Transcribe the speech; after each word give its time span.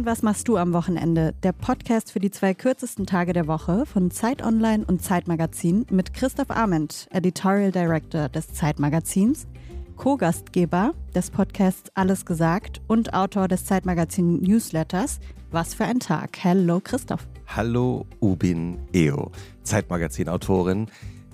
Und 0.00 0.06
was 0.06 0.22
machst 0.22 0.48
du 0.48 0.56
am 0.56 0.72
Wochenende? 0.72 1.34
Der 1.42 1.52
Podcast 1.52 2.10
für 2.10 2.20
die 2.20 2.30
zwei 2.30 2.54
kürzesten 2.54 3.04
Tage 3.04 3.34
der 3.34 3.46
Woche 3.46 3.84
von 3.84 4.10
Zeit 4.10 4.42
Online 4.42 4.82
und 4.86 5.02
Zeitmagazin 5.02 5.84
mit 5.90 6.14
Christoph 6.14 6.50
Arment, 6.50 7.06
Editorial 7.10 7.70
Director 7.70 8.30
des 8.30 8.50
Zeitmagazins, 8.54 9.46
Co-Gastgeber 9.96 10.94
des 11.14 11.30
Podcasts 11.30 11.90
Alles 11.92 12.24
gesagt 12.24 12.80
und 12.86 13.12
Autor 13.12 13.46
des 13.46 13.66
Zeitmagazin 13.66 14.40
Newsletters 14.40 15.20
Was 15.50 15.74
für 15.74 15.84
ein 15.84 16.00
Tag. 16.00 16.38
Hallo 16.44 16.80
Christoph. 16.82 17.28
Hallo 17.46 18.06
Ubin 18.22 18.78
Eo, 18.94 19.32
Zeitmagazin-Autorin, 19.64 20.86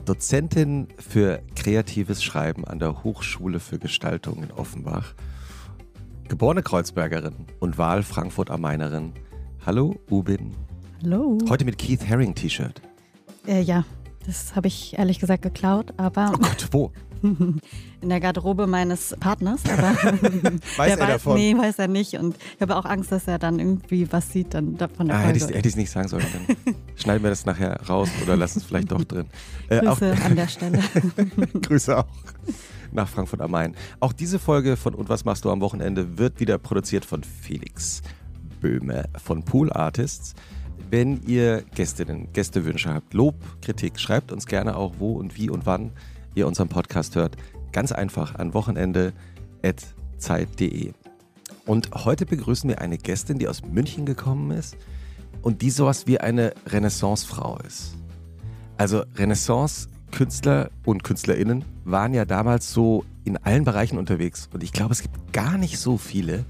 Dozentin 0.04 0.88
für 0.98 1.40
kreatives 1.54 2.24
Schreiben 2.24 2.64
an 2.64 2.80
der 2.80 3.04
Hochschule 3.04 3.60
für 3.60 3.78
Gestaltung 3.78 4.42
in 4.42 4.51
Offenbach 4.51 5.14
Geborene 6.28 6.62
Kreuzbergerin 6.62 7.46
und 7.60 7.78
Wahl 7.78 8.02
Frankfurt 8.02 8.50
am 8.50 8.62
Mainerin. 8.62 9.12
Hallo, 9.64 9.94
Ubin. 10.10 10.52
Hallo. 11.02 11.38
Heute 11.48 11.64
mit 11.64 11.78
Keith 11.78 12.08
Haring 12.08 12.34
T-Shirt. 12.34 12.82
Äh, 13.46 13.60
ja, 13.60 13.84
das 14.26 14.56
habe 14.56 14.66
ich 14.66 14.98
ehrlich 14.98 15.20
gesagt 15.20 15.42
geklaut, 15.42 15.94
aber. 15.98 16.32
Oh 16.34 16.38
Gott, 16.38 16.68
wo? 16.72 16.92
In 18.00 18.08
der 18.08 18.20
Garderobe 18.20 18.66
meines 18.66 19.16
Partners, 19.18 19.62
aber 19.64 19.94
weiß 20.76 20.78
er 20.78 20.98
weiß, 20.98 20.98
davon? 20.98 21.34
Nee, 21.34 21.56
weiß 21.56 21.78
er 21.78 21.88
nicht. 21.88 22.14
Und 22.14 22.36
ich 22.54 22.60
habe 22.60 22.76
auch 22.76 22.84
Angst, 22.84 23.10
dass 23.10 23.26
er 23.26 23.38
dann 23.38 23.58
irgendwie 23.58 24.10
was 24.12 24.30
sieht 24.30 24.54
dann 24.54 24.76
von 24.76 25.08
der 25.08 25.16
ah, 25.16 25.22
Folge. 25.22 25.46
Hätte 25.46 25.58
ich 25.58 25.66
es 25.66 25.76
nicht 25.76 25.90
sagen 25.90 26.08
sollen. 26.08 26.24
Dann 26.32 26.74
schneiden 26.94 27.22
wir 27.22 27.30
das 27.30 27.46
nachher 27.46 27.80
raus 27.88 28.08
oder 28.22 28.36
lassen 28.36 28.58
es 28.58 28.64
vielleicht 28.64 28.92
doch 28.92 29.02
drin. 29.04 29.26
Äh, 29.68 29.80
Grüße 29.80 30.14
auch, 30.14 30.24
an 30.24 30.36
der 30.36 30.48
Stelle. 30.48 30.80
Grüße 31.62 31.98
auch 31.98 32.06
nach 32.92 33.09
Frankfurt 33.09 33.40
am 33.40 33.51
Main. 33.51 33.74
Auch 34.01 34.12
diese 34.12 34.38
Folge 34.38 34.76
von 34.76 34.95
Und 34.95 35.08
was 35.08 35.24
machst 35.24 35.45
du 35.45 35.51
am 35.51 35.60
Wochenende 35.60 36.18
wird 36.18 36.40
wieder 36.40 36.58
produziert 36.58 37.04
von 37.04 37.23
Felix 37.23 38.02
Böhme 38.60 39.04
von 39.23 39.45
Pool 39.45 39.73
Artists. 39.73 40.34
Wenn 40.90 41.23
ihr 41.26 41.64
Gästinnen, 41.74 42.32
Gästewünsche 42.32 42.92
habt, 42.92 43.12
Lob, 43.12 43.34
Kritik, 43.60 43.98
schreibt 43.98 44.30
uns 44.30 44.46
gerne 44.46 44.76
auch, 44.76 44.95
wo 44.98 45.14
und 45.14 45.36
wie 45.36 45.51
und 45.51 45.66
wann 45.66 45.92
ihr 46.37 46.46
unseren 46.46 46.68
Podcast 46.68 47.16
hört. 47.16 47.37
Ganz 47.73 47.90
einfach 47.90 48.37
an 48.37 48.54
wochenende.zeit.de. 48.54 50.92
Und 51.66 51.90
heute 52.04 52.26
begrüßen 52.26 52.70
wir 52.70 52.80
eine 52.80 52.98
Gästin, 52.98 53.40
die 53.40 53.48
aus 53.48 53.65
München 53.65 54.06
gekommen 54.06 54.52
ist 54.52 54.76
und 55.42 55.62
die 55.62 55.70
sowas 55.70 56.07
wie 56.07 56.20
eine 56.20 56.54
Renaissancefrau 56.66 57.59
ist. 57.66 57.96
Also 58.76 59.02
Renaissance 59.16 59.88
Künstler 60.12 60.70
und 60.84 61.04
Künstlerinnen 61.04 61.64
waren 61.84 62.14
ja 62.14 62.24
damals 62.24 62.73
so 62.73 63.04
in 63.24 63.37
allen 63.38 63.64
Bereichen 63.64 63.98
unterwegs. 63.98 64.48
Und 64.53 64.62
ich 64.62 64.72
glaube, 64.72 64.92
es 64.92 65.03
gibt 65.03 65.32
gar 65.32 65.59
nicht 65.59 65.78
so 65.78 65.98
viele 65.98 66.44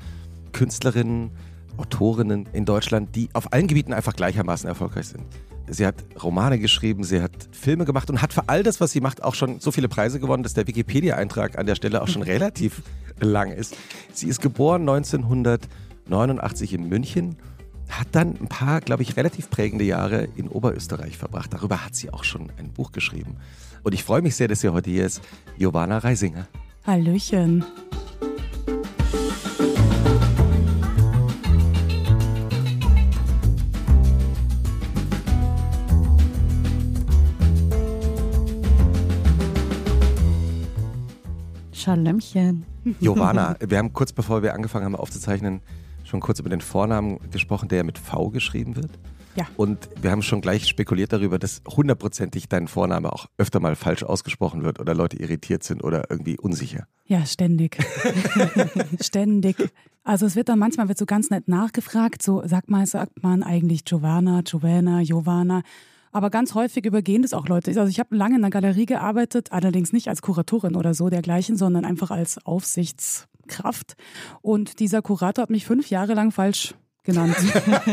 Künstlerinnen, 0.52 1.30
Autorinnen 1.76 2.48
in 2.52 2.64
Deutschland, 2.64 3.16
die 3.16 3.28
auf 3.32 3.52
allen 3.52 3.66
Gebieten 3.66 3.92
einfach 3.92 4.14
gleichermaßen 4.14 4.68
erfolgreich 4.68 5.08
sind. 5.08 5.24
Sie 5.68 5.86
hat 5.86 5.96
Romane 6.22 6.58
geschrieben, 6.58 7.02
sie 7.04 7.20
hat 7.20 7.32
Filme 7.52 7.84
gemacht 7.84 8.08
und 8.10 8.22
hat 8.22 8.32
für 8.32 8.48
all 8.48 8.62
das, 8.62 8.80
was 8.80 8.92
sie 8.92 9.00
macht, 9.00 9.22
auch 9.22 9.34
schon 9.34 9.60
so 9.60 9.72
viele 9.72 9.88
Preise 9.88 10.20
gewonnen, 10.20 10.42
dass 10.42 10.54
der 10.54 10.66
Wikipedia-Eintrag 10.66 11.58
an 11.58 11.66
der 11.66 11.74
Stelle 11.74 12.02
auch 12.02 12.08
schon 12.08 12.22
relativ 12.22 12.82
lang 13.20 13.50
ist. 13.50 13.76
Sie 14.12 14.28
ist 14.28 14.40
geboren 14.40 14.82
1989 14.82 16.74
in 16.74 16.88
München 16.88 17.36
hat 17.88 18.08
dann 18.12 18.36
ein 18.40 18.48
paar, 18.48 18.80
glaube 18.80 19.02
ich, 19.02 19.16
relativ 19.16 19.50
prägende 19.50 19.84
Jahre 19.84 20.28
in 20.36 20.48
Oberösterreich 20.48 21.16
verbracht. 21.16 21.52
Darüber 21.52 21.84
hat 21.84 21.94
sie 21.94 22.12
auch 22.12 22.24
schon 22.24 22.50
ein 22.58 22.72
Buch 22.72 22.92
geschrieben. 22.92 23.36
Und 23.82 23.94
ich 23.94 24.04
freue 24.04 24.22
mich 24.22 24.34
sehr, 24.34 24.48
dass 24.48 24.60
sie 24.60 24.68
heute 24.68 24.90
hier 24.90 25.06
ist. 25.06 25.20
Giovanna 25.58 25.98
Reisinger. 25.98 26.48
Hallöchen. 26.86 27.64
Schalömchen. 41.86 42.64
Giovanna, 43.00 43.54
wir 43.60 43.78
haben 43.78 43.92
kurz 43.92 44.12
bevor 44.12 44.42
wir 44.42 44.54
angefangen 44.54 44.86
haben 44.86 44.96
aufzuzeichnen, 44.96 45.60
schon 46.02 46.18
kurz 46.18 46.40
über 46.40 46.48
den 46.48 46.60
Vornamen 46.60 47.20
gesprochen, 47.30 47.68
der 47.68 47.84
mit 47.84 47.96
V 47.96 48.30
geschrieben 48.30 48.74
wird. 48.74 48.90
Ja. 49.36 49.46
Und 49.56 49.88
wir 50.02 50.10
haben 50.10 50.22
schon 50.22 50.40
gleich 50.40 50.66
spekuliert 50.66 51.12
darüber, 51.12 51.38
dass 51.38 51.62
hundertprozentig 51.68 52.48
dein 52.48 52.66
Vorname 52.66 53.12
auch 53.12 53.26
öfter 53.38 53.60
mal 53.60 53.76
falsch 53.76 54.02
ausgesprochen 54.02 54.64
wird 54.64 54.80
oder 54.80 54.94
Leute 54.94 55.16
irritiert 55.16 55.62
sind 55.62 55.84
oder 55.84 56.10
irgendwie 56.10 56.36
unsicher. 56.36 56.88
Ja, 57.04 57.24
ständig. 57.24 57.78
ständig. 59.00 59.56
Also 60.02 60.26
es 60.26 60.34
wird 60.34 60.48
dann 60.48 60.58
manchmal 60.58 60.88
wird 60.88 60.98
so 60.98 61.06
ganz 61.06 61.30
nett 61.30 61.46
nachgefragt, 61.46 62.20
so 62.20 62.42
sagt 62.48 62.68
mal, 62.68 62.84
sagt 62.86 63.22
man 63.22 63.44
eigentlich 63.44 63.84
Giovanna, 63.84 64.40
Giovanna, 64.42 65.02
Giovanna. 65.04 65.62
Aber 66.16 66.30
ganz 66.30 66.54
häufig 66.54 66.86
übergehen 66.86 67.20
das 67.20 67.34
auch 67.34 67.46
Leute. 67.46 67.78
Also 67.78 67.90
ich 67.90 68.00
habe 68.00 68.16
lange 68.16 68.36
in 68.36 68.40
der 68.40 68.50
Galerie 68.50 68.86
gearbeitet, 68.86 69.52
allerdings 69.52 69.92
nicht 69.92 70.08
als 70.08 70.22
Kuratorin 70.22 70.74
oder 70.74 70.94
so 70.94 71.10
dergleichen, 71.10 71.58
sondern 71.58 71.84
einfach 71.84 72.10
als 72.10 72.38
Aufsichtskraft. 72.46 73.96
Und 74.40 74.80
dieser 74.80 75.02
Kurator 75.02 75.42
hat 75.42 75.50
mich 75.50 75.66
fünf 75.66 75.90
Jahre 75.90 76.14
lang 76.14 76.30
falsch 76.30 76.74
genannt. 77.04 77.36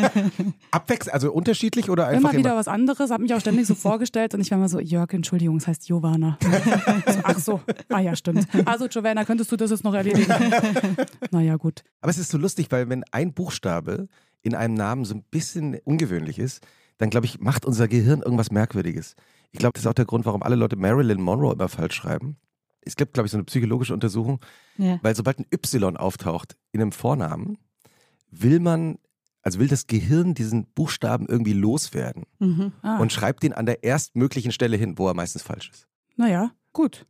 Abwechselnd, 0.71 1.13
also 1.13 1.33
unterschiedlich 1.33 1.89
oder 1.89 2.07
einfach 2.07 2.29
immer 2.29 2.39
wieder 2.39 2.51
immer? 2.51 2.59
was 2.59 2.69
anderes, 2.69 3.11
habe 3.11 3.23
mich 3.23 3.33
auch 3.33 3.41
ständig 3.41 3.67
so 3.67 3.75
vorgestellt 3.75 4.33
und 4.33 4.39
ich 4.39 4.51
war 4.51 4.57
immer 4.57 4.69
so, 4.69 4.79
Jörg, 4.79 5.11
Entschuldigung, 5.11 5.57
es 5.57 5.67
heißt 5.67 5.85
Giovanna. 5.85 6.37
so, 6.41 7.19
ach 7.23 7.39
so, 7.39 7.61
ah 7.89 7.99
ja, 7.99 8.15
stimmt. 8.15 8.47
Also 8.63 8.87
Giovanna, 8.87 9.25
könntest 9.25 9.51
du 9.51 9.57
das 9.57 9.69
jetzt 9.69 9.83
noch 9.83 9.93
erledigen? 9.93 10.31
naja, 11.31 11.57
gut. 11.57 11.83
Aber 11.99 12.09
es 12.09 12.17
ist 12.17 12.31
so 12.31 12.37
lustig, 12.37 12.67
weil 12.69 12.87
wenn 12.87 13.03
ein 13.11 13.33
Buchstabe 13.33 14.07
in 14.43 14.55
einem 14.55 14.75
Namen 14.75 15.03
so 15.03 15.13
ein 15.13 15.23
bisschen 15.29 15.77
ungewöhnlich 15.83 16.39
ist, 16.39 16.65
dann 16.97 17.09
glaube 17.09 17.25
ich, 17.25 17.39
macht 17.39 17.65
unser 17.65 17.87
Gehirn 17.87 18.21
irgendwas 18.21 18.51
Merkwürdiges. 18.51 19.15
Ich 19.51 19.59
glaube, 19.59 19.73
das 19.73 19.83
ist 19.83 19.87
auch 19.87 19.93
der 19.93 20.05
Grund, 20.05 20.25
warum 20.25 20.43
alle 20.43 20.55
Leute 20.55 20.75
Marilyn 20.75 21.21
Monroe 21.21 21.53
immer 21.53 21.69
falsch 21.69 21.95
schreiben. 21.95 22.37
Es 22.81 22.95
gibt, 22.95 23.13
glaube 23.13 23.27
ich, 23.27 23.31
so 23.31 23.37
eine 23.37 23.45
psychologische 23.45 23.93
Untersuchung, 23.93 24.39
ja. 24.77 24.99
weil 25.01 25.15
sobald 25.15 25.39
ein 25.39 25.45
Y 25.53 25.95
auftaucht 25.95 26.57
in 26.71 26.81
einem 26.81 26.91
Vornamen, 26.91 27.57
will 28.29 28.59
man, 28.59 28.97
also 29.41 29.59
will 29.59 29.67
das 29.67 29.87
Gehirn 29.87 30.33
diesen 30.33 30.65
Buchstaben 30.73 31.27
irgendwie 31.27 31.53
loswerden 31.53 32.25
mhm. 32.39 32.73
ah. 32.81 32.97
und 32.97 33.13
schreibt 33.13 33.43
den 33.43 33.53
an 33.53 33.65
der 33.65 33.83
erstmöglichen 33.83 34.51
Stelle 34.51 34.75
hin, 34.75 34.97
wo 34.97 35.07
er 35.07 35.13
meistens 35.13 35.43
falsch 35.43 35.69
ist. 35.69 35.87
Naja, 36.15 36.51
gut. 36.73 37.05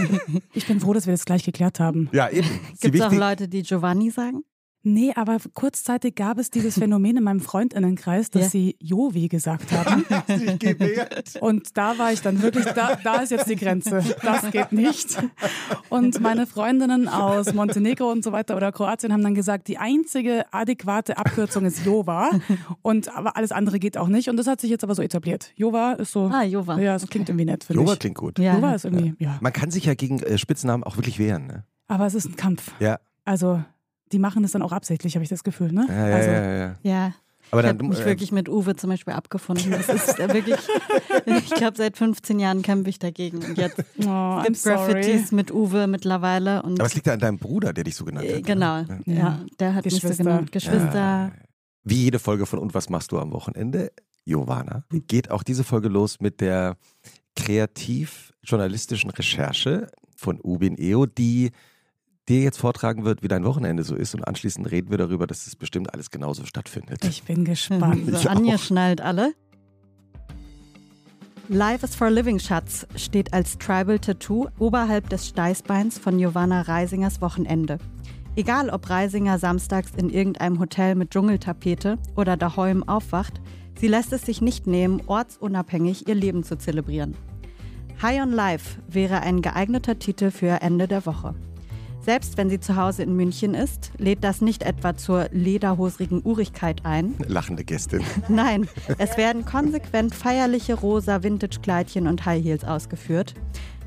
ich 0.54 0.66
bin 0.66 0.80
froh, 0.80 0.92
dass 0.92 1.06
wir 1.06 1.12
das 1.12 1.24
gleich 1.24 1.44
geklärt 1.44 1.78
haben. 1.78 2.08
Ja, 2.12 2.28
eben. 2.28 2.48
Gibt 2.80 2.94
es 2.96 3.00
auch 3.00 3.12
Leute, 3.12 3.48
die 3.48 3.62
Giovanni 3.62 4.10
sagen? 4.10 4.44
Nee, 4.84 5.12
aber 5.14 5.38
kurzzeitig 5.54 6.16
gab 6.16 6.38
es 6.38 6.50
dieses 6.50 6.78
Phänomen 6.78 7.16
in 7.16 7.22
meinem 7.22 7.40
Freundinnenkreis, 7.40 8.30
dass 8.30 8.42
ja. 8.42 8.48
sie 8.50 8.76
Jovi 8.80 9.28
gesagt 9.28 9.70
haben. 9.70 10.04
Und 11.40 11.76
da 11.76 11.98
war 11.98 12.12
ich 12.12 12.20
dann 12.20 12.42
wirklich, 12.42 12.64
da, 12.64 12.96
da 12.96 13.16
ist 13.16 13.30
jetzt 13.30 13.48
die 13.48 13.54
Grenze. 13.56 14.02
Das 14.22 14.50
geht 14.50 14.72
nicht. 14.72 15.22
Und 15.88 16.20
meine 16.20 16.46
Freundinnen 16.46 17.08
aus 17.08 17.54
Montenegro 17.54 18.10
und 18.10 18.24
so 18.24 18.32
weiter 18.32 18.56
oder 18.56 18.72
Kroatien 18.72 19.12
haben 19.12 19.22
dann 19.22 19.34
gesagt, 19.34 19.68
die 19.68 19.78
einzige 19.78 20.52
adäquate 20.52 21.16
Abkürzung 21.16 21.64
ist 21.64 21.84
Jova. 21.84 22.30
Und 22.82 23.14
aber 23.14 23.36
alles 23.36 23.52
andere 23.52 23.78
geht 23.78 23.96
auch 23.96 24.08
nicht. 24.08 24.28
Und 24.28 24.36
das 24.36 24.48
hat 24.48 24.60
sich 24.60 24.70
jetzt 24.70 24.82
aber 24.82 24.96
so 24.96 25.02
etabliert. 25.02 25.52
Jova 25.54 25.92
ist 25.92 26.12
so. 26.12 26.30
Ah, 26.32 26.42
Jova. 26.42 26.78
Ja, 26.78 26.94
das 26.94 27.06
klingt 27.06 27.28
irgendwie 27.28 27.44
nett, 27.44 27.66
Jova 27.68 27.92
ich. 27.92 27.98
klingt 28.00 28.16
gut. 28.16 28.38
Ja. 28.38 28.54
Jova 28.54 28.74
ist 28.74 28.84
irgendwie, 28.84 29.14
ja. 29.18 29.38
Man 29.40 29.52
kann 29.52 29.70
sich 29.70 29.84
ja 29.84 29.94
gegen 29.94 30.20
äh, 30.20 30.38
Spitznamen 30.38 30.82
auch 30.82 30.96
wirklich 30.96 31.18
wehren, 31.18 31.46
ne? 31.46 31.64
Aber 31.86 32.06
es 32.06 32.14
ist 32.14 32.26
ein 32.26 32.36
Kampf. 32.36 32.72
Ja. 32.80 32.98
Also 33.24 33.62
die 34.12 34.18
machen 34.18 34.42
das 34.42 34.52
dann 34.52 34.62
auch 34.62 34.72
absichtlich, 34.72 35.14
habe 35.14 35.24
ich 35.24 35.30
das 35.30 35.44
Gefühl, 35.44 35.72
ne? 35.72 35.86
Ja, 35.88 36.08
ja, 36.08 36.14
also, 36.14 36.30
ja, 36.30 36.54
ja. 36.54 36.76
ja. 36.82 37.14
Aber 37.50 37.62
ich 37.62 37.68
habe 37.68 37.84
mich 37.84 38.00
äh, 38.00 38.06
wirklich 38.06 38.32
mit 38.32 38.48
Uwe 38.48 38.76
zum 38.76 38.88
Beispiel 38.88 39.12
abgefunden. 39.12 39.72
Das 39.72 39.88
ist 39.88 40.18
wirklich, 40.18 40.56
ich 41.26 41.50
glaube, 41.50 41.76
seit 41.76 41.98
15 41.98 42.40
Jahren 42.40 42.62
kämpfe 42.62 42.88
ich 42.88 42.98
dagegen. 42.98 43.44
Und 43.44 43.58
jetzt 43.58 43.78
oh, 44.06 44.38
es 44.40 44.44
gibt 44.46 44.62
Graffitis 44.62 45.32
mit 45.32 45.52
Uwe 45.52 45.86
mittlerweile. 45.86 46.62
Und 46.62 46.80
Aber 46.80 46.86
es 46.86 46.94
liegt 46.94 47.06
ja 47.06 47.12
an 47.12 47.18
deinem 47.18 47.38
Bruder, 47.38 47.74
der 47.74 47.84
dich 47.84 47.94
so 47.94 48.06
genannt 48.06 48.26
hat. 48.26 48.36
Äh, 48.36 48.42
genau, 48.42 48.78
ja. 48.78 48.98
ja. 49.04 49.44
der 49.60 49.74
hat 49.74 49.84
mich 49.84 50.00
so 50.00 50.08
genannt. 50.08 50.50
Geschwister. 50.50 50.94
Ja. 50.94 51.32
Wie 51.84 52.04
jede 52.04 52.18
Folge 52.18 52.46
von 52.46 52.58
Und 52.58 52.72
was 52.72 52.88
machst 52.88 53.12
du 53.12 53.18
am 53.18 53.32
Wochenende? 53.32 53.92
Giovanna, 54.24 54.84
geht 55.08 55.30
auch 55.30 55.42
diese 55.42 55.64
Folge 55.64 55.88
los 55.88 56.20
mit 56.20 56.40
der 56.40 56.76
kreativ-journalistischen 57.36 59.10
Recherche 59.10 59.88
von 60.16 60.38
Ubin 60.42 60.78
Eo, 60.78 61.06
die 61.06 61.50
dir 62.32 62.42
jetzt 62.42 62.58
vortragen 62.58 63.04
wird, 63.04 63.22
wie 63.22 63.28
dein 63.28 63.44
Wochenende 63.44 63.84
so 63.84 63.94
ist 63.94 64.14
und 64.14 64.26
anschließend 64.26 64.70
reden 64.70 64.90
wir 64.90 64.98
darüber, 64.98 65.26
dass 65.26 65.46
es 65.46 65.56
bestimmt 65.56 65.92
alles 65.92 66.10
genauso 66.10 66.44
stattfindet. 66.44 67.04
Ich 67.04 67.22
bin 67.24 67.44
gespannt. 67.44 68.08
so, 68.16 68.28
Anja 68.28 68.58
schnallt 68.58 69.00
alle. 69.00 69.34
Life 71.48 71.84
is 71.84 71.94
for 71.94 72.08
Living 72.08 72.38
Schatz 72.38 72.86
steht 72.96 73.34
als 73.34 73.58
Tribal 73.58 73.98
Tattoo 73.98 74.46
oberhalb 74.58 75.10
des 75.10 75.28
Steißbeins 75.28 75.98
von 75.98 76.16
Giovanna 76.16 76.62
Reisingers 76.62 77.20
Wochenende. 77.20 77.78
Egal 78.36 78.70
ob 78.70 78.88
Reisinger 78.88 79.38
samstags 79.38 79.92
in 79.96 80.08
irgendeinem 80.08 80.58
Hotel 80.58 80.94
mit 80.94 81.10
Dschungeltapete 81.10 81.98
oder 82.16 82.38
daheim 82.38 82.88
aufwacht, 82.88 83.42
sie 83.78 83.88
lässt 83.88 84.12
es 84.14 84.22
sich 84.22 84.40
nicht 84.40 84.66
nehmen, 84.66 85.02
ortsunabhängig 85.06 86.08
ihr 86.08 86.14
Leben 86.14 86.42
zu 86.42 86.56
zelebrieren. 86.56 87.14
High 88.00 88.22
on 88.22 88.32
Life 88.32 88.80
wäre 88.88 89.20
ein 89.20 89.42
geeigneter 89.42 89.98
Titel 89.98 90.30
für 90.30 90.62
Ende 90.62 90.88
der 90.88 91.04
Woche. 91.04 91.34
Selbst 92.04 92.36
wenn 92.36 92.50
sie 92.50 92.58
zu 92.58 92.76
Hause 92.76 93.04
in 93.04 93.14
München 93.14 93.54
ist, 93.54 93.92
lädt 93.96 94.24
das 94.24 94.40
nicht 94.40 94.64
etwa 94.64 94.96
zur 94.96 95.28
lederhosrigen 95.30 96.20
Urigkeit 96.24 96.84
ein. 96.84 97.14
Lachende 97.28 97.64
Gästin. 97.64 98.02
Nein, 98.28 98.68
es 98.98 99.16
werden 99.16 99.44
konsequent 99.44 100.12
feierliche 100.12 100.74
rosa 100.74 101.22
Vintage-Kleidchen 101.22 102.08
und 102.08 102.26
High 102.26 102.42
Heels 102.42 102.64
ausgeführt. 102.64 103.34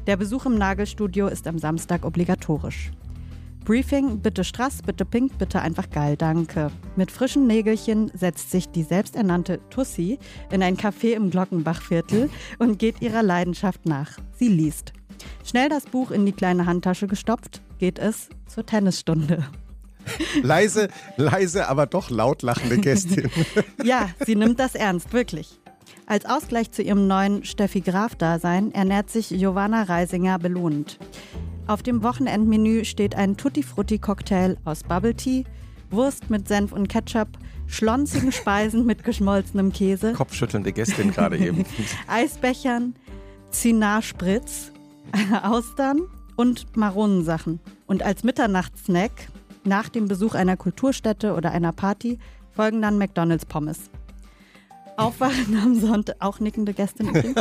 Der 0.07 0.15
Besuch 0.15 0.45
im 0.45 0.57
Nagelstudio 0.57 1.27
ist 1.27 1.45
am 1.45 1.59
Samstag 1.59 2.05
obligatorisch. 2.05 2.91
Briefing, 3.65 4.19
bitte 4.19 4.43
Strass, 4.43 4.81
bitte 4.83 5.03
Pink, 5.03 5.37
bitte 5.37 5.59
einfach 5.59 5.89
geil, 5.89 6.15
danke. 6.15 6.71
Mit 6.95 7.11
frischen 7.11 7.47
Nägelchen 7.47 8.11
setzt 8.13 8.51
sich 8.51 8.69
die 8.69 8.83
selbsternannte 8.83 9.59
Tussi 9.71 10.19
in 10.51 10.61
ein 10.61 10.77
Café 10.77 11.13
im 11.15 11.31
Glockenbachviertel 11.31 12.29
und 12.59 12.77
geht 12.79 13.01
ihrer 13.01 13.23
Leidenschaft 13.23 13.87
nach. 13.87 14.19
Sie 14.37 14.47
liest. 14.47 14.93
Schnell 15.43 15.67
das 15.67 15.85
Buch 15.85 16.11
in 16.11 16.25
die 16.25 16.31
kleine 16.31 16.67
Handtasche 16.67 17.07
gestopft, 17.07 17.61
geht 17.79 17.99
es 17.99 18.29
zur 18.47 18.65
Tennisstunde. 18.65 19.45
leise, 20.43 20.89
leise, 21.17 21.67
aber 21.67 21.85
doch 21.87 22.09
laut 22.09 22.41
lachende 22.41 22.77
Gästin. 22.77 23.29
ja, 23.83 24.09
sie 24.25 24.35
nimmt 24.35 24.59
das 24.59 24.75
ernst, 24.75 25.13
wirklich. 25.13 25.59
Als 26.07 26.25
Ausgleich 26.25 26.71
zu 26.71 26.83
ihrem 26.83 27.07
neuen 27.07 27.43
Steffi 27.43 27.81
Graf-Dasein 27.81 28.71
ernährt 28.71 29.09
sich 29.09 29.29
Giovanna 29.29 29.83
Reisinger 29.83 30.37
belohnend. 30.37 30.99
Auf 31.67 31.81
dem 31.81 32.03
Wochenendmenü 32.03 32.85
steht 32.85 33.15
ein 33.15 33.37
Tutti-Frutti-Cocktail 33.37 34.57
aus 34.65 34.83
Bubble 34.83 35.15
Tea, 35.15 35.45
Wurst 35.89 36.29
mit 36.29 36.47
Senf 36.47 36.71
und 36.73 36.87
Ketchup, 36.87 37.29
schlonzigen 37.65 38.31
Speisen 38.31 38.85
mit 38.85 39.03
geschmolzenem 39.03 39.73
Käse, 39.73 40.13
Kopfschüttelnde 40.13 40.71
Gästin 40.71 41.11
gerade 41.11 41.37
eben, 41.37 41.65
Eisbechern, 42.07 42.93
Zinarspritz, 43.49 44.71
Austern 45.43 46.01
und 46.35 46.75
Maronensachen. 46.75 47.59
Und 47.87 48.03
als 48.03 48.23
Mitternachtssnack 48.23 49.11
nach 49.63 49.89
dem 49.89 50.07
Besuch 50.07 50.35
einer 50.35 50.57
Kulturstätte 50.57 51.33
oder 51.33 51.51
einer 51.51 51.71
Party 51.71 52.19
folgen 52.51 52.81
dann 52.81 52.97
McDonalds 52.97 53.45
Pommes. 53.45 53.89
Aufwachen 54.97 55.57
am 55.61 55.75
Sonntag, 55.75 56.15
auch 56.19 56.39
nickende 56.39 56.73
Gäste 56.73 57.03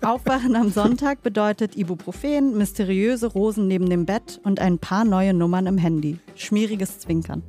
Aufwachen 0.00 0.56
am 0.56 0.70
Sonntag 0.70 1.22
bedeutet 1.22 1.76
Ibuprofen, 1.76 2.56
mysteriöse 2.56 3.26
Rosen 3.26 3.68
neben 3.68 3.90
dem 3.90 4.06
Bett 4.06 4.40
und 4.42 4.58
ein 4.58 4.78
paar 4.78 5.04
neue 5.04 5.34
Nummern 5.34 5.66
im 5.66 5.76
Handy. 5.76 6.18
Schmieriges 6.34 7.00
Zwinkern. 7.00 7.42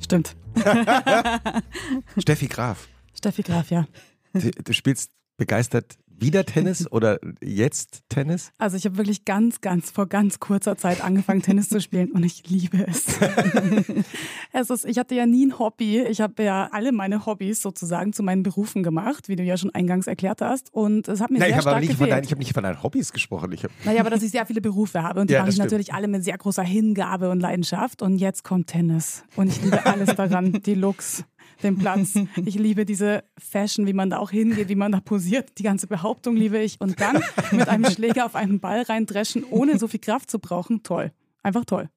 Stimmt. 0.00 0.34
Steffi 2.18 2.48
Graf. 2.48 2.88
Steffi 3.14 3.42
Graf, 3.42 3.70
ja. 3.70 3.86
Du, 4.32 4.50
du 4.50 4.72
spielst 4.72 5.12
begeistert 5.36 5.96
wieder 6.20 6.44
Tennis 6.44 6.86
oder 6.92 7.18
jetzt 7.42 8.02
Tennis? 8.08 8.52
Also 8.58 8.76
ich 8.76 8.84
habe 8.84 8.96
wirklich 8.96 9.24
ganz, 9.24 9.60
ganz 9.60 9.90
vor 9.90 10.06
ganz 10.06 10.40
kurzer 10.40 10.76
Zeit 10.76 11.02
angefangen, 11.02 11.42
Tennis 11.42 11.68
zu 11.68 11.80
spielen 11.80 12.10
und 12.12 12.24
ich 12.24 12.48
liebe 12.48 12.86
es. 12.86 13.06
es 14.52 14.70
ist, 14.70 14.84
ich 14.84 14.98
hatte 14.98 15.14
ja 15.14 15.26
nie 15.26 15.46
ein 15.46 15.58
Hobby. 15.58 16.00
Ich 16.02 16.20
habe 16.20 16.42
ja 16.42 16.68
alle 16.72 16.92
meine 16.92 17.26
Hobbys 17.26 17.62
sozusagen 17.62 18.12
zu 18.12 18.22
meinen 18.22 18.42
Berufen 18.42 18.82
gemacht, 18.82 19.28
wie 19.28 19.36
du 19.36 19.42
ja 19.42 19.56
schon 19.56 19.74
eingangs 19.74 20.06
erklärt 20.06 20.40
hast. 20.40 20.72
Und 20.72 21.08
es 21.08 21.20
hat 21.20 21.30
mir 21.30 21.38
Nein, 21.38 21.48
sehr 21.48 21.56
ich 21.56 21.62
stark 21.62 21.80
nicht 21.80 21.90
gefehlt. 21.90 22.10
Von 22.10 22.24
ich 22.24 22.30
habe 22.30 22.38
nicht 22.38 22.54
von 22.54 22.62
deinen 22.62 22.82
Hobbys 22.82 23.12
gesprochen. 23.12 23.52
Ich 23.52 23.64
hab 23.64 23.70
naja, 23.84 24.00
aber 24.00 24.10
dass 24.10 24.22
ich 24.22 24.30
sehr 24.30 24.46
viele 24.46 24.60
Berufe 24.60 25.02
habe 25.02 25.20
und 25.20 25.30
die 25.30 25.34
Ja, 25.34 25.40
mache 25.40 25.50
ich 25.50 25.54
stimmt. 25.56 25.66
natürlich 25.66 25.94
alle 25.94 26.08
mit 26.08 26.24
sehr 26.24 26.36
großer 26.38 26.62
Hingabe 26.62 27.30
und 27.30 27.40
Leidenschaft. 27.40 28.02
Und 28.02 28.18
jetzt 28.18 28.44
kommt 28.44 28.68
Tennis 28.68 29.24
und 29.36 29.48
ich 29.48 29.62
liebe 29.62 29.84
alles 29.86 30.14
daran, 30.16 30.52
die 30.64 30.74
Looks, 30.74 31.24
den 31.62 31.78
Platz. 31.78 32.14
Ich 32.44 32.54
liebe 32.54 32.84
diese 32.84 33.24
Fashion, 33.36 33.86
wie 33.86 33.92
man 33.92 34.10
da 34.10 34.18
auch 34.18 34.30
hingeht, 34.30 34.68
wie 34.68 34.74
man 34.74 34.92
da 34.92 35.00
posiert. 35.00 35.58
Die 35.58 35.62
ganze 35.62 35.86
Behauptung 35.86 36.36
liebe 36.36 36.58
ich. 36.58 36.80
Und 36.80 37.00
dann 37.00 37.22
mit 37.52 37.68
einem 37.68 37.90
Schläger 37.90 38.26
auf 38.26 38.34
einen 38.34 38.60
Ball 38.60 38.82
reindreschen, 38.82 39.44
ohne 39.44 39.78
so 39.78 39.88
viel 39.88 40.00
Kraft 40.00 40.30
zu 40.30 40.38
brauchen. 40.38 40.82
Toll. 40.82 41.12
Einfach 41.42 41.64
toll. 41.64 41.88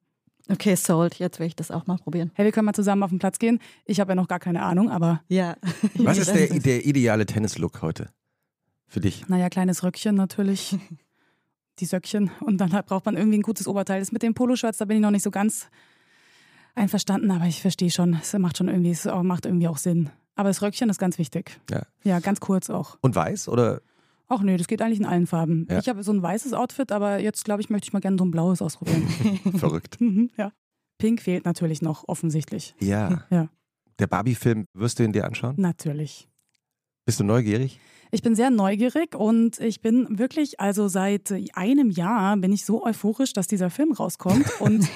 Okay, 0.48 0.74
sold. 0.74 1.18
Jetzt 1.20 1.38
will 1.38 1.46
ich 1.46 1.54
das 1.56 1.70
auch 1.70 1.86
mal 1.86 1.98
probieren. 1.98 2.32
Hey, 2.34 2.44
wir 2.44 2.52
können 2.52 2.66
mal 2.66 2.72
zusammen 2.72 3.02
auf 3.04 3.10
den 3.10 3.18
Platz 3.20 3.38
gehen. 3.38 3.60
Ich 3.84 4.00
habe 4.00 4.10
ja 4.12 4.14
noch 4.16 4.28
gar 4.28 4.40
keine 4.40 4.62
Ahnung, 4.62 4.90
aber 4.90 5.22
Ja. 5.28 5.56
Was 5.94 6.18
ist 6.18 6.34
der, 6.34 6.48
der 6.48 6.84
ideale 6.84 7.26
Tennislook 7.26 7.80
heute? 7.82 8.10
Für 8.88 9.00
dich? 9.00 9.26
naja, 9.28 9.48
kleines 9.48 9.82
Röckchen 9.84 10.16
natürlich. 10.16 10.76
Die 11.78 11.86
Söckchen. 11.86 12.30
Und 12.40 12.58
dann 12.58 12.72
halt 12.72 12.86
braucht 12.86 13.06
man 13.06 13.16
irgendwie 13.16 13.38
ein 13.38 13.42
gutes 13.42 13.66
Oberteil. 13.66 14.00
Das 14.00 14.12
mit 14.12 14.22
den 14.22 14.34
Poloshirts, 14.34 14.78
da 14.78 14.84
bin 14.84 14.98
ich 14.98 15.02
noch 15.02 15.10
nicht 15.10 15.22
so 15.22 15.30
ganz 15.30 15.68
einverstanden, 16.74 17.30
aber 17.30 17.46
ich 17.46 17.60
verstehe 17.62 17.90
schon. 17.90 18.14
Es 18.14 18.32
macht 18.34 18.58
schon 18.58 18.68
irgendwie, 18.68 18.90
es 18.90 19.04
macht 19.04 19.46
irgendwie 19.46 19.68
auch 19.68 19.78
Sinn. 19.78 20.10
Aber 20.34 20.48
das 20.48 20.62
Röckchen 20.62 20.88
ist 20.88 20.98
ganz 20.98 21.18
wichtig. 21.18 21.60
Ja. 21.70 21.82
Ja, 22.04 22.20
ganz 22.20 22.40
kurz 22.40 22.70
auch. 22.70 22.96
Und 23.00 23.14
weiß 23.14 23.48
oder? 23.48 23.82
Ach 24.28 24.40
nee, 24.40 24.56
das 24.56 24.66
geht 24.66 24.80
eigentlich 24.80 25.00
in 25.00 25.04
allen 25.04 25.26
Farben. 25.26 25.66
Ja. 25.70 25.78
Ich 25.78 25.88
habe 25.88 26.02
so 26.02 26.12
ein 26.12 26.22
weißes 26.22 26.54
Outfit, 26.54 26.90
aber 26.90 27.20
jetzt 27.20 27.44
glaube 27.44 27.60
ich, 27.60 27.68
möchte 27.68 27.88
ich 27.88 27.92
mal 27.92 28.00
gerne 28.00 28.16
so 28.18 28.24
ein 28.24 28.30
blaues 28.30 28.62
ausprobieren. 28.62 29.06
Verrückt. 29.56 30.00
Mhm, 30.00 30.30
ja. 30.36 30.52
Pink 30.98 31.20
fehlt 31.20 31.44
natürlich 31.44 31.82
noch, 31.82 32.08
offensichtlich. 32.08 32.74
Ja. 32.80 33.24
Ja. 33.30 33.48
Der 33.98 34.06
Barbie-Film, 34.06 34.66
wirst 34.72 34.98
du 34.98 35.04
ihn 35.04 35.12
dir 35.12 35.26
anschauen? 35.26 35.54
Natürlich. 35.58 36.28
Bist 37.04 37.20
du 37.20 37.24
neugierig? 37.24 37.78
Ich 38.14 38.20
bin 38.20 38.34
sehr 38.34 38.50
neugierig 38.50 39.14
und 39.16 39.58
ich 39.58 39.80
bin 39.80 40.18
wirklich, 40.18 40.60
also 40.60 40.86
seit 40.86 41.32
einem 41.54 41.90
Jahr 41.90 42.36
bin 42.36 42.52
ich 42.52 42.66
so 42.66 42.84
euphorisch, 42.84 43.32
dass 43.32 43.46
dieser 43.46 43.70
Film 43.70 43.92
rauskommt 43.92 44.44
und 44.60 44.86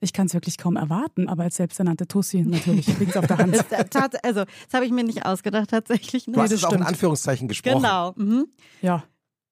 ich 0.00 0.12
kann 0.12 0.26
es 0.26 0.34
wirklich 0.34 0.58
kaum 0.58 0.74
erwarten. 0.74 1.28
Aber 1.28 1.44
als 1.44 1.54
selbsternannte 1.54 2.08
Tussi 2.08 2.42
natürlich 2.42 2.98
liegt 2.98 3.16
auf 3.16 3.28
der 3.28 3.38
Hand. 3.38 3.54
Das, 3.70 3.70
äh, 3.70 4.18
also, 4.24 4.42
das 4.44 4.74
habe 4.74 4.86
ich 4.86 4.90
mir 4.90 5.04
nicht 5.04 5.24
ausgedacht, 5.24 5.70
tatsächlich. 5.70 6.24
Du 6.26 6.34
hast 6.34 6.50
das 6.50 6.60
es 6.60 6.64
auch 6.64 6.72
in. 6.72 6.82
Anführungszeichen 6.82 7.46
gesprochen. 7.46 7.76
Genau. 7.82 8.12
Mhm. 8.16 8.46
Ja, 8.82 9.04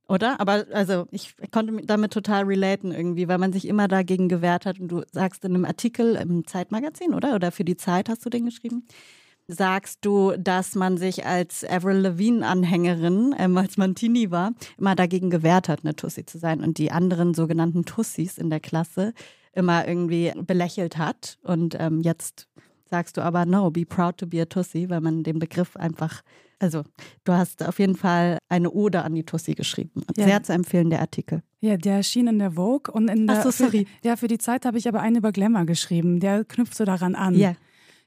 Oder? 0.08 0.40
Aber 0.40 0.66
also 0.72 1.06
ich 1.12 1.34
konnte 1.52 1.70
mi- 1.72 1.86
damit 1.86 2.12
total 2.12 2.42
relaten 2.42 2.90
irgendwie, 2.90 3.28
weil 3.28 3.38
man 3.38 3.52
sich 3.52 3.69
immer 3.69 3.86
dagegen 3.86 4.28
gewehrt 4.28 4.66
hat. 4.66 4.80
Und 4.80 4.88
du 4.88 5.02
sagst 5.12 5.44
in 5.44 5.54
einem 5.54 5.64
Artikel 5.64 6.16
im 6.16 6.44
Zeitmagazin, 6.44 7.14
oder? 7.14 7.36
Oder 7.36 7.52
für 7.52 7.64
die 7.64 7.76
Zeit 7.76 8.08
hast 8.08 8.24
du 8.26 8.30
den 8.30 8.46
geschrieben? 8.46 8.84
Sagst 9.54 9.99
du, 10.04 10.32
dass 10.38 10.75
man 10.75 10.96
sich 10.96 11.26
als 11.26 11.62
Avril 11.64 11.99
Lavigne-Anhängerin, 11.99 13.34
ähm, 13.38 13.58
als 13.58 13.76
man 13.76 13.94
Teenie 13.94 14.31
war, 14.31 14.52
immer 14.78 14.94
dagegen 14.94 15.28
gewehrt 15.28 15.69
hat, 15.69 15.81
eine 15.84 15.94
Tussi 15.94 16.25
zu 16.25 16.38
sein 16.38 16.62
und 16.62 16.78
die 16.78 16.90
anderen 16.90 17.34
sogenannten 17.34 17.84
Tussis 17.84 18.38
in 18.38 18.49
der 18.49 18.60
Klasse 18.60 19.12
immer 19.52 19.87
irgendwie 19.87 20.32
belächelt 20.46 20.96
hat. 20.96 21.38
Und 21.43 21.76
ähm, 21.78 22.00
jetzt 22.00 22.49
sagst 22.88 23.16
du 23.16 23.20
aber, 23.20 23.44
no, 23.44 23.70
be 23.70 23.84
proud 23.84 24.16
to 24.16 24.26
be 24.26 24.40
a 24.40 24.46
Tussi, 24.46 24.88
weil 24.88 25.00
man 25.00 25.22
den 25.22 25.38
Begriff 25.38 25.76
einfach, 25.76 26.22
also 26.58 26.82
du 27.25 27.32
hast 27.32 27.62
auf 27.62 27.78
jeden 27.78 27.96
Fall 27.96 28.38
eine 28.48 28.70
Ode 28.70 29.02
an 29.02 29.14
die 29.14 29.24
Tussi 29.24 29.53
geschrieben. 29.55 30.03
Ja. 30.17 30.24
Sehr 30.24 30.43
zu 30.43 30.53
empfehlen, 30.55 30.88
der 30.88 31.00
Artikel. 31.00 31.43
ja, 31.60 31.76
der 31.76 31.96
erschien 31.96 32.26
in 32.26 32.38
der 32.38 32.53
Vogue 32.53 32.93
und 32.93 33.08
in 33.08 33.26
der. 33.26 33.38
Ach 33.38 33.43
so, 33.44 33.50
sorry. 33.50 33.86
Für, 33.86 33.93
ja, 34.08 34.17
für 34.17 34.29
die 34.29 34.38
Zeit 34.38 34.65
habe 34.65 34.79
ich 34.79 34.88
aber 34.88 35.00
einen 35.00 35.17
über 35.17 35.32
Glamour 35.32 35.67
geschrieben. 35.67 36.20
Der 36.20 36.44
knüpft 36.44 36.74
so 36.74 36.84
daran 36.84 37.15
an. 37.15 37.34
Ja, 37.34 37.55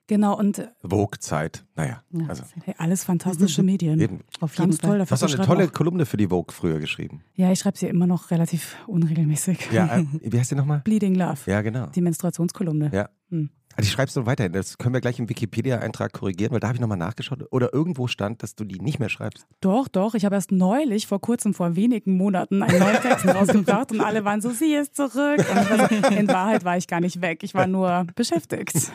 Genau, 0.07 0.37
und 0.37 0.59
äh, 0.59 0.67
Vogue-Zeit. 0.83 1.65
Naja, 1.75 2.03
Ja, 2.11 2.25
also 2.27 2.43
hey, 2.63 2.75
alles 2.77 3.03
fantastische 3.03 3.63
Medien. 3.63 3.99
eben. 3.99 4.19
auf 4.39 4.53
jeden 4.53 4.71
Ganz 4.71 4.81
Fall. 4.81 4.89
toll. 4.89 4.97
Du 4.97 4.99
Dafür 5.05 5.15
hast 5.15 5.23
auch 5.33 5.37
eine 5.39 5.45
tolle 5.47 5.65
auch- 5.65 5.71
Kolumne 5.73 6.05
für 6.05 6.17
die 6.17 6.27
Vogue 6.27 6.53
früher 6.53 6.79
geschrieben. 6.79 7.23
Ja, 7.33 7.51
ich 7.51 7.59
schreibe 7.59 7.77
sie 7.77 7.87
immer 7.87 8.05
noch 8.07 8.29
relativ 8.31 8.75
unregelmäßig. 8.87 9.71
Ja, 9.71 9.97
äh, 9.97 10.05
wie 10.21 10.39
heißt 10.39 10.51
die 10.51 10.55
nochmal? 10.55 10.81
Bleeding 10.83 11.15
Love. 11.15 11.39
Ja, 11.49 11.61
genau. 11.61 11.87
Die 11.87 12.01
Menstruationskolumne. 12.01 12.91
Ja. 12.93 13.09
Hm. 13.31 13.49
Also 13.77 13.87
ich 13.87 13.91
schreib's 13.91 14.15
noch 14.15 14.25
weiterhin. 14.25 14.53
Das 14.53 14.77
können 14.77 14.93
wir 14.93 15.01
gleich 15.01 15.19
im 15.19 15.27
Wikipedia-Eintrag 15.27 16.13
korrigieren, 16.13 16.53
weil 16.53 16.61
da 16.61 16.67
habe 16.67 16.75
ich 16.77 16.81
nochmal 16.81 16.97
nachgeschaut. 16.97 17.39
Oder 17.51 17.73
irgendwo 17.73 18.07
stand, 18.07 18.41
dass 18.41 18.55
du 18.55 18.63
die 18.63 18.79
nicht 18.79 18.99
mehr 18.99 19.09
schreibst. 19.09 19.45
Doch, 19.59 19.89
doch. 19.89 20.13
Ich 20.15 20.23
habe 20.23 20.35
erst 20.35 20.53
neulich, 20.53 21.07
vor 21.07 21.19
kurzem, 21.19 21.53
vor 21.53 21.75
wenigen 21.75 22.15
Monaten, 22.15 22.63
einen 22.63 22.79
neuen 22.79 23.01
Text 23.01 23.25
rausgebracht 23.35 23.91
und 23.91 23.99
alle 23.99 24.23
waren 24.23 24.39
so, 24.39 24.51
sie 24.51 24.75
ist 24.75 24.95
zurück. 24.95 25.43
Und 25.99 26.11
in 26.15 26.27
Wahrheit 26.29 26.63
war 26.63 26.77
ich 26.77 26.87
gar 26.87 27.01
nicht 27.01 27.19
weg. 27.19 27.43
Ich 27.43 27.53
war 27.53 27.67
nur 27.67 28.05
beschäftigt. 28.15 28.91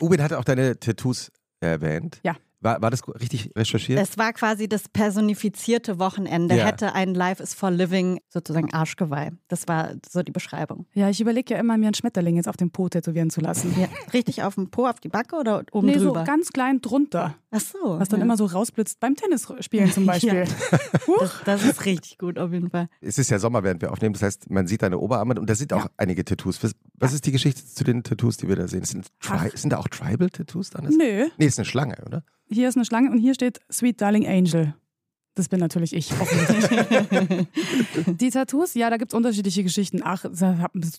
Ubin 0.00 0.22
hatte 0.22 0.38
auch 0.38 0.44
deine 0.44 0.78
Tattoos 0.78 1.30
erwähnt. 1.60 2.20
Ja. 2.24 2.36
War, 2.60 2.80
war 2.80 2.90
das 2.90 3.06
richtig 3.20 3.50
recherchiert? 3.56 4.00
Es 4.00 4.16
war 4.16 4.32
quasi 4.32 4.68
das 4.68 4.88
personifizierte 4.88 5.98
Wochenende, 5.98 6.56
Ja. 6.56 6.64
hätte 6.66 6.94
ein 6.94 7.14
Life 7.14 7.42
is 7.42 7.52
for 7.54 7.70
Living 7.70 8.20
sozusagen 8.28 8.72
Arschgeweih. 8.72 9.32
Das 9.48 9.68
war 9.68 9.92
so 10.10 10.22
die 10.22 10.32
Beschreibung. 10.32 10.86
Ja, 10.94 11.08
ich 11.10 11.20
überlege 11.20 11.54
ja 11.54 11.60
immer, 11.60 11.76
mir 11.76 11.86
einen 11.86 11.94
Schmetterling 11.94 12.36
jetzt 12.36 12.48
auf 12.48 12.56
den 12.56 12.70
Po 12.70 12.88
tätowieren 12.88 13.30
zu 13.30 13.40
lassen. 13.40 13.74
Ja. 13.78 13.88
Richtig 14.12 14.42
auf 14.42 14.54
dem 14.54 14.70
Po, 14.70 14.86
auf 14.86 15.00
die 15.00 15.08
Backe 15.08 15.36
oder 15.36 15.64
oben 15.72 15.86
nee, 15.88 15.98
so 15.98 16.06
drüber? 16.06 16.24
ganz 16.24 16.48
klein 16.50 16.80
drunter. 16.80 17.34
Ach 17.50 17.60
so. 17.60 17.98
Was 17.98 18.08
dann 18.08 18.20
ja. 18.20 18.24
immer 18.24 18.36
so 18.36 18.46
rausblitzt 18.46 19.00
beim 19.00 19.16
Tennisspielen 19.16 19.90
zum 19.92 20.06
Beispiel. 20.06 20.44
Huch. 21.06 21.18
Das, 21.20 21.32
das 21.44 21.64
ist 21.64 21.84
richtig 21.84 22.18
gut 22.18 22.38
auf 22.38 22.52
jeden 22.52 22.70
Fall. 22.70 22.88
es 23.00 23.18
ist 23.18 23.30
ja 23.30 23.38
Sommer, 23.38 23.62
während 23.64 23.82
wir 23.82 23.92
aufnehmen. 23.92 24.14
Das 24.14 24.22
heißt, 24.22 24.50
man 24.50 24.66
sieht 24.66 24.82
deine 24.82 24.98
Oberarme 24.98 25.34
und 25.38 25.48
da 25.48 25.54
sind 25.54 25.72
auch 25.72 25.86
einige 25.96 26.24
Tattoos. 26.24 26.62
Was, 26.62 26.72
was 26.94 27.12
ist 27.12 27.26
die 27.26 27.32
Geschichte 27.32 27.64
zu 27.66 27.84
den 27.84 28.02
Tattoos, 28.02 28.36
die 28.38 28.48
wir 28.48 28.56
da 28.56 28.66
sehen? 28.68 28.84
Sind, 28.84 29.06
sind 29.54 29.70
da 29.72 29.78
auch 29.78 29.88
Tribal-Tattoos? 29.88 30.70
Nö, 30.82 31.26
Nee, 31.36 31.46
ist 31.46 31.58
eine 31.58 31.64
Schlange, 31.66 31.96
oder? 32.06 32.22
Hier 32.48 32.68
ist 32.68 32.76
eine 32.76 32.84
Schlange 32.84 33.10
und 33.10 33.18
hier 33.18 33.34
steht 33.34 33.60
Sweet 33.70 34.00
Darling 34.00 34.26
Angel. 34.26 34.74
Das 35.34 35.48
bin 35.50 35.60
natürlich 35.60 35.92
ich, 35.92 36.08
die 38.06 38.30
Tattoos, 38.30 38.72
ja, 38.72 38.88
da 38.88 38.96
gibt 38.96 39.12
es 39.12 39.16
unterschiedliche 39.16 39.62
Geschichten. 39.62 40.00
Ach, 40.02 40.24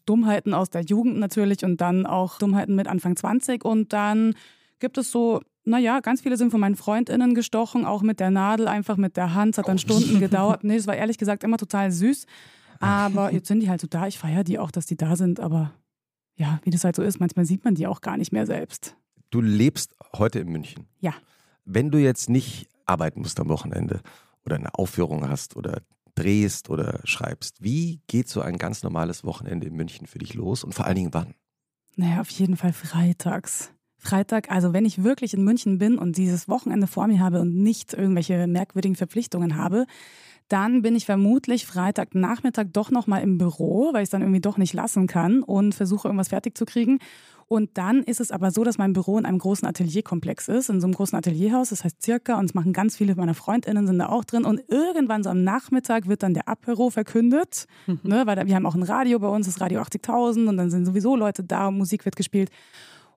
Dummheiten 0.06 0.54
aus 0.54 0.70
der 0.70 0.82
Jugend 0.82 1.18
natürlich 1.18 1.66
und 1.66 1.82
dann 1.82 2.06
auch 2.06 2.38
Dummheiten 2.38 2.76
mit 2.76 2.88
Anfang 2.88 3.16
20 3.16 3.66
und 3.66 3.94
dann 3.94 4.36
gibt 4.78 5.00
es 5.00 5.12
so, 5.12 5.42
naja, 5.66 6.02
ganz 6.02 6.22
viele 6.22 6.38
sind 6.38 6.52
von 6.52 6.60
meinen 6.60 6.76
FreundInnen 6.76 7.34
gestochen, 7.34 7.84
auch 7.84 8.04
mit 8.04 8.20
der 8.20 8.30
Nadel, 8.30 8.68
einfach 8.68 8.98
mit 8.98 9.18
der 9.18 9.34
Hand. 9.34 9.56
Es 9.56 9.58
hat 9.58 9.68
dann 9.68 9.80
Stunden 9.80 10.20
gedauert. 10.20 10.64
Nee, 10.64 10.76
es 10.76 10.86
war 10.86 10.96
ehrlich 10.96 11.18
gesagt 11.18 11.44
immer 11.44 11.58
total 11.58 11.92
süß. 11.92 12.28
Aber 12.80 13.34
jetzt 13.34 13.48
sind 13.48 13.60
die 13.60 13.70
halt 13.70 13.82
so 13.82 13.88
da. 13.88 14.08
Ich 14.08 14.20
feiere 14.20 14.44
die 14.44 14.60
auch, 14.60 14.72
dass 14.72 14.86
die 14.86 14.96
da 14.96 15.16
sind. 15.16 15.40
Aber 15.40 15.74
ja, 16.36 16.60
wie 16.64 16.70
das 16.70 16.84
halt 16.84 16.96
so 16.96 17.02
ist, 17.02 17.20
manchmal 17.20 17.46
sieht 17.46 17.66
man 17.66 17.76
die 17.76 17.88
auch 17.88 18.02
gar 18.02 18.18
nicht 18.18 18.32
mehr 18.32 18.46
selbst. 18.46 18.96
Du 19.30 19.42
lebst 19.42 19.96
heute 20.16 20.40
in 20.40 20.50
München. 20.50 20.86
Ja. 21.00 21.14
Wenn 21.70 21.92
du 21.92 21.98
jetzt 21.98 22.30
nicht 22.30 22.70
arbeiten 22.86 23.20
musst 23.20 23.42
am 23.42 23.50
Wochenende 23.50 24.00
oder 24.46 24.56
eine 24.56 24.74
Aufführung 24.74 25.28
hast 25.28 25.58
oder 25.58 25.82
drehst 26.16 26.70
oder 26.70 27.02
schreibst, 27.04 27.62
wie 27.62 28.00
geht 28.08 28.30
so 28.30 28.40
ein 28.40 28.58
ganz 28.58 28.84
normales 28.84 29.26
Wochenende 29.26 29.68
in 29.68 29.76
München 29.76 30.08
für 30.08 30.18
dich 30.18 30.34
los 30.34 30.64
und 30.64 30.74
vor 30.74 30.86
allen 30.86 30.96
Dingen 30.96 31.14
wann? 31.14 31.36
Naja, 31.98 32.22
auf 32.22 32.30
jeden 32.30 32.56
Fall 32.56 32.72
freitags. 32.72 33.74
Freitag, 33.98 34.50
also 34.50 34.72
wenn 34.72 34.86
ich 34.86 35.04
wirklich 35.04 35.34
in 35.34 35.44
München 35.44 35.78
bin 35.78 35.98
und 35.98 36.16
dieses 36.16 36.48
Wochenende 36.48 36.88
vor 36.88 37.06
mir 37.08 37.20
habe 37.20 37.42
und 37.42 37.54
nicht 37.54 37.94
irgendwelche 37.94 38.48
merkwürdigen 38.48 38.96
Verpflichtungen 38.96 39.58
habe, 39.58 39.88
dann 40.48 40.82
bin 40.82 40.96
ich 40.96 41.06
vermutlich 41.06 41.66
Freitagnachmittag 41.66 42.68
doch 42.72 42.92
nochmal 42.92 43.24
im 43.24 43.38
Büro, 43.38 43.90
weil 43.92 44.04
ich 44.04 44.08
es 44.08 44.12
dann 44.12 44.22
irgendwie 44.22 44.40
doch 44.40 44.58
nicht 44.58 44.74
lassen 44.74 45.08
kann 45.08 45.44
und 45.44 45.76
versuche 45.76 46.08
irgendwas 46.08 46.30
fertig 46.30 46.58
zu 46.58 46.66
kriegen. 46.66 47.00
Und 47.50 47.78
dann 47.78 48.04
ist 48.04 48.20
es 48.20 48.32
aber 48.32 48.52
so, 48.52 48.66
dass 48.66 48.78
mein 48.78 48.92
Büro 48.92 49.18
in 49.18 49.26
einem 49.26 49.40
großen 49.40 49.66
Atelierkomplex 49.66 50.50
ist, 50.50 50.70
in 50.70 50.82
so 50.82 50.88
einem 50.88 50.94
großen 50.94 51.18
Atelierhaus, 51.18 51.70
das 51.70 51.86
heißt 51.86 52.02
Circa, 52.02 52.38
und 52.38 52.46
es 52.46 52.54
machen 52.54 52.74
ganz 52.74 52.98
viele 52.98 53.16
meiner 53.16 53.34
Freundinnen 53.34 53.88
sind 53.88 54.00
da 54.00 54.10
auch 54.10 54.26
drin. 54.26 54.44
Und 54.44 54.62
irgendwann 54.68 55.24
so 55.24 55.30
am 55.30 55.46
Nachmittag 55.46 56.08
wird 56.08 56.24
dann 56.24 56.34
der 56.34 56.50
Apero 56.50 56.90
verkündet, 56.90 57.66
mhm. 57.86 58.02
ne, 58.04 58.24
weil 58.26 58.36
da, 58.36 58.46
wir 58.46 58.56
haben 58.56 58.66
auch 58.66 58.76
ein 58.76 58.84
Radio 58.84 59.18
bei 59.20 59.30
uns, 59.30 59.46
das 59.46 59.62
Radio 59.62 59.80
80.000, 59.80 60.50
und 60.50 60.58
dann 60.58 60.70
sind 60.70 60.86
sowieso 60.86 61.16
Leute 61.16 61.46
da 61.46 61.70
und 61.70 61.78
Musik 61.78 62.04
wird 62.04 62.18
gespielt. 62.18 62.50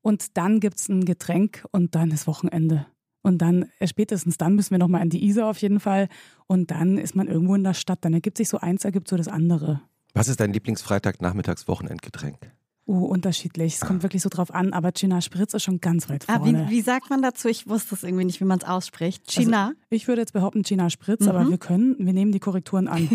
Und 0.01 0.37
dann 0.37 0.61
gibt 0.61 0.77
es 0.77 0.89
ein 0.89 1.05
Getränk 1.05 1.65
und 1.73 1.97
dann 1.97 2.13
ist 2.13 2.29
Wochenende. 2.29 2.87
Und 3.23 3.39
dann, 3.39 3.67
äh, 3.81 3.89
spätestens 3.89 4.39
dann 4.39 4.55
müssen 4.55 4.71
wir 4.71 4.79
nochmal 4.79 5.03
an 5.03 5.11
die 5.11 5.27
Isar 5.27 5.49
auf 5.49 5.59
jeden 5.59 5.81
Fall. 5.81 6.09
Und 6.47 6.71
dann 6.71 6.99
ist 6.99 7.17
man 7.17 7.27
irgendwo 7.27 7.57
in 7.57 7.65
der 7.65 7.75
Stadt. 7.75 7.99
Dann 8.03 8.15
ergibt 8.15 8.39
sich 8.39 8.49
so 8.49 8.59
eins, 8.59 8.85
ergibt 8.85 9.09
so 9.09 9.17
das 9.17 9.27
andere. 9.29 9.81
Was 10.15 10.29
ist 10.29 10.41
dein 10.41 10.53
Lieblingsfreitag-Nachmittags-Wochenendgetränk? 10.53 12.53
Oh, 12.90 13.04
unterschiedlich. 13.04 13.75
Es 13.75 13.80
kommt 13.82 14.02
wirklich 14.02 14.20
so 14.20 14.28
drauf 14.28 14.52
an, 14.52 14.73
aber 14.73 14.90
China 14.90 15.20
Spritz 15.20 15.54
ist 15.54 15.62
schon 15.62 15.80
ganz 15.80 16.09
weit 16.09 16.25
vorne. 16.25 16.64
Ah, 16.64 16.68
wie, 16.68 16.78
wie, 16.78 16.80
sagt 16.80 17.09
man 17.09 17.23
dazu? 17.23 17.47
Ich 17.47 17.68
wusste 17.68 17.94
es 17.94 18.02
irgendwie 18.02 18.25
nicht, 18.25 18.40
wie 18.40 18.44
man 18.44 18.59
es 18.59 18.64
ausspricht. 18.64 19.30
China? 19.30 19.66
Also, 19.66 19.76
ich 19.90 20.09
würde 20.09 20.23
jetzt 20.23 20.32
behaupten 20.32 20.64
China 20.64 20.90
Spritz, 20.90 21.20
mhm. 21.20 21.28
aber 21.28 21.49
wir 21.49 21.59
können, 21.59 21.94
wir 22.00 22.12
nehmen 22.12 22.32
die 22.32 22.40
Korrekturen 22.40 22.88
an. 22.88 23.09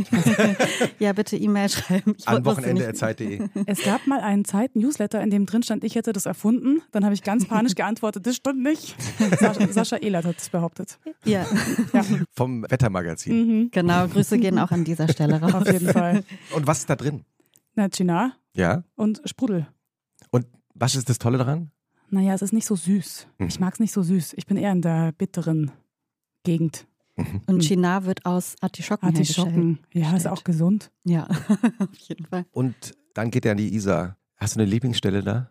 ja, 1.00 1.12
bitte 1.12 1.36
E-Mail 1.36 1.68
schreiben. 1.68 2.16
Ich 2.18 2.26
An 2.26 2.46
Wochenende.zeit.de. 2.46 3.50
Es 3.66 3.84
gab 3.84 4.08
mal 4.08 4.22
einen 4.22 4.46
Zeit-Newsletter, 4.46 5.22
in 5.22 5.30
dem 5.30 5.46
drin 5.46 5.62
stand, 5.62 5.84
ich 5.84 5.96
hätte 5.96 6.14
das 6.14 6.26
erfunden. 6.26 6.82
Dann 6.94 7.04
habe 7.04 7.14
ich 7.14 7.22
ganz 7.22 7.46
panisch 7.46 7.76
geantwortet, 7.76 8.26
das 8.26 8.38
stimmt 8.38 8.64
nicht. 8.64 8.96
Sascha, 9.38 9.68
Sascha 9.74 9.98
Ehlert 9.98 10.24
hat 10.24 10.38
es 10.38 10.48
behauptet. 10.48 11.00
Ja. 11.26 11.46
ja. 11.92 12.06
Vom 12.32 12.64
Wettermagazin. 12.70 13.34
Mhm. 13.36 13.72
Genau, 13.72 14.08
Grüße 14.08 14.38
gehen 14.38 14.58
auch 14.58 14.72
an 14.72 14.86
dieser 14.86 15.10
Stelle 15.10 15.36
raus. 15.42 15.54
Auf 15.54 15.70
jeden 15.70 15.90
Fall. 15.90 16.24
Und 16.56 16.66
was 16.66 16.80
ist 16.80 16.90
da 16.90 16.96
drin? 16.96 17.26
Na, 17.76 17.90
China. 17.90 18.34
Ja. 18.56 18.84
Und 18.96 19.22
Sprudel. 19.26 19.68
Und 20.32 20.46
was 20.74 20.96
ist 20.96 21.10
das 21.10 21.20
Tolle 21.20 21.38
daran? 21.38 21.72
Naja, 22.10 22.34
es 22.34 22.42
ist 22.42 22.54
nicht 22.54 22.66
so 22.66 22.76
süß. 22.76 23.28
Mhm. 23.38 23.48
Ich 23.48 23.60
mag 23.60 23.74
es 23.74 23.80
nicht 23.80 23.92
so 23.92 24.02
süß. 24.02 24.34
Ich 24.38 24.46
bin 24.46 24.58
eher 24.58 24.72
in 24.72 24.82
der 24.82 25.12
bitteren 25.12 25.72
Gegend. 26.44 26.88
Mhm. 27.18 27.42
Und 27.48 27.64
China 27.64 28.06
wird 28.06 28.26
aus 28.26 28.56
Artischocken 28.62 29.08
Artischocken, 29.08 29.80
ja, 29.94 30.16
ist 30.16 30.28
auch 30.28 30.44
gesund. 30.44 30.92
Ja, 31.04 31.28
auf 31.80 31.98
jeden 31.98 32.26
Fall. 32.26 32.46
Und 32.52 32.94
dann 33.14 33.32
geht 33.32 33.46
er 33.46 33.52
an 33.52 33.58
die 33.58 33.74
Isar. 33.74 34.18
Hast 34.38 34.56
du 34.56 34.60
eine 34.60 34.70
Lieblingsstelle 34.70 35.24
da? 35.24 35.50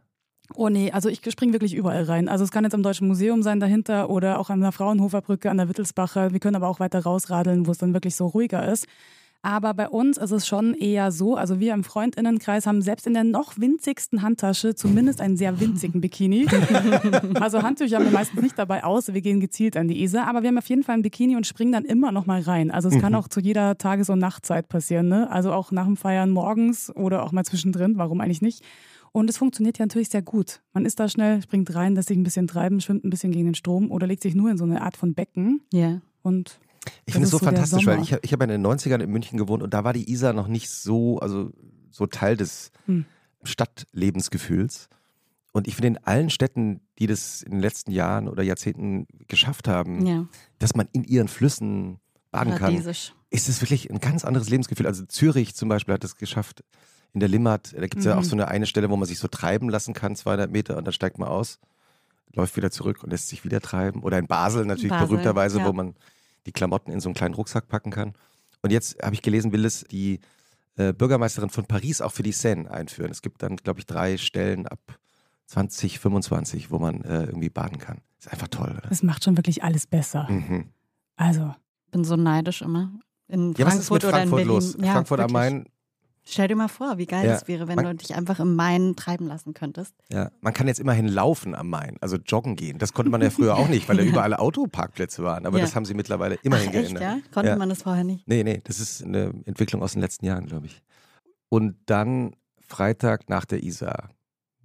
Oh 0.55 0.69
nee, 0.69 0.91
also 0.91 1.09
ich 1.09 1.21
springe 1.27 1.53
wirklich 1.55 1.75
überall 1.75 2.05
rein. 2.05 2.29
Also 2.29 2.45
es 2.45 2.51
kann 2.51 2.65
jetzt 2.65 2.75
am 2.75 2.83
Deutschen 2.83 3.09
Museum 3.09 3.43
sein 3.43 3.61
dahinter 3.61 4.11
oder 4.11 4.39
auch 4.39 4.51
an 4.51 4.61
der 4.61 4.73
Fraunhofer 4.73 5.23
Brücke, 5.23 5.51
an 5.51 5.57
der 5.57 5.69
Wittelsbacher. 5.71 6.33
Wir 6.33 6.41
können 6.41 6.57
aber 6.57 6.69
auch 6.69 6.81
weiter 6.81 7.03
rausradeln, 7.03 7.67
wo 7.67 7.71
es 7.71 7.79
dann 7.79 7.95
wirklich 7.95 8.15
so 8.15 8.27
ruhiger 8.27 8.71
ist. 8.71 8.87
Aber 9.45 9.75
bei 9.75 9.91
uns 9.91 10.17
ist 10.17 10.31
es 10.31 10.47
schon 10.47 10.73
eher 10.73 11.13
so, 11.13 11.37
also 11.37 11.61
wir 11.61 11.75
im 11.75 11.85
Freundinnenkreis 11.85 12.67
haben 12.67 12.81
selbst 12.81 13.07
in 13.07 13.13
der 13.13 13.25
noch 13.25 13.59
winzigsten 13.59 14.23
Handtasche 14.23 14.75
zumindest 14.75 15.21
einen 15.21 15.37
sehr 15.37 15.61
winzigen 15.61 16.01
Bikini. 16.01 16.47
also 17.35 17.63
Handtücher 17.63 17.97
haben 17.97 18.07
wir 18.07 18.11
meistens 18.11 18.41
nicht 18.41 18.59
dabei 18.59 18.85
aus, 18.85 19.13
wir 19.13 19.21
gehen 19.21 19.41
gezielt 19.41 19.77
an 19.77 19.87
die 19.87 20.03
Isar, 20.03 20.29
aber 20.29 20.41
wir 20.41 20.49
haben 20.49 20.57
auf 20.57 20.71
jeden 20.71 20.83
Fall 20.83 20.95
ein 20.95 21.03
Bikini 21.03 21.37
und 21.37 21.47
springen 21.47 21.73
dann 21.73 21.85
immer 21.85 22.11
noch 22.11 22.25
mal 22.25 22.41
rein. 22.41 22.71
Also 22.71 22.89
es 22.89 22.99
kann 22.99 23.13
mhm. 23.13 23.19
auch 23.19 23.29
zu 23.29 23.39
jeder 23.39 23.77
Tages- 23.77 24.09
und 24.09 24.19
Nachtzeit 24.19 24.71
passieren, 24.71 25.09
ne? 25.09 25.31
Also 25.31 25.53
auch 25.53 25.73
nach 25.73 25.85
dem 25.85 25.99
Feiern 25.99 26.31
morgens 26.31 26.91
oder 26.97 27.23
auch 27.23 27.33
mal 27.33 27.45
zwischendrin, 27.45 27.99
warum 27.99 28.23
eigentlich 28.23 28.41
nicht? 28.41 28.65
Und 29.13 29.29
es 29.29 29.37
funktioniert 29.37 29.79
ja 29.79 29.85
natürlich 29.85 30.09
sehr 30.09 30.23
gut. 30.23 30.63
Man 30.73 30.87
ist 30.87 30.99
da 30.99 31.07
schnell, 31.07 31.43
springt 31.43 31.75
rein, 31.75 31.95
lässt 31.95 32.09
sich 32.09 32.17
ein 32.17 32.25
bisschen 32.25 32.47
treiben, 32.47 32.81
schwimmt 32.81 33.05
ein 33.05 33.11
bisschen 33.11 33.31
gegen 33.31 33.45
den 33.45 33.55
Strom 33.55 33.91
oder 33.91 34.07
legt 34.07 34.23
sich 34.23 34.35
nur 34.35 34.51
in 34.51 34.57
so 34.57 34.65
eine 34.65 34.81
Art 34.81 34.97
von 34.97 35.13
Becken. 35.13 35.61
Ja. 35.71 36.01
Und 36.23 36.59
ich 37.07 37.13
finde 37.13 37.27
es 37.27 37.31
so, 37.31 37.39
so 37.39 37.45
fantastisch, 37.45 37.87
weil 37.87 38.01
ich, 38.01 38.13
ich 38.23 38.33
habe 38.33 38.45
in 38.45 38.51
den 38.51 38.67
90ern 38.67 39.01
in 39.01 39.11
München 39.11 39.39
gewohnt 39.39 39.63
und 39.63 39.75
da 39.75 39.85
war 39.85 39.93
die 39.93 40.11
Isar 40.11 40.33
noch 40.33 40.49
nicht 40.49 40.71
so, 40.71 41.19
also 41.19 41.51
so 41.91 42.07
Teil 42.07 42.37
des 42.37 42.71
hm. 42.87 43.05
Stadtlebensgefühls. 43.43 44.89
Und 45.53 45.69
ich 45.69 45.77
finde 45.77 45.89
in 45.89 45.99
allen 45.99 46.31
Städten, 46.31 46.81
die 46.99 47.07
das 47.07 47.43
in 47.43 47.53
den 47.53 47.61
letzten 47.61 47.93
Jahren 47.93 48.29
oder 48.29 48.43
Jahrzehnten 48.43 49.07
geschafft 49.29 49.69
haben, 49.69 50.05
ja. 50.05 50.27
dass 50.59 50.75
man 50.75 50.89
in 50.93 51.05
ihren 51.05 51.29
Flüssen 51.29 51.99
baden 52.33 52.57
kann, 52.57 52.75
ist 52.75 53.49
es 53.49 53.61
wirklich 53.61 53.89
ein 53.91 54.01
ganz 54.01 54.25
anderes 54.25 54.49
Lebensgefühl. 54.49 54.87
Also 54.87 55.05
Zürich 55.05 55.55
zum 55.55 55.69
Beispiel 55.69 55.95
hat 55.95 56.03
es 56.03 56.17
geschafft, 56.17 56.65
in 57.13 57.21
der 57.21 57.29
Limmat, 57.29 57.73
da 57.73 57.83
gibt 57.83 57.99
es 57.99 58.05
mhm. 58.05 58.11
ja 58.11 58.17
auch 58.17 58.23
mhm. 58.23 58.29
so 58.29 58.37
eine 58.37 58.49
eine 58.49 58.67
Stelle, 58.67 58.91
wo 58.91 58.97
man 58.97 59.07
sich 59.07 59.21
so 59.21 59.29
treiben 59.29 59.69
lassen 59.69 59.95
kann, 59.95 60.17
200 60.17 60.51
Meter 60.51 60.77
und 60.77 60.85
dann 60.85 60.93
steigt 60.93 61.19
man 61.19 61.29
aus, 61.29 61.61
läuft 62.33 62.57
wieder 62.57 62.73
zurück 62.73 63.05
und 63.05 63.11
lässt 63.11 63.29
sich 63.29 63.45
wieder 63.45 63.61
treiben. 63.61 64.03
Oder 64.03 64.19
in 64.19 64.27
Basel 64.27 64.67
natürlich 64.67 64.91
Basel, 64.91 65.07
berühmterweise, 65.07 65.61
ja. 65.61 65.65
wo 65.65 65.73
man 65.73 65.95
die 66.47 66.53
Klamotten 66.53 66.91
in 66.91 67.01
so 67.01 67.09
einen 67.09 67.15
kleinen 67.15 67.35
Rucksack 67.35 67.69
packen 67.69 67.91
kann. 67.91 68.15
Und 68.63 68.71
jetzt 68.71 69.03
habe 69.03 69.15
ich 69.15 69.23
gelesen, 69.23 69.53
will 69.53 69.65
es 69.65 69.85
die 69.85 70.21
äh, 70.77 70.93
Bürgermeisterin 70.93 71.51
von 71.51 71.67
Paris 71.67 72.01
auch 72.01 72.13
für 72.13 72.23
die 72.23 72.33
Seine 72.33 72.71
einführen. 72.71 73.11
Es 73.11 73.23
gibt 73.23 73.43
dann, 73.43 73.57
glaube 73.57 73.81
ich, 73.81 73.87
drei 73.87 74.17
Stellen 74.17 74.67
ab 74.67 74.81
2025, 75.47 76.71
wo 76.71 76.79
man 76.79 77.03
äh, 77.03 77.25
irgendwie 77.25 77.51
baden 77.51 77.79
kann. 77.79 77.99
Ist 78.19 78.33
einfach 78.33 78.49
toll. 78.49 78.71
Oder? 78.71 78.89
Das 78.89 79.03
macht 79.03 79.25
schon 79.25 79.37
wirklich 79.37 79.63
alles 79.63 79.87
besser. 79.87 80.27
Mhm. 80.31 80.71
Also. 81.17 81.55
Bin 81.91 82.03
so 82.03 82.17
neidisch 82.17 82.63
immer. 82.63 82.91
In 83.29 83.55
Frankfurt, 83.55 83.59
ja, 83.59 83.67
was 83.67 83.75
ist 83.77 83.91
mit 83.91 84.03
Frankfurt 84.03 84.15
oder 84.15 84.23
in 84.23 84.31
Berlin. 84.31 84.49
los? 84.49 84.77
Ja, 84.81 84.93
Frankfurt 84.95 85.21
am 85.21 85.31
Main 85.33 85.67
Stell 86.27 86.49
dir 86.49 86.57
mal 86.57 86.69
vor, 86.69 86.97
wie 86.97 87.05
geil 87.05 87.27
ja. 87.27 87.33
das 87.33 87.49
wäre, 87.49 87.69
wenn 87.69 87.77
man, 87.77 87.85
du 87.85 87.95
dich 87.97 88.15
einfach 88.15 88.41
im 88.41 88.57
Main 88.57 88.97
treiben 88.97 89.27
lassen 89.27 89.53
könntest. 89.53 89.95
Ja, 90.11 90.31
man 90.41 90.55
kann 90.55 90.67
jetzt 90.67 90.81
immerhin 90.81 91.07
laufen 91.07 91.55
am 91.55 91.69
Main, 91.69 91.99
also 92.01 92.17
joggen 92.17 92.57
gehen. 92.57 92.79
Das 92.79 92.95
konnte 92.95 93.11
man 93.11 93.21
ja 93.21 93.29
früher 93.29 93.57
auch 93.57 93.69
nicht, 93.69 93.89
weil 93.89 93.99
da 93.99 94.03
überall 94.05 94.35
Autoparkplätze 94.35 95.23
waren. 95.23 95.45
Aber 95.45 95.59
ja. 95.59 95.65
das 95.65 95.77
haben 95.77 95.85
sie 95.85 95.93
mittlerweile 95.93 96.37
immerhin 96.43 96.71
Ach, 96.71 96.75
echt, 96.75 96.83
geändert. 96.83 97.03
Ja? 97.03 97.19
Konnte 97.33 97.51
ja. 97.51 97.57
man 97.57 97.69
das 97.69 97.83
vorher 97.83 98.05
nicht? 98.05 98.27
Nee, 98.27 98.43
nee, 98.43 98.63
das 98.65 98.81
ist 98.81 99.05
eine 99.05 99.35
Entwicklung 99.45 99.83
aus 99.83 99.93
den 99.93 100.01
letzten 100.01 100.25
Jahren, 100.25 100.47
glaube 100.47 100.67
ich. 100.67 100.83
Und 101.51 101.77
dann 101.87 102.35
Freitag 102.59 103.29
nach 103.29 103.45
der 103.45 103.63
Isar. 103.63 104.11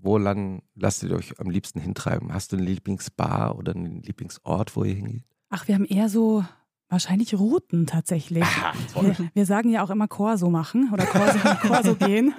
Wo 0.02 0.18
lang 0.18 0.64
lasst 0.76 1.04
ihr 1.04 1.12
euch 1.12 1.38
am 1.42 1.50
liebsten 1.50 1.82
hintreiben? 1.82 2.34
Hast 2.34 2.54
du 2.54 2.56
eine 2.58 2.66
Lieblingsbar 2.66 3.58
oder 3.58 3.76
einen 3.76 4.02
Lieblingsort, 4.02 4.78
wo 4.78 4.86
ihr 4.86 4.96
hingeht? 4.96 5.24
Ach, 5.50 5.68
wir 5.68 5.76
haben 5.76 5.84
eher 5.84 6.08
so 6.08 6.46
Wahrscheinlich 6.92 7.38
Routen 7.38 7.86
tatsächlich. 7.86 8.44
Aha, 8.44 8.74
wir, 9.00 9.16
wir, 9.36 9.46
sagen 9.46 9.70
ja 9.70 9.84
auch 9.84 9.92
immer 9.92 10.08
Corso 10.08 10.50
machen 10.50 10.90
oder 10.92 11.06
Corso, 11.06 11.38
Corso 11.62 11.96
gehen. 12.00 12.34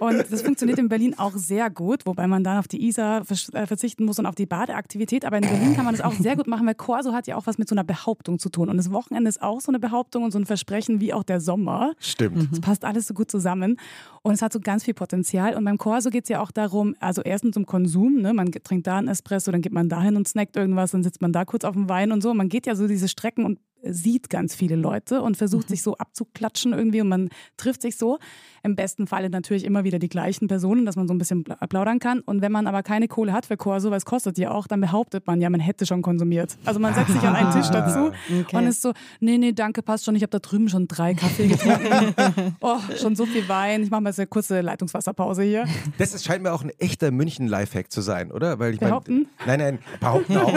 Und 0.00 0.24
das 0.32 0.42
funktioniert 0.42 0.80
in 0.80 0.88
Berlin 0.88 1.16
auch 1.16 1.36
sehr 1.36 1.70
gut, 1.70 2.04
wobei 2.04 2.26
man 2.26 2.42
dann 2.42 2.58
auf 2.58 2.66
die 2.66 2.84
Isar 2.84 3.22
äh, 3.52 3.66
verzichten 3.66 4.04
muss 4.04 4.18
und 4.18 4.26
auf 4.26 4.34
die 4.34 4.46
Badeaktivität. 4.46 5.24
Aber 5.24 5.36
in 5.36 5.42
Berlin 5.42 5.76
kann 5.76 5.84
man 5.84 5.94
das 5.94 6.04
auch 6.04 6.12
sehr 6.12 6.34
gut 6.34 6.48
machen, 6.48 6.66
weil 6.66 6.74
Corso 6.74 7.12
hat 7.12 7.28
ja 7.28 7.36
auch 7.36 7.46
was 7.46 7.56
mit 7.58 7.68
so 7.68 7.74
einer 7.76 7.84
Behauptung 7.84 8.40
zu 8.40 8.48
tun. 8.48 8.68
Und 8.68 8.78
das 8.78 8.90
Wochenende 8.90 9.28
ist 9.28 9.40
auch 9.40 9.60
so 9.60 9.70
eine 9.70 9.78
Behauptung 9.78 10.24
und 10.24 10.32
so 10.32 10.40
ein 10.40 10.46
Versprechen 10.46 11.00
wie 11.00 11.12
auch 11.12 11.22
der 11.22 11.40
Sommer. 11.40 11.92
Stimmt. 12.00 12.52
Es 12.52 12.60
passt 12.60 12.84
alles 12.84 13.06
so 13.06 13.14
gut 13.14 13.30
zusammen. 13.30 13.76
Und 14.22 14.34
es 14.34 14.42
hat 14.42 14.52
so 14.52 14.58
ganz 14.58 14.82
viel 14.82 14.94
Potenzial. 14.94 15.54
Und 15.54 15.64
beim 15.64 15.78
Corso 15.78 16.10
geht 16.10 16.24
es 16.24 16.30
ja 16.30 16.40
auch 16.40 16.50
darum, 16.50 16.96
also 16.98 17.22
erstens 17.22 17.56
um 17.56 17.64
Konsum. 17.64 18.16
Ne? 18.16 18.34
Man 18.34 18.50
trinkt 18.50 18.88
da 18.88 18.98
einen 18.98 19.06
Espresso, 19.06 19.52
dann 19.52 19.62
geht 19.62 19.72
man 19.72 19.88
dahin 19.88 20.16
und 20.16 20.26
snackt 20.26 20.56
irgendwas, 20.56 20.90
dann 20.90 21.04
sitzt 21.04 21.22
man 21.22 21.32
da 21.32 21.44
kurz 21.44 21.64
auf 21.64 21.74
dem 21.74 21.88
Wein 21.88 22.10
und 22.10 22.24
so. 22.24 22.34
Man 22.34 22.48
geht 22.48 22.66
ja 22.66 22.74
so 22.74 22.88
diese 22.88 23.06
Strecken 23.06 23.44
und 23.44 23.60
sieht 23.82 24.30
ganz 24.30 24.54
viele 24.54 24.76
Leute 24.76 25.22
und 25.22 25.36
versucht 25.36 25.68
mhm. 25.68 25.74
sich 25.74 25.82
so 25.82 25.96
abzuklatschen 25.96 26.72
irgendwie 26.72 27.00
und 27.00 27.08
man 27.08 27.28
trifft 27.56 27.82
sich 27.82 27.96
so. 27.96 28.18
Im 28.62 28.74
besten 28.74 29.06
Falle 29.06 29.30
natürlich 29.30 29.64
immer 29.64 29.84
wieder 29.84 29.98
die 29.98 30.08
gleichen 30.08 30.48
Personen, 30.48 30.84
dass 30.84 30.96
man 30.96 31.06
so 31.06 31.14
ein 31.14 31.18
bisschen 31.18 31.44
plaudern 31.44 32.00
kann. 32.00 32.20
Und 32.20 32.42
wenn 32.42 32.52
man 32.52 32.66
aber 32.66 32.82
keine 32.82 33.08
Kohle 33.08 33.32
hat 33.32 33.46
für 33.46 33.56
Corso, 33.56 33.90
weil 33.90 33.98
es 33.98 34.04
kostet 34.04 34.36
ja 34.36 34.50
auch, 34.50 34.66
dann 34.66 34.80
behauptet 34.80 35.26
man 35.26 35.40
ja, 35.40 35.48
man 35.48 35.60
hätte 35.60 35.86
schon 35.86 36.02
konsumiert. 36.02 36.58
Also 36.64 36.80
man 36.80 36.94
setzt 36.94 37.12
sich 37.12 37.22
an 37.22 37.36
einen 37.36 37.52
Tisch 37.52 37.68
dazu 37.68 38.10
okay. 38.40 38.56
und 38.56 38.66
ist 38.66 38.82
so, 38.82 38.92
nee, 39.20 39.38
nee, 39.38 39.52
danke, 39.52 39.82
passt 39.82 40.04
schon, 40.04 40.16
ich 40.16 40.22
habe 40.22 40.30
da 40.30 40.38
drüben 40.40 40.68
schon 40.68 40.88
drei 40.88 41.14
Kaffee 41.14 41.48
getrunken. 41.48 42.56
oh, 42.60 42.78
schon 43.00 43.16
so 43.16 43.26
viel 43.26 43.48
Wein. 43.48 43.82
Ich 43.82 43.90
mache 43.90 44.00
mal 44.00 44.10
jetzt 44.10 44.18
eine 44.18 44.26
kurze 44.26 44.60
Leitungswasserpause 44.60 45.42
hier. 45.42 45.66
Das 45.98 46.14
ist, 46.14 46.24
scheint 46.24 46.42
mir 46.42 46.52
auch 46.52 46.62
ein 46.62 46.70
echter 46.78 47.10
München-Lifehack 47.10 47.90
zu 47.92 48.00
sein, 48.00 48.32
oder? 48.32 48.58
Weil 48.58 48.74
ich 48.74 48.80
behaupten? 48.80 49.28
Mein, 49.38 49.58
nein, 49.58 49.74
nein, 49.74 49.78
behaupten 50.00 50.36
auch. 50.36 50.52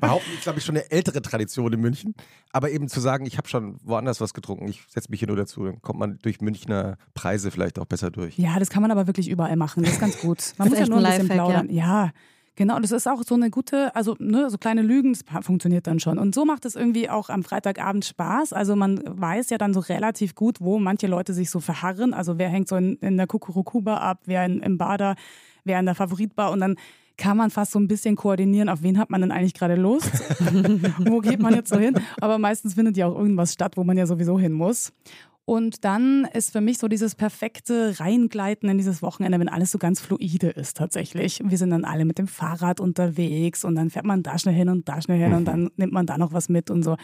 behaupten 0.00 0.30
ist, 0.34 0.42
glaube 0.42 0.58
ich, 0.58 0.64
schon 0.64 0.76
eine 0.76 0.90
ältere 0.90 1.22
Tradition 1.22 1.72
in 1.72 1.80
München. 1.80 2.14
Aber 2.52 2.70
eben 2.70 2.88
zu 2.88 3.00
sagen, 3.00 3.26
ich 3.26 3.38
habe 3.38 3.48
schon 3.48 3.76
woanders 3.84 4.20
was 4.20 4.32
getrunken, 4.32 4.68
ich 4.68 4.82
setze 4.88 5.10
mich 5.10 5.20
hier 5.20 5.28
nur 5.28 5.36
dazu, 5.36 5.64
dann 5.64 5.82
kommt 5.82 5.98
man 5.98 6.18
durch 6.22 6.40
Münchner 6.40 6.96
Preise 7.14 7.50
vielleicht 7.50 7.78
auch 7.78 7.84
besser 7.84 8.10
durch. 8.10 8.38
Ja, 8.38 8.58
das 8.58 8.70
kann 8.70 8.82
man 8.82 8.90
aber 8.90 9.06
wirklich 9.06 9.28
überall 9.28 9.56
machen. 9.56 9.82
Das 9.82 9.92
ist 9.92 10.00
ganz 10.00 10.20
gut. 10.20 10.54
Man 10.58 10.68
muss 10.68 10.78
ja 10.78 10.86
nur 10.86 10.98
ein 10.98 11.04
bisschen 11.04 11.28
plaudern. 11.28 11.68
Ja. 11.70 12.04
ja. 12.04 12.12
Genau, 12.56 12.80
das 12.80 12.90
ist 12.90 13.06
auch 13.06 13.22
so 13.22 13.34
eine 13.34 13.50
gute, 13.50 13.94
also 13.94 14.16
ne, 14.18 14.48
so 14.48 14.56
kleine 14.56 14.80
Lügen, 14.80 15.12
das 15.12 15.44
funktioniert 15.44 15.86
dann 15.86 16.00
schon. 16.00 16.18
Und 16.18 16.34
so 16.34 16.46
macht 16.46 16.64
es 16.64 16.74
irgendwie 16.74 17.10
auch 17.10 17.28
am 17.28 17.44
Freitagabend 17.44 18.06
Spaß. 18.06 18.54
Also 18.54 18.74
man 18.74 19.02
weiß 19.04 19.50
ja 19.50 19.58
dann 19.58 19.74
so 19.74 19.80
relativ 19.80 20.34
gut, 20.34 20.62
wo 20.62 20.78
manche 20.78 21.06
Leute 21.06 21.34
sich 21.34 21.50
so 21.50 21.60
verharren. 21.60 22.14
Also 22.14 22.38
wer 22.38 22.48
hängt 22.48 22.68
so 22.68 22.76
in, 22.76 22.96
in 22.96 23.18
der 23.18 23.26
Kukurukuba 23.26 23.98
ab, 23.98 24.20
wer 24.24 24.46
in, 24.46 24.60
im 24.60 24.78
Bader, 24.78 25.16
wer 25.64 25.78
in 25.78 25.84
der 25.84 25.94
Favoritbar 25.94 26.50
und 26.50 26.60
dann 26.60 26.76
kann 27.16 27.36
man 27.36 27.50
fast 27.50 27.72
so 27.72 27.78
ein 27.78 27.88
bisschen 27.88 28.16
koordinieren, 28.16 28.68
auf 28.68 28.82
wen 28.82 28.98
hat 28.98 29.10
man 29.10 29.20
denn 29.20 29.30
eigentlich 29.30 29.54
gerade 29.54 29.74
Lust? 29.74 30.10
wo 30.98 31.20
geht 31.20 31.40
man 31.40 31.54
jetzt 31.54 31.70
so 31.70 31.78
hin? 31.78 31.98
Aber 32.20 32.38
meistens 32.38 32.74
findet 32.74 32.96
ja 32.96 33.06
auch 33.06 33.16
irgendwas 33.16 33.52
statt, 33.52 33.76
wo 33.76 33.84
man 33.84 33.96
ja 33.96 34.06
sowieso 34.06 34.38
hin 34.38 34.52
muss. 34.52 34.92
Und 35.46 35.84
dann 35.84 36.24
ist 36.32 36.50
für 36.50 36.60
mich 36.60 36.78
so 36.78 36.88
dieses 36.88 37.14
perfekte 37.14 38.00
Reingleiten 38.00 38.68
in 38.68 38.78
dieses 38.78 39.00
Wochenende, 39.00 39.38
wenn 39.38 39.48
alles 39.48 39.70
so 39.70 39.78
ganz 39.78 40.00
fluide 40.00 40.48
ist 40.48 40.76
tatsächlich. 40.76 41.40
Wir 41.44 41.56
sind 41.56 41.70
dann 41.70 41.84
alle 41.84 42.04
mit 42.04 42.18
dem 42.18 42.26
Fahrrad 42.26 42.80
unterwegs 42.80 43.64
und 43.64 43.76
dann 43.76 43.88
fährt 43.88 44.04
man 44.04 44.24
da 44.24 44.38
schnell 44.38 44.56
hin 44.56 44.68
und 44.68 44.88
da 44.88 45.00
schnell 45.00 45.20
hin 45.20 45.32
und 45.32 45.42
mhm. 45.42 45.44
dann 45.44 45.70
nimmt 45.76 45.92
man 45.92 46.04
da 46.04 46.18
noch 46.18 46.32
was 46.32 46.48
mit 46.48 46.68
und 46.68 46.82
so. 46.82 46.96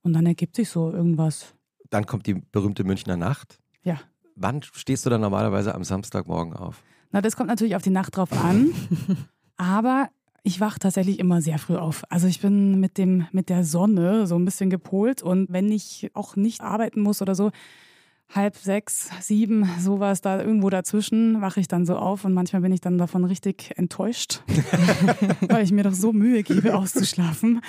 Und 0.00 0.14
dann 0.14 0.24
ergibt 0.24 0.56
sich 0.56 0.70
so 0.70 0.90
irgendwas. 0.90 1.54
Dann 1.90 2.06
kommt 2.06 2.26
die 2.26 2.34
berühmte 2.34 2.84
Münchner 2.84 3.18
Nacht. 3.18 3.58
Ja. 3.82 4.00
Wann 4.34 4.62
stehst 4.62 5.04
du 5.04 5.10
dann 5.10 5.20
normalerweise 5.20 5.74
am 5.74 5.84
Samstagmorgen 5.84 6.54
auf? 6.54 6.82
Na, 7.12 7.20
das 7.20 7.36
kommt 7.36 7.48
natürlich 7.48 7.76
auf 7.76 7.82
die 7.82 7.90
Nacht 7.90 8.16
drauf 8.16 8.32
an. 8.32 8.72
Aber 9.56 10.08
ich 10.42 10.60
wache 10.60 10.78
tatsächlich 10.78 11.18
immer 11.18 11.40
sehr 11.40 11.58
früh 11.58 11.76
auf. 11.76 12.04
Also 12.10 12.26
ich 12.26 12.40
bin 12.40 12.78
mit 12.78 12.98
dem 12.98 13.26
mit 13.32 13.48
der 13.48 13.64
Sonne 13.64 14.26
so 14.26 14.36
ein 14.36 14.44
bisschen 14.44 14.68
gepolt 14.68 15.22
und 15.22 15.50
wenn 15.50 15.72
ich 15.72 16.10
auch 16.14 16.36
nicht 16.36 16.60
arbeiten 16.60 17.00
muss 17.00 17.22
oder 17.22 17.34
so, 17.34 17.50
halb 18.34 18.56
sechs, 18.56 19.10
sieben, 19.20 19.68
sowas 19.78 20.20
da 20.20 20.40
irgendwo 20.40 20.70
dazwischen, 20.70 21.40
wache 21.40 21.60
ich 21.60 21.68
dann 21.68 21.86
so 21.86 21.96
auf 21.96 22.24
und 22.24 22.34
manchmal 22.34 22.62
bin 22.62 22.72
ich 22.72 22.80
dann 22.80 22.98
davon 22.98 23.24
richtig 23.24 23.72
enttäuscht, 23.76 24.42
weil 25.40 25.64
ich 25.64 25.72
mir 25.72 25.84
doch 25.84 25.94
so 25.94 26.12
Mühe 26.12 26.42
gebe, 26.42 26.76
auszuschlafen. 26.76 27.60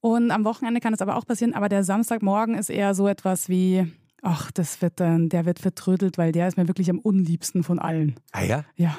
Und 0.00 0.30
am 0.30 0.44
Wochenende 0.44 0.80
kann 0.80 0.94
es 0.94 1.02
aber 1.02 1.16
auch 1.16 1.26
passieren, 1.26 1.54
aber 1.54 1.68
der 1.68 1.84
Samstagmorgen 1.84 2.54
ist 2.54 2.70
eher 2.70 2.94
so 2.94 3.06
etwas 3.06 3.48
wie, 3.48 3.86
ach, 4.22 4.50
das 4.50 4.82
wird 4.82 4.98
dann, 5.00 5.28
der 5.28 5.44
wird 5.44 5.58
vertrödelt, 5.58 6.18
weil 6.18 6.32
der 6.32 6.48
ist 6.48 6.56
mir 6.56 6.68
wirklich 6.68 6.90
am 6.90 6.98
unliebsten 6.98 7.62
von 7.62 7.78
allen. 7.78 8.16
Ah 8.32 8.42
ja? 8.42 8.64
Ja. 8.76 8.96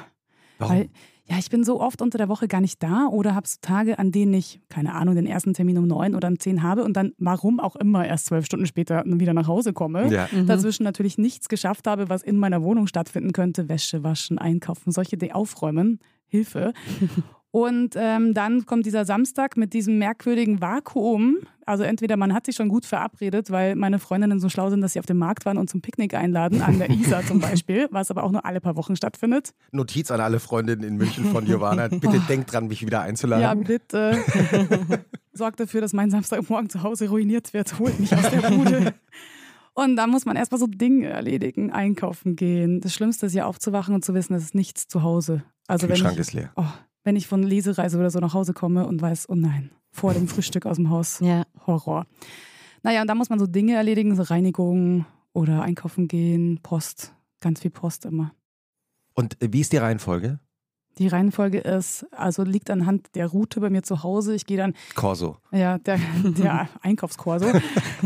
Warum? 0.58 0.76
Weil 0.76 0.90
ja, 1.24 1.38
ich 1.38 1.50
bin 1.50 1.62
so 1.62 1.80
oft 1.80 2.02
unter 2.02 2.18
der 2.18 2.28
Woche 2.28 2.48
gar 2.48 2.60
nicht 2.60 2.82
da 2.82 3.06
oder 3.06 3.34
habe 3.34 3.46
so 3.46 3.56
Tage, 3.60 3.98
an 3.98 4.10
denen 4.10 4.34
ich, 4.34 4.60
keine 4.68 4.94
Ahnung, 4.94 5.14
den 5.14 5.26
ersten 5.26 5.54
Termin 5.54 5.78
um 5.78 5.86
neun 5.86 6.14
oder 6.14 6.28
um 6.28 6.38
zehn 6.38 6.62
habe 6.62 6.82
und 6.82 6.96
dann, 6.96 7.12
warum 7.18 7.60
auch 7.60 7.76
immer, 7.76 8.04
erst 8.06 8.26
zwölf 8.26 8.44
Stunden 8.44 8.66
später 8.66 9.04
wieder 9.06 9.32
nach 9.32 9.46
Hause 9.46 9.72
komme. 9.72 10.12
Ja. 10.12 10.28
Mhm. 10.32 10.46
Dazwischen 10.46 10.82
natürlich 10.82 11.18
nichts 11.18 11.48
geschafft 11.48 11.86
habe, 11.86 12.08
was 12.08 12.22
in 12.22 12.38
meiner 12.38 12.62
Wohnung 12.62 12.86
stattfinden 12.86 13.32
könnte. 13.32 13.68
Wäsche 13.68 14.02
waschen, 14.02 14.38
einkaufen, 14.38 14.90
solche 14.90 15.16
Dinge, 15.16 15.34
aufräumen, 15.34 16.00
Hilfe. 16.26 16.72
Und 17.52 17.96
ähm, 17.96 18.32
dann 18.32 18.64
kommt 18.64 18.86
dieser 18.86 19.04
Samstag 19.04 19.58
mit 19.58 19.74
diesem 19.74 19.98
merkwürdigen 19.98 20.62
Vakuum. 20.62 21.36
Also 21.66 21.84
entweder 21.84 22.16
man 22.16 22.32
hat 22.32 22.46
sich 22.46 22.56
schon 22.56 22.70
gut 22.70 22.86
verabredet, 22.86 23.50
weil 23.50 23.76
meine 23.76 23.98
Freundinnen 23.98 24.40
so 24.40 24.48
schlau 24.48 24.70
sind, 24.70 24.80
dass 24.80 24.94
sie 24.94 24.98
auf 24.98 25.06
dem 25.06 25.18
Markt 25.18 25.44
waren 25.44 25.58
und 25.58 25.68
zum 25.68 25.82
Picknick 25.82 26.14
einladen, 26.14 26.62
an 26.62 26.78
der 26.78 26.88
Isar 26.88 27.22
zum 27.26 27.40
Beispiel, 27.40 27.88
was 27.90 28.10
aber 28.10 28.24
auch 28.24 28.32
nur 28.32 28.46
alle 28.46 28.62
paar 28.62 28.74
Wochen 28.76 28.96
stattfindet. 28.96 29.52
Notiz 29.70 30.10
an 30.10 30.22
alle 30.22 30.40
Freundinnen 30.40 30.82
in 30.82 30.96
München 30.96 31.26
von 31.26 31.44
Giovanna. 31.44 31.88
Bitte 31.88 32.20
denkt 32.26 32.50
dran, 32.50 32.68
mich 32.68 32.86
wieder 32.86 33.02
einzuladen. 33.02 33.42
Ja, 33.42 33.54
bitte. 33.54 34.16
Sorgt 35.34 35.60
dafür, 35.60 35.82
dass 35.82 35.92
mein 35.92 36.10
Samstagmorgen 36.10 36.70
zu 36.70 36.82
Hause 36.82 37.10
ruiniert 37.10 37.52
wird. 37.52 37.78
Holt 37.78 38.00
mich 38.00 38.14
aus 38.16 38.30
der 38.30 38.50
Bude. 38.50 38.94
Und 39.74 39.96
da 39.96 40.06
muss 40.06 40.24
man 40.24 40.36
erstmal 40.36 40.58
so 40.58 40.66
Dinge 40.66 41.08
erledigen, 41.08 41.70
einkaufen 41.70 42.34
gehen. 42.34 42.80
Das 42.80 42.94
Schlimmste 42.94 43.26
ist 43.26 43.34
ja 43.34 43.44
aufzuwachen 43.44 43.94
und 43.94 44.04
zu 44.06 44.14
wissen, 44.14 44.32
es 44.34 44.42
ist 44.42 44.54
nichts 44.54 44.88
zu 44.88 45.02
Hause. 45.02 45.42
Also 45.66 45.86
Kühlschrank 45.86 46.18
ist 46.18 46.32
leer. 46.32 46.50
Oh, 46.56 46.64
wenn 47.04 47.16
ich 47.16 47.26
von 47.26 47.42
Lesereise 47.42 47.98
oder 47.98 48.10
so 48.10 48.18
nach 48.18 48.34
Hause 48.34 48.52
komme 48.52 48.86
und 48.86 49.00
weiß, 49.00 49.28
oh 49.28 49.34
nein, 49.34 49.70
vor 49.90 50.14
dem 50.14 50.28
Frühstück 50.28 50.66
aus 50.66 50.76
dem 50.76 50.90
Haus. 50.90 51.20
Ja. 51.20 51.44
Horror. 51.66 52.06
Naja, 52.82 53.02
und 53.02 53.08
da 53.08 53.14
muss 53.14 53.30
man 53.30 53.38
so 53.38 53.46
Dinge 53.46 53.74
erledigen, 53.74 54.16
so 54.16 54.22
Reinigung 54.22 55.06
oder 55.32 55.62
einkaufen 55.62 56.08
gehen, 56.08 56.60
Post, 56.62 57.14
ganz 57.40 57.60
viel 57.60 57.70
Post 57.70 58.04
immer. 58.04 58.34
Und 59.14 59.36
wie 59.40 59.60
ist 59.60 59.72
die 59.72 59.78
Reihenfolge? 59.78 60.40
Die 60.98 61.08
Reihenfolge 61.08 61.58
ist, 61.58 62.06
also 62.12 62.42
liegt 62.42 62.70
anhand 62.70 63.14
der 63.14 63.26
Route 63.28 63.60
bei 63.60 63.70
mir 63.70 63.82
zu 63.82 64.02
Hause. 64.02 64.34
Ich 64.34 64.44
gehe 64.44 64.58
dann. 64.58 64.74
Corso. 64.94 65.36
Ja, 65.50 65.78
der, 65.78 65.98
der 66.22 66.68
Einkaufskorso. 66.82 67.46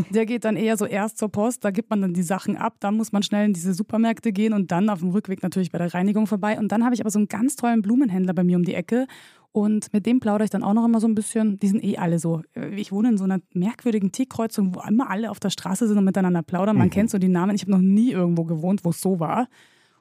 Der 0.09 0.25
geht 0.25 0.45
dann 0.45 0.55
eher 0.55 0.77
so 0.77 0.85
erst 0.85 1.17
zur 1.17 1.29
Post, 1.29 1.65
da 1.65 1.71
gibt 1.71 1.89
man 1.89 2.01
dann 2.01 2.13
die 2.13 2.23
Sachen 2.23 2.55
ab, 2.55 2.75
dann 2.79 2.95
muss 2.95 3.11
man 3.11 3.23
schnell 3.23 3.45
in 3.45 3.53
diese 3.53 3.73
Supermärkte 3.73 4.31
gehen 4.31 4.53
und 4.53 4.71
dann 4.71 4.89
auf 4.89 4.99
dem 4.99 5.09
Rückweg 5.09 5.43
natürlich 5.43 5.71
bei 5.71 5.79
der 5.79 5.93
Reinigung 5.93 6.27
vorbei. 6.27 6.57
Und 6.57 6.71
dann 6.71 6.85
habe 6.85 6.95
ich 6.95 7.01
aber 7.01 7.09
so 7.09 7.19
einen 7.19 7.27
ganz 7.27 7.55
tollen 7.55 7.81
Blumenhändler 7.81 8.33
bei 8.33 8.43
mir 8.43 8.57
um 8.57 8.63
die 8.63 8.73
Ecke. 8.73 9.07
Und 9.51 9.91
mit 9.91 10.05
dem 10.05 10.19
plaudere 10.19 10.43
ich 10.45 10.51
dann 10.51 10.63
auch 10.63 10.73
noch 10.73 10.85
immer 10.85 10.99
so 10.99 11.07
ein 11.07 11.15
bisschen. 11.15 11.57
Die 11.59 11.67
sind 11.67 11.83
eh 11.83 11.97
alle 11.97 12.19
so. 12.19 12.43
Ich 12.75 12.91
wohne 12.91 13.09
in 13.09 13.17
so 13.17 13.23
einer 13.23 13.39
merkwürdigen 13.53 14.11
T-Kreuzung, 14.11 14.75
wo 14.75 14.81
immer 14.87 15.09
alle 15.09 15.31
auf 15.31 15.39
der 15.39 15.49
Straße 15.49 15.87
sind 15.87 15.97
und 15.97 16.05
miteinander 16.05 16.43
plaudern. 16.43 16.77
Man 16.77 16.87
mhm. 16.87 16.91
kennt 16.91 17.09
so 17.09 17.17
die 17.17 17.27
Namen. 17.27 17.55
Ich 17.55 17.63
habe 17.63 17.71
noch 17.71 17.81
nie 17.81 18.11
irgendwo 18.11 18.43
gewohnt, 18.43 18.85
wo 18.85 18.91
es 18.91 19.01
so 19.01 19.19
war. 19.19 19.47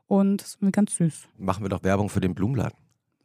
Und 0.07 0.43
das 0.43 0.57
ist 0.61 0.73
ganz 0.73 0.97
süß. 0.97 1.29
Machen 1.39 1.65
wir 1.65 1.69
doch 1.69 1.83
Werbung 1.83 2.09
für 2.09 2.21
den 2.21 2.35
Blumenladen. 2.35 2.79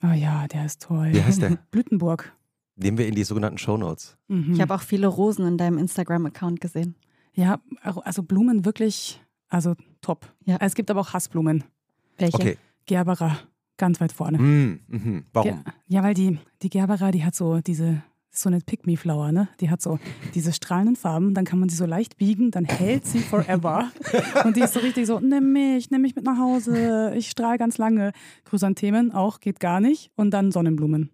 Oh 0.03 0.13
ja, 0.13 0.47
der 0.47 0.65
ist 0.65 0.81
toll. 0.81 1.09
Wie 1.13 1.21
heißt 1.21 1.41
der? 1.41 1.57
Blütenburg. 1.71 2.35
Nehmen 2.75 2.97
wir 2.97 3.07
in 3.07 3.15
die 3.15 3.23
sogenannten 3.23 3.59
Shownotes. 3.59 4.17
Mhm. 4.27 4.53
Ich 4.53 4.61
habe 4.61 4.73
auch 4.73 4.81
viele 4.81 5.07
Rosen 5.07 5.45
in 5.45 5.57
deinem 5.57 5.77
Instagram-Account 5.77 6.59
gesehen. 6.59 6.95
Ja, 7.33 7.59
also 7.81 8.23
Blumen 8.23 8.65
wirklich, 8.65 9.21
also 9.47 9.75
top. 10.01 10.33
Ja. 10.45 10.57
Es 10.59 10.73
gibt 10.73 10.89
aber 10.89 11.01
auch 11.01 11.13
Hassblumen. 11.13 11.63
Welche? 12.17 12.35
Okay. 12.35 12.57
Gerbera, 12.87 13.37
ganz 13.77 14.01
weit 14.01 14.11
vorne. 14.11 14.39
Mm, 14.39 14.79
mhm. 14.87 15.25
Warum? 15.31 15.63
Ja, 15.87 16.01
weil 16.03 16.13
die, 16.13 16.39
die 16.61 16.69
Gerbera, 16.69 17.11
die 17.11 17.23
hat 17.23 17.35
so 17.35 17.61
diese 17.61 18.03
so 18.31 18.49
eine 18.49 18.59
Pick-Me-Flower, 18.59 19.31
ne? 19.31 19.49
Die 19.59 19.69
hat 19.69 19.81
so 19.81 19.99
diese 20.33 20.53
strahlenden 20.53 20.95
Farben, 20.95 21.33
dann 21.33 21.45
kann 21.45 21.59
man 21.59 21.69
sie 21.69 21.75
so 21.75 21.85
leicht 21.85 22.17
biegen, 22.17 22.51
dann 22.51 22.65
hält 22.65 23.05
sie 23.05 23.19
forever. 23.19 23.91
Und 24.45 24.55
die 24.55 24.61
ist 24.61 24.73
so 24.73 24.79
richtig 24.79 25.05
so, 25.07 25.19
nimm 25.19 25.53
mich, 25.53 25.91
nimm 25.91 26.01
mich 26.01 26.15
mit 26.15 26.25
nach 26.25 26.37
Hause, 26.37 27.13
ich 27.15 27.29
strahle 27.29 27.57
ganz 27.57 27.77
lange. 27.77 28.11
Chrysanthemen 28.45 29.11
auch, 29.11 29.39
geht 29.39 29.59
gar 29.59 29.81
nicht. 29.81 30.11
Und 30.15 30.31
dann 30.31 30.51
Sonnenblumen. 30.51 31.11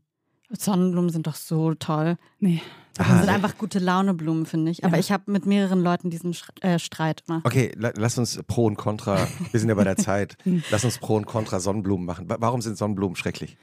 Sonnenblumen 0.50 1.10
sind 1.10 1.28
doch 1.28 1.36
so 1.36 1.74
toll. 1.74 2.18
Nee. 2.40 2.62
Das 2.98 3.08
sind 3.08 3.30
einfach 3.30 3.58
gute 3.58 3.78
Launeblumen, 3.80 4.46
finde 4.46 4.72
ich. 4.72 4.84
Aber 4.84 4.96
ja. 4.96 5.00
ich 5.00 5.12
habe 5.12 5.32
mit 5.32 5.46
mehreren 5.46 5.84
Leuten 5.84 6.10
diesen 6.10 6.36
äh, 6.62 6.80
Streit 6.80 7.24
immer. 7.28 7.42
Okay, 7.44 7.72
la 7.76 7.92
lass 7.96 8.18
uns 8.18 8.42
Pro 8.48 8.66
und 8.66 8.76
Contra, 8.76 9.28
wir 9.52 9.60
sind 9.60 9.70
ja 9.70 9.76
bei 9.76 9.84
der 9.84 9.98
Zeit, 9.98 10.36
lass 10.72 10.84
uns 10.84 10.98
Pro 10.98 11.16
und 11.16 11.28
Contra 11.28 11.60
Sonnenblumen 11.60 12.06
machen. 12.06 12.26
Warum 12.28 12.62
sind 12.62 12.78
Sonnenblumen 12.78 13.16
schrecklich? 13.16 13.56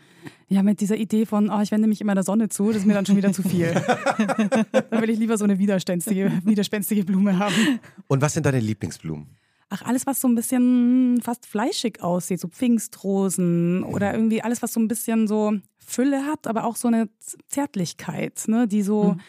Ja, 0.49 0.63
mit 0.63 0.81
dieser 0.81 0.97
Idee 0.97 1.27
von, 1.27 1.51
oh, 1.51 1.61
ich 1.61 1.73
wende 1.73 1.89
mich 1.89 2.01
immer 2.01 2.15
der 2.15 2.23
Sonne 2.23 2.49
zu, 2.49 2.69
das 2.69 2.79
ist 2.79 2.87
mir 2.87 2.95
dann 2.95 3.07
schon 3.07 3.17
wieder 3.17 3.33
zu 3.33 3.43
viel. 3.43 3.73
dann 4.91 5.03
will 5.03 5.11
ich 5.11 5.19
lieber 5.19 5.37
so 5.37 5.45
eine 5.45 5.59
widerspenstige, 5.59 6.31
widerspenstige 6.45 7.05
Blume 7.05 7.39
haben. 7.39 7.81
Und 8.07 8.23
was 8.23 8.35
sind 8.35 8.47
deine 8.47 8.61
Lieblingsblumen? 8.61 9.27
Ach, 9.71 9.83
alles, 9.83 10.07
was 10.07 10.21
so 10.21 10.29
ein 10.29 10.35
bisschen 10.35 11.21
fast 11.23 11.47
fleischig 11.47 12.03
aussieht, 12.03 12.39
so 12.39 12.49
Pfingstrosen 12.49 13.83
oder 13.83 14.13
irgendwie 14.13 14.43
alles, 14.43 14.63
was 14.63 14.73
so 14.73 14.81
ein 14.81 14.87
bisschen 14.87 15.27
so 15.27 15.55
Fülle 15.87 16.25
hat, 16.25 16.47
aber 16.47 16.65
auch 16.65 16.77
so 16.77 16.89
eine 16.89 17.09
Zärtlichkeit, 17.49 18.45
ne? 18.47 18.67
die 18.67 18.83
so, 18.83 19.15
mhm. 19.15 19.21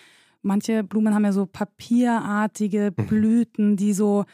manche 0.42 0.84
Blumen 0.84 1.14
haben 1.14 1.26
ja 1.26 1.32
so 1.32 1.46
papierartige 1.46 2.94
mhm. 2.96 3.06
Blüten, 3.08 3.78
die 3.78 3.94
so, 3.94 4.26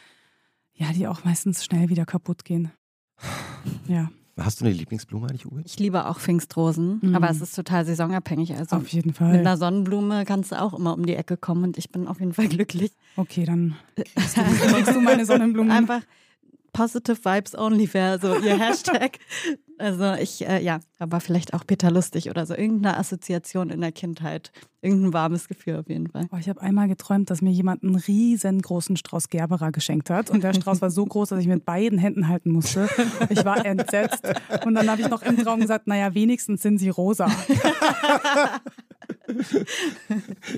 ja, 0.74 0.92
die 0.92 1.06
auch 1.06 1.24
meistens 1.24 1.64
schnell 1.64 1.88
wieder 1.88 2.06
kaputt 2.06 2.44
gehen. 2.44 2.70
Ja. 3.86 4.10
Hast 4.38 4.60
du 4.60 4.64
eine 4.64 4.72
Lieblingsblume 4.74 5.28
eigentlich, 5.28 5.46
Uwe? 5.46 5.62
Ich 5.64 5.78
liebe 5.78 6.06
auch 6.06 6.18
Pfingstrosen, 6.18 7.00
mhm. 7.02 7.14
aber 7.14 7.28
es 7.28 7.42
ist 7.42 7.54
total 7.54 7.84
saisonabhängig. 7.84 8.54
Also 8.56 8.76
auf 8.76 8.88
jeden 8.88 9.12
Fall. 9.12 9.32
Mit 9.32 9.40
einer 9.40 9.58
Sonnenblume 9.58 10.24
kannst 10.24 10.52
du 10.52 10.60
auch 10.60 10.72
immer 10.72 10.94
um 10.94 11.04
die 11.04 11.14
Ecke 11.14 11.36
kommen 11.36 11.64
und 11.64 11.78
ich 11.78 11.90
bin 11.90 12.08
auf 12.08 12.18
jeden 12.18 12.32
Fall 12.32 12.48
glücklich. 12.48 12.92
Okay, 13.16 13.44
dann 13.44 13.76
kriegst 13.94 14.94
du 14.94 15.00
meine 15.00 15.26
Sonnenblume. 15.26 15.72
Einfach 15.72 16.00
Positive 16.72 17.22
Vibes 17.22 17.54
Only 17.54 17.92
wäre 17.92 18.18
so 18.18 18.34
ihr 18.38 18.58
Hashtag. 18.58 19.18
Also 19.78 20.14
ich, 20.14 20.46
äh, 20.46 20.62
ja, 20.62 20.80
aber 20.98 21.20
vielleicht 21.20 21.54
auch 21.54 21.66
Peter 21.66 21.90
Lustig 21.90 22.30
oder 22.30 22.46
so. 22.46 22.54
Irgendeine 22.54 22.96
Assoziation 22.96 23.70
in 23.70 23.80
der 23.80 23.92
Kindheit. 23.92 24.52
Irgendein 24.80 25.12
warmes 25.12 25.48
Gefühl 25.48 25.76
auf 25.76 25.88
jeden 25.88 26.08
Fall. 26.08 26.26
Oh, 26.32 26.36
ich 26.38 26.48
habe 26.48 26.60
einmal 26.60 26.88
geträumt, 26.88 27.30
dass 27.30 27.42
mir 27.42 27.50
jemand 27.50 27.82
einen 27.82 27.96
riesengroßen 27.96 28.96
Strauß 28.96 29.28
Gerbera 29.28 29.70
geschenkt 29.70 30.10
hat. 30.10 30.30
Und 30.30 30.42
der 30.42 30.54
Strauß 30.54 30.80
war 30.82 30.90
so 30.90 31.04
groß, 31.04 31.30
dass 31.30 31.40
ich 31.40 31.46
mit 31.46 31.64
beiden 31.64 31.98
Händen 31.98 32.28
halten 32.28 32.50
musste. 32.50 32.88
Ich 33.28 33.44
war 33.44 33.64
entsetzt. 33.64 34.22
Und 34.64 34.74
dann 34.74 34.90
habe 34.90 35.00
ich 35.00 35.08
noch 35.08 35.22
im 35.22 35.36
Traum 35.36 35.60
gesagt, 35.60 35.86
naja, 35.86 36.14
wenigstens 36.14 36.62
sind 36.62 36.78
sie 36.78 36.88
rosa. 36.88 37.30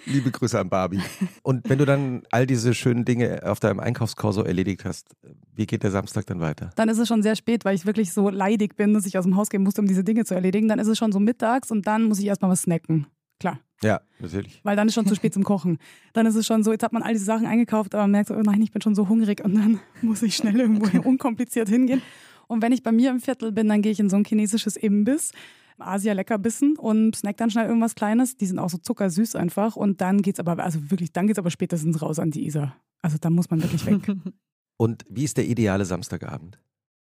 Liebe 0.07 0.31
Grüße 0.31 0.59
an 0.59 0.69
Barbie. 0.69 1.01
Und 1.43 1.69
wenn 1.69 1.79
du 1.79 1.85
dann 1.85 2.23
all 2.31 2.47
diese 2.47 2.75
schönen 2.75 3.05
Dinge 3.05 3.43
auf 3.45 3.61
deinem 3.61 3.81
Einkaufskorso 3.81 4.43
erledigt 4.43 4.85
hast, 4.85 5.15
wie 5.55 5.67
geht 5.67 5.83
der 5.83 5.91
Samstag 5.91 6.27
dann 6.27 6.41
weiter? 6.41 6.71
Dann 6.77 6.89
ist 6.89 6.99
es 6.99 7.09
schon 7.09 7.23
sehr 7.23 7.37
spät, 7.37 7.65
weil 7.65 7.75
ich 7.75 7.87
wirklich 7.87 8.13
so 8.13 8.29
leidig 8.29 8.77
bin, 8.77 8.93
dass 9.05 9.09
ich 9.09 9.19
aus 9.19 9.25
dem 9.25 9.37
Haus 9.37 9.51
gehen 9.51 9.63
musste, 9.63 9.83
um 9.83 9.87
diese 9.87 10.03
Dinge 10.03 10.25
zu 10.25 10.35
erledigen. 10.35 10.69
Dann 10.69 10.79
ist 10.79 10.89
es 10.89 10.97
schon 10.97 11.13
so 11.13 11.21
mittags 11.21 11.71
und 11.71 11.87
dann 11.87 12.05
muss 12.05 12.19
ich 12.19 12.27
erstmal 12.27 12.51
was 12.51 12.63
snacken. 12.63 13.07
Klar. 13.39 13.61
Ja, 13.83 14.01
natürlich. 14.19 14.61
Weil 14.63 14.77
dann 14.77 14.89
ist 14.89 14.95
schon 14.95 15.07
zu 15.07 15.15
spät 15.15 15.35
zum 15.35 15.45
Kochen. 15.45 15.79
Dann 16.15 16.25
ist 16.27 16.37
es 16.37 16.47
schon 16.47 16.63
so, 16.63 16.73
jetzt 16.73 16.83
hat 16.83 16.93
man 16.93 17.03
all 17.03 17.13
diese 17.13 17.27
Sachen 17.27 17.47
eingekauft, 17.47 17.95
aber 17.95 18.05
man 18.05 18.13
merkt 18.13 18.29
so, 18.29 18.35
oh 18.35 18.41
nein, 18.41 18.63
ich 18.63 18.73
bin 18.73 18.81
schon 18.81 18.95
so 18.95 19.09
hungrig 19.09 19.45
und 19.45 19.55
dann 19.55 19.81
muss 20.03 20.23
ich 20.23 20.37
schnell 20.37 20.59
irgendwo 20.59 21.07
unkompliziert 21.07 21.69
hingehen. 21.69 22.01
Und 22.47 22.63
wenn 22.63 22.73
ich 22.73 22.83
bei 22.83 22.93
mir 22.93 23.11
im 23.11 23.21
Viertel 23.21 23.53
bin, 23.53 23.69
dann 23.69 23.83
gehe 23.83 23.93
ich 23.93 24.01
in 24.01 24.09
so 24.09 24.17
ein 24.17 24.25
chinesisches 24.25 24.77
Imbiss. 24.77 25.33
Asia-Leckerbissen 25.79 26.77
und 26.79 27.17
snack 27.17 27.37
dann 27.37 27.51
schnell 27.51 27.67
irgendwas 27.67 27.97
Kleines. 27.97 28.37
Die 28.37 28.47
sind 28.47 28.61
auch 28.61 28.71
so 28.71 28.79
zuckersüß 28.79 29.35
einfach. 29.35 29.75
Und 29.77 30.01
dann 30.01 30.23
geht's 30.23 30.39
aber, 30.39 30.63
also 30.63 30.91
wirklich, 30.91 31.13
dann 31.13 31.27
geht's 31.27 31.39
aber 31.39 31.51
spätestens 31.51 32.01
raus 32.01 32.19
an 32.21 32.31
die 32.31 32.47
Isar. 32.47 32.77
Also 33.03 33.19
da 33.21 33.29
muss 33.29 33.51
man 33.51 33.61
wirklich 33.61 33.85
weg. 33.85 34.03
Und 34.77 35.05
wie 35.11 35.25
ist 35.25 35.37
der 35.37 35.47
ideale 35.47 35.85
Samstagabend? 35.85 36.59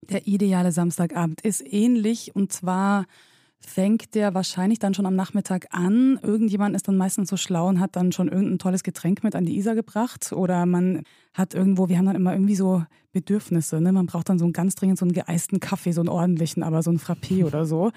Der 0.10 0.28
ideale 0.28 0.72
Samstagabend 0.72 1.42
ist 1.42 1.64
ähnlich 1.66 2.36
und 2.36 2.52
zwar 2.52 3.06
fängt 3.66 4.14
der 4.16 4.34
wahrscheinlich 4.34 4.80
dann 4.80 4.94
schon 4.94 5.06
am 5.06 5.16
Nachmittag 5.16 5.68
an. 5.72 6.20
Irgendjemand 6.22 6.76
ist 6.76 6.88
dann 6.88 6.98
meistens 6.98 7.30
so 7.30 7.38
schlau 7.38 7.68
und 7.68 7.80
hat 7.80 7.96
dann 7.96 8.12
schon 8.12 8.28
irgendein 8.28 8.60
tolles 8.60 8.84
Getränk 8.84 9.24
mit 9.24 9.36
an 9.36 9.46
die 9.46 9.58
Isar 9.58 9.76
gebracht. 9.76 10.34
Oder 10.34 10.66
man 10.66 11.04
hat 11.34 11.54
irgendwo, 11.54 11.90
wir 11.90 11.98
haben 11.98 12.06
dann 12.06 12.16
immer 12.16 12.34
irgendwie 12.34 12.56
so 12.56 12.84
Bedürfnisse. 13.14 13.80
Ne? 13.80 13.92
Man 13.92 14.06
braucht 14.06 14.30
dann 14.30 14.40
so 14.40 14.46
einen 14.46 14.54
ganz 14.54 14.76
dringend 14.76 15.00
so 15.00 15.06
einen 15.06 15.14
geeisten 15.14 15.60
Kaffee, 15.60 15.92
so 15.92 16.02
einen 16.02 16.10
ordentlichen, 16.10 16.64
aber 16.64 16.84
so 16.84 16.90
einen 16.90 17.00
Frappé 17.00 17.46
oder 17.46 17.66
so. 17.66 17.92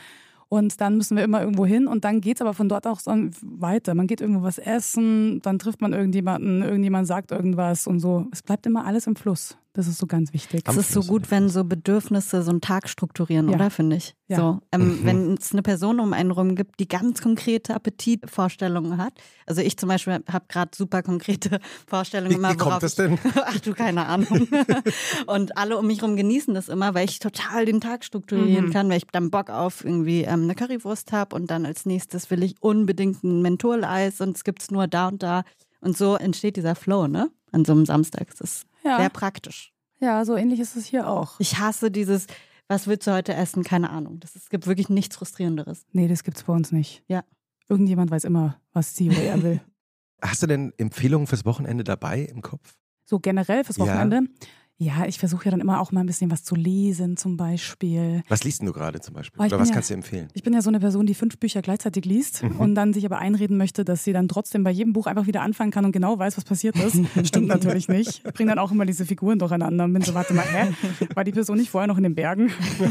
Und 0.49 0.81
dann 0.81 0.97
müssen 0.97 1.17
wir 1.17 1.25
immer 1.25 1.41
irgendwo 1.41 1.67
hin 1.67 1.89
und 1.89 2.05
dann 2.05 2.21
geht 2.21 2.37
es 2.37 2.41
aber 2.41 2.55
von 2.55 2.69
dort 2.69 2.87
auch 2.87 3.01
so 3.01 3.11
weiter. 3.43 3.95
Man 3.97 4.07
geht 4.07 4.21
irgendwo 4.21 4.43
was 4.43 4.59
essen, 4.59 5.41
dann 5.43 5.59
trifft 5.59 5.81
man 5.81 5.93
irgendjemanden, 5.93 6.63
irgendjemand 6.63 7.09
sagt 7.09 7.33
irgendwas 7.33 7.89
und 7.89 7.99
so. 7.99 8.29
Es 8.31 8.43
bleibt 8.43 8.65
immer 8.67 8.87
alles 8.87 9.09
im 9.09 9.17
Fluss. 9.17 9.59
Das 9.77 9.89
ist 9.89 9.99
so 9.99 10.07
ganz 10.07 10.33
wichtig. 10.33 10.63
Es 10.67 10.75
ist 10.75 10.91
so 10.91 11.03
gut, 11.03 11.31
wenn 11.31 11.51
so 11.51 11.63
Bedürfnisse 11.63 12.43
so 12.43 12.51
einen 12.51 12.63
Tag 12.63 12.89
strukturieren, 12.89 13.51
ja. 13.51 13.57
oder 13.57 13.69
finde 13.69 13.97
ich? 13.97 14.15
Ja. 14.27 14.39
So, 14.39 14.61
ähm, 14.73 15.01
mhm. 15.01 15.05
Wenn 15.05 15.35
es 15.35 15.53
eine 15.53 15.61
Person 15.61 16.01
um 16.01 16.15
einen 16.15 16.31
rum 16.31 16.55
gibt, 16.55 16.81
die 16.81 16.89
ganz 16.89 17.21
konkrete 17.21 17.75
Appetitvorstellungen 17.75 18.97
hat. 18.97 19.13
Also 19.45 19.61
ich 19.61 19.77
zum 19.77 19.91
Beispiel 19.91 20.15
habe 20.33 20.47
gerade 20.49 20.71
super 20.75 21.03
konkrete 21.03 21.61
Vorstellungen 21.87 22.37
immer. 22.37 22.55
Wie 22.55 22.57
kommt 22.57 22.83
das 22.83 22.95
denn? 22.95 23.19
ach 23.35 23.61
du, 23.61 23.75
keine 23.75 24.07
Ahnung. 24.07 24.49
und 25.27 25.59
alle 25.59 25.77
um 25.77 25.87
mich 25.87 26.01
herum 26.01 26.17
genießen 26.17 26.55
das 26.55 26.71
immer, 26.71 26.95
weil 26.95 27.05
ich 27.05 27.19
total 27.19 27.67
den 27.67 27.83
Tag 27.83 28.03
strukturieren 28.03 28.69
mhm. 28.69 28.73
kann, 28.73 28.89
weil 28.89 28.97
ich 28.97 29.07
dann 29.13 29.31
Bock 29.31 29.51
auf 29.51 29.85
irgendwie 29.85 30.23
ähm, 30.23 30.45
eine 30.45 30.55
Currywurst 30.55 31.13
habe 31.13 31.37
und 31.37 31.51
dann 31.51 31.67
als 31.67 31.85
nächstes 31.85 32.31
will 32.31 32.43
ich 32.43 32.55
unbedingt 32.61 33.23
ein 33.23 33.43
Mentholeis 33.43 34.23
und 34.23 34.39
es 34.39 34.43
gibt 34.43 34.63
es 34.63 34.71
nur 34.71 34.87
da 34.87 35.09
und 35.09 35.23
da. 35.23 35.45
Und 35.83 35.99
so 35.99 36.17
entsteht 36.17 36.57
dieser 36.57 36.77
Flow, 36.77 37.09
ne? 37.09 37.31
An 37.53 37.67
so 37.67 37.73
einem 37.73 37.85
Samstag. 37.85 38.31
Das 38.31 38.41
ist 38.41 38.67
ja. 38.87 38.99
Sehr 38.99 39.11
praktisch. 39.11 39.73
Ja, 40.01 40.25
so 40.25 40.37
ähnlich 40.37 40.61
ist 40.61 40.77
es 40.77 40.87
hier 40.87 41.09
auch. 41.09 41.41
Ich 41.41 41.59
hasse 41.59 41.91
dieses, 41.91 42.27
was 42.69 42.87
willst 42.87 43.07
du 43.07 43.13
heute 43.13 43.35
essen? 43.35 43.63
Keine 43.65 43.91
Ahnung. 43.91 44.21
Das, 44.21 44.37
es 44.37 44.49
gibt 44.49 44.67
wirklich 44.67 44.89
nichts 44.89 45.17
Frustrierenderes. 45.17 45.87
Nee, 45.93 46.09
das 46.09 46.23
gibt 46.25 46.37
es 46.37 46.45
bei 46.45 46.53
uns 46.53 46.73
nicht. 46.73 47.03
Ja. 47.09 47.25
Irgendjemand 47.69 48.11
weiß 48.11 48.25
immer, 48.25 48.61
was 48.73 48.95
sie 48.95 49.11
oder 49.11 49.23
er 49.23 49.43
will. 49.43 49.61
Hast 50.23 50.43
du 50.43 50.47
denn 50.47 50.73
Empfehlungen 50.77 51.27
fürs 51.27 51.45
Wochenende 51.45 51.85
dabei 51.85 52.23
im 52.23 52.43
Kopf? 52.43 52.77
So 53.05 53.19
generell 53.19 53.65
fürs 53.65 53.79
Wochenende? 53.79 54.17
Ja. 54.17 54.47
Ja, 54.79 55.07
ich 55.07 55.19
versuche 55.19 55.47
ja 55.47 55.53
dann 55.53 55.61
immer 55.61 55.81
auch 55.81 55.91
mal 55.91 56.01
ein 56.01 56.07
bisschen 56.07 56.31
was 56.31 56.45
zu 56.45 56.55
lesen, 56.55 57.17
zum 57.17 57.39
Beispiel. 57.39 58.23
Was 58.29 58.45
liest 58.45 58.61
du 58.61 58.75
gerade 58.75 59.01
zum 59.01 59.15
Beispiel? 59.15 59.43
Oder 59.43 59.59
was 59.59 59.71
ja, 59.71 59.75
kannst 59.75 59.89
du 59.89 59.95
empfehlen? 59.95 60.29
Ich 60.35 60.43
bin 60.43 60.53
ja 60.53 60.61
so 60.61 60.69
eine 60.69 60.81
Person, 60.81 61.07
die 61.07 61.15
fünf 61.15 61.39
Bücher 61.39 61.63
gleichzeitig 61.63 62.05
liest 62.05 62.43
mhm. 62.43 62.57
und 62.57 62.75
dann 62.75 62.93
sich 62.93 63.07
aber 63.07 63.17
einreden 63.17 63.57
möchte, 63.57 63.87
dass 63.87 64.05
sie 64.05 64.13
dann 64.13 64.29
trotzdem 64.29 64.65
bei 64.65 64.71
jedem 64.71 64.93
Buch 64.93 65.07
einfach 65.07 65.27
wieder 65.27 65.41
anfangen 65.41 65.71
kann 65.71 65.87
und 65.87 65.93
genau 65.93 66.19
weiß, 66.19 66.37
was 66.37 66.45
passiert 66.45 66.77
ist. 66.77 67.01
Stimmt 67.27 67.49
natürlich 67.49 67.89
nicht. 67.89 68.21
Ich 68.27 68.35
bringe 68.35 68.51
dann 68.51 68.59
auch 68.59 68.71
immer 68.71 68.85
diese 68.85 69.07
Figuren 69.07 69.39
durcheinander 69.39 69.85
und 69.85 69.95
bin 69.95 70.03
so, 70.03 70.13
warte 70.13 70.35
mal, 70.35 70.45
hä? 70.45 70.75
War 71.15 71.25
die 71.25 71.33
Person 71.33 71.57
nicht 71.57 71.71
vorher 71.71 71.87
noch 71.87 71.97
in 71.97 72.03
den 72.03 72.15
Bergen? 72.15 72.51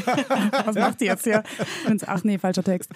was 0.66 0.76
macht 0.76 1.02
die 1.02 1.06
jetzt 1.06 1.26
hier? 1.26 1.44
bin 1.86 2.00
so, 2.00 2.08
ach 2.10 2.24
nee, 2.24 2.40
falscher 2.40 2.64
Text. 2.64 2.90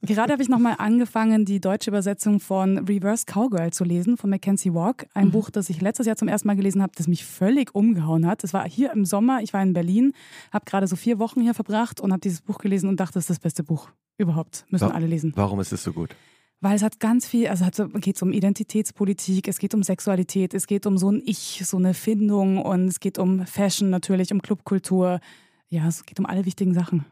Gerade 0.00 0.32
habe 0.32 0.42
ich 0.42 0.48
nochmal 0.48 0.76
angefangen, 0.78 1.44
die 1.44 1.60
deutsche 1.60 1.90
Übersetzung 1.90 2.40
von 2.40 2.78
Reverse 2.78 3.26
Cowgirl 3.26 3.74
zu 3.74 3.84
lesen, 3.84 4.16
von 4.16 4.30
Mackenzie 4.30 4.72
Walk. 4.72 5.06
Ein 5.12 5.26
mhm. 5.26 5.32
Buch, 5.32 5.50
das 5.50 5.68
ich 5.68 5.82
letztes 5.82 6.06
Jahr 6.06 6.16
zum 6.16 6.28
ersten 6.28 6.48
Mal 6.48 6.56
gelesen 6.56 6.80
habe, 6.80 6.92
das 6.96 7.08
mich 7.08 7.26
völlig 7.26 7.74
umgehauen 7.74 8.05
umgehauen 8.06 8.26
hat. 8.26 8.44
Es 8.44 8.52
war 8.52 8.68
hier 8.68 8.92
im 8.92 9.04
Sommer, 9.04 9.40
ich 9.42 9.52
war 9.52 9.62
in 9.62 9.72
Berlin, 9.72 10.12
habe 10.52 10.64
gerade 10.64 10.86
so 10.86 10.96
vier 10.96 11.18
Wochen 11.18 11.40
hier 11.40 11.54
verbracht 11.54 12.00
und 12.00 12.12
habe 12.12 12.20
dieses 12.20 12.40
Buch 12.40 12.58
gelesen 12.58 12.88
und 12.88 13.00
dachte, 13.00 13.18
es 13.18 13.24
ist 13.24 13.30
das 13.30 13.38
beste 13.38 13.62
Buch 13.62 13.90
überhaupt. 14.18 14.64
Müssen 14.70 14.88
Wa 14.88 14.94
alle 14.94 15.06
lesen. 15.06 15.32
Warum 15.36 15.60
ist 15.60 15.72
es 15.72 15.82
so 15.82 15.92
gut? 15.92 16.14
Weil 16.60 16.74
es 16.74 16.82
hat 16.82 17.00
ganz 17.00 17.26
viel, 17.26 17.48
also 17.48 17.66
es 17.66 18.00
geht 18.00 18.20
um 18.22 18.32
Identitätspolitik, 18.32 19.46
es 19.46 19.58
geht 19.58 19.74
um 19.74 19.82
Sexualität, 19.82 20.54
es 20.54 20.66
geht 20.66 20.86
um 20.86 20.96
so 20.96 21.10
ein 21.12 21.22
Ich, 21.26 21.62
so 21.64 21.76
eine 21.76 21.92
Findung 21.92 22.62
und 22.62 22.88
es 22.88 22.98
geht 22.98 23.18
um 23.18 23.44
Fashion 23.46 23.90
natürlich, 23.90 24.32
um 24.32 24.40
Clubkultur. 24.40 25.20
Ja, 25.68 25.86
es 25.86 26.06
geht 26.06 26.18
um 26.18 26.24
alle 26.24 26.46
wichtigen 26.46 26.72
Sachen. 26.72 27.04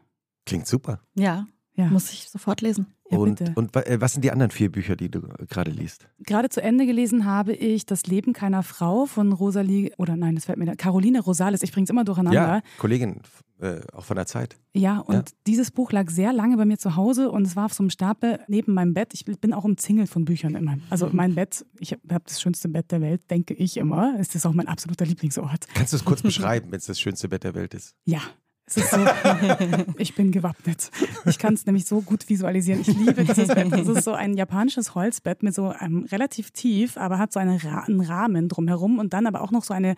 Klingt 0.45 0.65
super. 0.65 0.99
Ja, 1.15 1.45
ja. 1.75 1.85
muss 1.87 2.11
ich 2.11 2.29
sofort 2.29 2.61
lesen. 2.61 2.87
Ja, 3.11 3.19
und, 3.19 3.55
und 3.55 3.75
äh, 3.75 4.01
was 4.01 4.13
sind 4.13 4.23
die 4.23 4.31
anderen 4.31 4.51
vier 4.51 4.71
Bücher, 4.71 4.95
die 4.95 5.09
du 5.09 5.21
gerade 5.47 5.69
liest? 5.69 6.07
Gerade 6.25 6.49
zu 6.49 6.61
Ende 6.61 6.85
gelesen 6.85 7.25
habe 7.25 7.53
ich 7.53 7.85
Das 7.85 8.07
Leben 8.07 8.33
keiner 8.33 8.63
Frau 8.63 9.05
von 9.05 9.31
Rosalie, 9.31 9.91
oder 9.97 10.15
nein, 10.15 10.35
das 10.35 10.45
fällt 10.45 10.57
mir 10.57 10.65
da, 10.65 10.75
Caroline 10.75 11.21
Rosales. 11.21 11.61
Ich 11.61 11.71
bringe 11.71 11.83
es 11.83 11.89
immer 11.91 12.03
durcheinander. 12.03 12.39
Ja, 12.39 12.61
Kollegin, 12.79 13.21
äh, 13.59 13.81
auch 13.93 14.05
von 14.05 14.15
der 14.15 14.25
Zeit. 14.25 14.57
Ja, 14.73 14.99
und 14.99 15.13
ja. 15.13 15.23
dieses 15.45 15.69
Buch 15.71 15.91
lag 15.91 16.09
sehr 16.09 16.33
lange 16.33 16.57
bei 16.57 16.65
mir 16.65 16.77
zu 16.77 16.95
Hause 16.95 17.29
und 17.29 17.45
es 17.45 17.55
war 17.55 17.65
auf 17.65 17.73
so 17.73 17.83
einem 17.83 17.91
Stapel 17.91 18.39
neben 18.47 18.73
meinem 18.73 18.93
Bett. 18.93 19.13
Ich 19.13 19.23
bin 19.25 19.53
auch 19.53 19.63
umzingelt 19.63 20.09
von 20.09 20.25
Büchern 20.25 20.53
meinem. 20.53 20.81
Also 20.89 21.09
mein 21.11 21.35
Bett, 21.35 21.63
ich 21.79 21.91
habe 21.93 22.23
das 22.25 22.41
schönste 22.41 22.69
Bett 22.69 22.91
der 22.91 23.01
Welt, 23.01 23.29
denke 23.29 23.53
ich 23.53 23.77
immer. 23.77 24.15
Es 24.19 24.33
ist 24.33 24.45
auch 24.45 24.53
mein 24.53 24.67
absoluter 24.67 25.05
Lieblingsort. 25.05 25.67
Kannst 25.75 25.93
du 25.93 25.97
es 25.97 26.05
kurz 26.05 26.21
beschreiben, 26.23 26.71
wenn 26.71 26.79
es 26.79 26.85
das 26.85 26.99
schönste 26.99 27.29
Bett 27.29 27.43
der 27.43 27.53
Welt 27.53 27.75
ist? 27.75 27.95
Ja, 28.03 28.21
so, 28.67 28.81
ich 29.97 30.15
bin 30.15 30.31
gewappnet. 30.31 30.89
Ich 31.25 31.37
kann 31.37 31.53
es 31.53 31.65
nämlich 31.65 31.85
so 31.85 32.01
gut 32.01 32.27
visualisieren. 32.29 32.81
Ich 32.81 32.87
liebe 32.87 33.23
dieses 33.23 33.47
Bett. 33.49 33.71
Es 33.71 33.87
ist 33.87 34.03
so 34.03 34.13
ein 34.13 34.33
japanisches 34.33 34.95
Holzbett 34.95 35.43
mit 35.43 35.53
so 35.53 35.69
einem 35.69 36.05
relativ 36.05 36.51
tief, 36.51 36.97
aber 36.97 37.19
hat 37.19 37.31
so 37.31 37.39
eine 37.39 37.63
Ra 37.63 37.81
einen 37.81 38.01
Rahmen 38.01 38.49
drumherum 38.49 38.97
und 38.97 39.13
dann 39.13 39.27
aber 39.27 39.41
auch 39.41 39.51
noch 39.51 39.63
so 39.63 39.73
eine 39.73 39.95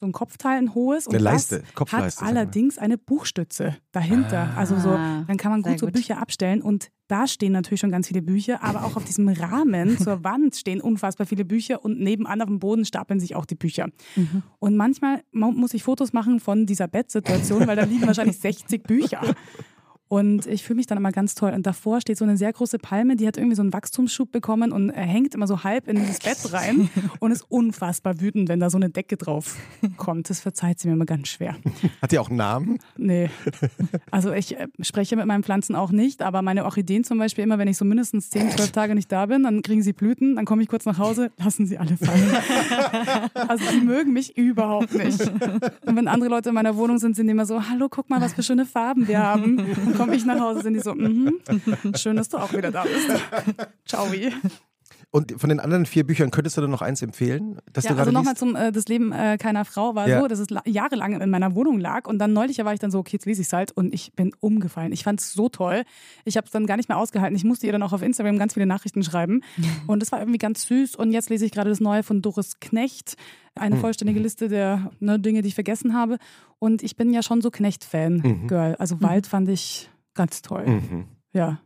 so 0.00 0.06
ein 0.06 0.12
Kopfteil, 0.12 0.56
ein 0.56 0.74
hohes. 0.74 1.06
Und 1.06 1.14
eine 1.14 1.22
Leiste, 1.22 1.62
Kopfleiste. 1.74 2.22
Hat 2.22 2.28
allerdings 2.28 2.78
eine 2.78 2.96
Buchstütze 2.96 3.76
dahinter. 3.92 4.50
Ah, 4.54 4.60
also 4.60 4.78
so, 4.78 4.90
dann 4.90 5.36
kann 5.36 5.52
man 5.52 5.62
gut 5.62 5.78
so 5.78 5.86
Bücher 5.88 6.18
abstellen 6.18 6.62
und 6.62 6.88
da 7.06 7.26
stehen 7.26 7.52
natürlich 7.52 7.80
schon 7.80 7.90
ganz 7.90 8.08
viele 8.08 8.22
Bücher, 8.22 8.62
aber 8.62 8.84
auch 8.84 8.96
auf 8.96 9.04
diesem 9.04 9.28
Rahmen 9.28 9.98
zur 10.02 10.24
Wand 10.24 10.56
stehen 10.56 10.80
unfassbar 10.80 11.26
viele 11.26 11.44
Bücher 11.44 11.84
und 11.84 12.00
nebenan 12.00 12.40
auf 12.40 12.48
dem 12.48 12.60
Boden 12.60 12.84
stapeln 12.84 13.20
sich 13.20 13.34
auch 13.34 13.44
die 13.44 13.56
Bücher. 13.56 13.88
Mhm. 14.16 14.42
Und 14.58 14.76
manchmal 14.76 15.22
muss 15.32 15.74
ich 15.74 15.82
Fotos 15.82 16.12
machen 16.12 16.40
von 16.40 16.64
dieser 16.66 16.88
Bettsituation, 16.88 17.66
weil 17.66 17.76
da 17.76 17.84
liegen 17.84 18.06
wahrscheinlich 18.06 18.38
60 18.38 18.84
Bücher. 18.84 19.20
Und 20.10 20.46
ich 20.46 20.64
fühle 20.64 20.78
mich 20.78 20.88
dann 20.88 20.98
immer 20.98 21.12
ganz 21.12 21.36
toll. 21.36 21.52
Und 21.52 21.68
davor 21.68 22.00
steht 22.00 22.18
so 22.18 22.24
eine 22.24 22.36
sehr 22.36 22.52
große 22.52 22.80
Palme, 22.80 23.14
die 23.14 23.28
hat 23.28 23.36
irgendwie 23.36 23.54
so 23.54 23.62
einen 23.62 23.72
Wachstumsschub 23.72 24.32
bekommen 24.32 24.72
und 24.72 24.90
hängt 24.90 25.36
immer 25.36 25.46
so 25.46 25.62
halb 25.62 25.86
in 25.86 25.94
dieses 26.00 26.18
Bett 26.18 26.52
rein 26.52 26.90
und 27.20 27.30
ist 27.30 27.46
unfassbar 27.48 28.20
wütend, 28.20 28.48
wenn 28.48 28.58
da 28.58 28.70
so 28.70 28.76
eine 28.76 28.90
Decke 28.90 29.16
drauf 29.16 29.56
kommt. 29.98 30.28
Das 30.28 30.40
verzeiht 30.40 30.80
sie 30.80 30.88
mir 30.88 30.94
immer 30.94 31.06
ganz 31.06 31.28
schwer. 31.28 31.54
Hat 32.02 32.10
die 32.10 32.18
auch 32.18 32.28
einen 32.28 32.38
Namen? 32.38 32.78
Nee. 32.96 33.30
Also 34.10 34.32
ich 34.32 34.58
äh, 34.58 34.66
spreche 34.80 35.14
mit 35.14 35.26
meinen 35.26 35.44
Pflanzen 35.44 35.76
auch 35.76 35.92
nicht, 35.92 36.22
aber 36.22 36.42
meine 36.42 36.64
Orchideen 36.64 37.04
zum 37.04 37.18
Beispiel, 37.18 37.44
immer 37.44 37.58
wenn 37.58 37.68
ich 37.68 37.76
so 37.76 37.84
mindestens 37.84 38.30
10, 38.30 38.50
12 38.50 38.72
Tage 38.72 38.96
nicht 38.96 39.12
da 39.12 39.26
bin, 39.26 39.44
dann 39.44 39.62
kriegen 39.62 39.84
sie 39.84 39.92
Blüten, 39.92 40.34
dann 40.34 40.44
komme 40.44 40.60
ich 40.60 40.68
kurz 40.68 40.86
nach 40.86 40.98
Hause, 40.98 41.30
lassen 41.36 41.66
sie 41.66 41.78
alle 41.78 41.96
fallen. 41.96 42.36
Also 43.34 43.64
die 43.72 43.80
mögen 43.80 44.12
mich 44.12 44.36
überhaupt 44.36 44.92
nicht. 44.92 45.20
Und 45.20 45.94
wenn 45.96 46.08
andere 46.08 46.30
Leute 46.30 46.48
in 46.48 46.56
meiner 46.56 46.74
Wohnung 46.76 46.98
sind, 46.98 47.14
sind 47.14 47.28
die 47.28 47.30
immer 47.30 47.46
so, 47.46 47.68
hallo, 47.68 47.86
guck 47.88 48.10
mal, 48.10 48.20
was 48.20 48.34
für 48.34 48.42
schöne 48.42 48.66
Farben 48.66 49.06
wir 49.06 49.20
haben 49.20 49.58
komme 50.00 50.16
ich 50.16 50.24
nach 50.24 50.40
Hause, 50.40 50.62
sind 50.62 50.74
die 50.74 50.80
so, 50.80 50.94
mhm, 50.94 51.40
schön, 51.96 52.16
dass 52.16 52.28
du 52.28 52.38
auch 52.38 52.52
wieder 52.52 52.70
da 52.70 52.84
bist. 52.84 53.08
Ciao. 53.86 54.06
Und 55.12 55.40
von 55.40 55.48
den 55.48 55.58
anderen 55.58 55.86
vier 55.86 56.06
Büchern 56.06 56.30
könntest 56.30 56.56
du 56.56 56.60
dann 56.60 56.70
noch 56.70 56.82
eins 56.82 57.02
empfehlen? 57.02 57.58
Dass 57.72 57.84
ja, 57.84 57.94
du 57.94 57.98
also 57.98 58.12
nochmal 58.12 58.36
zum 58.36 58.54
äh, 58.54 58.70
Das 58.70 58.86
Leben 58.86 59.10
äh, 59.10 59.38
keiner 59.38 59.64
Frau 59.64 59.96
war 59.96 60.08
ja. 60.08 60.20
so, 60.20 60.28
dass 60.28 60.38
es 60.38 60.46
jahrelang 60.66 61.20
in 61.20 61.30
meiner 61.30 61.56
Wohnung 61.56 61.80
lag 61.80 62.06
und 62.06 62.18
dann 62.18 62.32
neulich 62.32 62.58
war 62.58 62.72
ich 62.72 62.78
dann 62.78 62.92
so, 62.92 63.00
okay, 63.00 63.14
jetzt 63.14 63.26
lese 63.26 63.42
ich 63.42 63.48
es 63.48 63.52
halt 63.52 63.72
und 63.72 63.92
ich 63.92 64.12
bin 64.12 64.30
umgefallen. 64.38 64.92
Ich 64.92 65.02
fand 65.02 65.20
es 65.20 65.32
so 65.32 65.48
toll. 65.48 65.82
Ich 66.24 66.36
habe 66.36 66.44
es 66.44 66.52
dann 66.52 66.64
gar 66.66 66.76
nicht 66.76 66.88
mehr 66.88 66.96
ausgehalten. 66.96 67.34
Ich 67.34 67.42
musste 67.42 67.66
ihr 67.66 67.72
dann 67.72 67.82
auch 67.82 67.92
auf 67.92 68.02
Instagram 68.02 68.38
ganz 68.38 68.54
viele 68.54 68.66
Nachrichten 68.66 69.02
schreiben 69.02 69.40
und 69.88 70.00
es 70.00 70.12
war 70.12 70.20
irgendwie 70.20 70.38
ganz 70.38 70.64
süß 70.66 70.94
und 70.94 71.10
jetzt 71.10 71.28
lese 71.28 71.44
ich 71.44 71.50
gerade 71.50 71.70
das 71.70 71.80
Neue 71.80 72.04
von 72.04 72.22
Doris 72.22 72.60
Knecht, 72.60 73.16
eine 73.56 73.74
hm. 73.74 73.80
vollständige 73.80 74.20
Liste 74.20 74.48
der 74.48 74.92
ne, 75.00 75.18
Dinge, 75.18 75.42
die 75.42 75.48
ich 75.48 75.56
vergessen 75.56 75.92
habe 75.92 76.18
und 76.60 76.84
ich 76.84 76.96
bin 76.96 77.12
ja 77.12 77.24
schon 77.24 77.40
so 77.40 77.50
Knecht-Fan-Girl. 77.50 78.70
Mhm. 78.70 78.76
Also 78.78 79.02
Wald 79.02 79.26
fand 79.26 79.48
ich 79.48 79.89
ganz 80.14 80.42
toll. 80.42 80.66
Mhm. 80.66 81.08
Ja. 81.32 81.60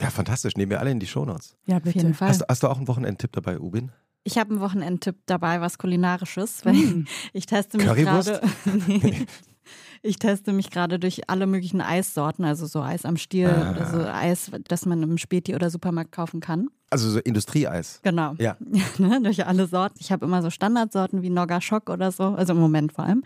Ja, 0.00 0.10
fantastisch. 0.10 0.56
Nehmen 0.56 0.70
wir 0.70 0.80
alle 0.80 0.90
in 0.90 1.00
die 1.00 1.06
Shownotes. 1.06 1.56
Ja, 1.66 1.78
bitte. 1.78 1.90
Auf 1.90 1.94
jeden 1.94 2.14
Fall. 2.14 2.28
Hast, 2.28 2.44
hast 2.48 2.62
du 2.62 2.68
auch 2.68 2.76
einen 2.76 2.88
Wochenendtipp 2.88 3.32
dabei, 3.32 3.58
Ubin? 3.58 3.92
Ich 4.24 4.38
habe 4.38 4.50
einen 4.50 4.60
Wochenendtipp 4.60 5.16
dabei, 5.26 5.60
was 5.60 5.78
kulinarisches, 5.78 6.64
weil 6.64 6.74
mm. 6.74 7.06
ich 7.32 7.46
teste 7.46 7.78
mich 7.78 7.86
gerade. 7.86 8.40
ich 10.02 10.18
teste 10.18 10.52
mich 10.52 10.70
gerade 10.70 10.98
durch 10.98 11.30
alle 11.30 11.46
möglichen 11.46 11.80
Eissorten, 11.80 12.44
also 12.44 12.66
so 12.66 12.82
Eis 12.82 13.04
am 13.04 13.16
Stiel 13.16 13.48
ah. 13.48 13.70
oder 13.70 13.86
so 13.86 13.98
Eis, 14.04 14.50
das 14.68 14.84
man 14.84 15.02
im 15.02 15.16
Späti 15.16 15.54
oder 15.54 15.70
Supermarkt 15.70 16.12
kaufen 16.12 16.40
kann. 16.40 16.68
Also 16.90 17.08
so 17.10 17.18
Industrieeis. 17.20 18.00
Genau. 18.02 18.34
Ja. 18.38 18.56
Ne, 18.98 19.20
durch 19.22 19.46
alle 19.46 19.66
Sorten. 19.66 19.96
Ich 20.00 20.10
habe 20.10 20.24
immer 20.24 20.42
so 20.42 20.50
Standardsorten 20.50 21.22
wie 21.22 21.30
Nogga 21.30 21.60
Schock 21.60 21.90
oder 21.90 22.10
so, 22.10 22.24
also 22.24 22.52
im 22.52 22.58
Moment 22.58 22.92
vor 22.92 23.04
allem. 23.04 23.22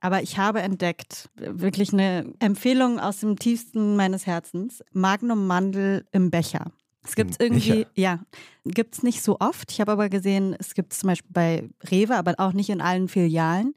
Aber 0.00 0.22
ich 0.22 0.38
habe 0.38 0.62
entdeckt, 0.62 1.28
wirklich 1.36 1.92
eine 1.92 2.32
Empfehlung 2.38 2.98
aus 2.98 3.20
dem 3.20 3.38
tiefsten 3.38 3.96
meines 3.96 4.26
Herzens, 4.26 4.82
Magnum 4.92 5.46
Mandel 5.46 6.06
im 6.12 6.30
Becher. 6.30 6.72
Es 7.02 7.14
gibt 7.14 7.40
irgendwie, 7.40 7.86
ja, 7.94 8.20
gibt 8.64 8.94
es 8.94 9.02
nicht 9.02 9.22
so 9.22 9.38
oft. 9.40 9.72
Ich 9.72 9.80
habe 9.80 9.92
aber 9.92 10.08
gesehen, 10.08 10.54
es 10.58 10.74
gibt 10.74 10.92
es 10.92 11.00
zum 11.00 11.08
Beispiel 11.08 11.30
bei 11.32 11.68
Rewe, 11.90 12.16
aber 12.16 12.34
auch 12.38 12.52
nicht 12.52 12.70
in 12.70 12.80
allen 12.80 13.08
Filialen. 13.08 13.74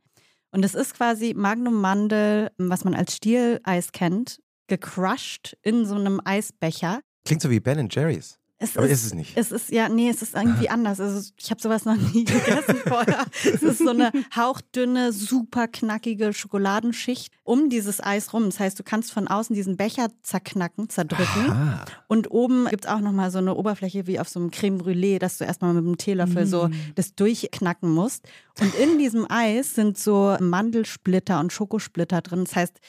Und 0.52 0.64
es 0.64 0.76
ist 0.76 0.94
quasi 0.94 1.34
Magnum 1.34 1.82
Mandel, 1.82 2.52
was 2.58 2.84
man 2.84 2.94
als 2.94 3.16
Stieleis 3.16 3.92
kennt, 3.92 4.40
gecrushed 4.68 5.58
in 5.62 5.86
so 5.86 5.96
einem 5.96 6.22
Eisbecher. 6.24 7.02
Klingt 7.26 7.42
so 7.42 7.50
wie 7.50 7.60
Ben 7.60 7.88
Jerry's. 7.90 8.40
Es 8.63 8.78
Aber 8.78 8.88
ist 8.88 9.06
es 9.06 9.13
nicht. 9.13 9.34
Es 9.36 9.52
ist, 9.52 9.71
ja, 9.71 9.89
nee, 9.89 10.10
es 10.10 10.21
ist 10.21 10.36
irgendwie 10.36 10.69
anders. 10.69 10.99
Also, 11.02 11.30
ich 11.38 11.52
habe 11.52 11.62
sowas 11.62 11.84
noch 11.84 11.97
nie 12.13 12.23
gegessen 12.23 12.78
vorher. 12.88 13.26
Es 13.43 13.62
ist 13.62 13.80
so 13.80 13.89
eine 13.89 14.12
hauchdünne, 14.36 15.12
super 15.12 15.67
knackige 15.67 16.32
Schokoladenschicht 16.32 17.34
um 17.43 17.69
dieses 17.69 18.02
Eis 18.02 18.32
rum. 18.32 18.45
Das 18.45 18.60
heißt, 18.60 18.80
du 18.80 18.84
kannst 18.84 19.12
von 19.12 19.28
außen 19.28 19.54
diesen 19.54 19.76
Becher 19.76 20.08
zerknacken, 20.21 20.88
zerdrücken. 20.89 21.49
Ah, 21.52 21.86
Und 22.08 22.32
oben 22.32 22.67
gibt 22.69 22.86
es 22.86 22.91
auch 22.91 23.02
nochmal 23.02 23.32
so 23.32 23.39
eine 23.39 23.56
Oberfläche 23.56 24.08
wie 24.08 24.19
auf 24.19 24.30
so 24.30 24.39
einem 24.39 24.49
Creme 24.52 24.78
Brûlée, 24.78 25.19
dass 25.19 25.38
du 25.38 25.43
erstmal 25.43 25.73
mit 25.73 25.84
einem 25.84 25.97
Teelöffel 25.97 26.45
so 26.45 26.69
das 26.95 27.15
durchknacken 27.15 27.89
musst. 27.89 28.26
Und 28.62 28.73
in 28.76 28.97
diesem 28.97 29.30
Eis 29.30 29.76
sind 29.76 29.97
so 29.97 30.38
Mandelsplitter 30.39 31.39
und 31.39 31.52
Schokosplitter 31.52 32.21
drin. 32.21 32.45
Das 32.45 32.56
heißt, 32.56 32.80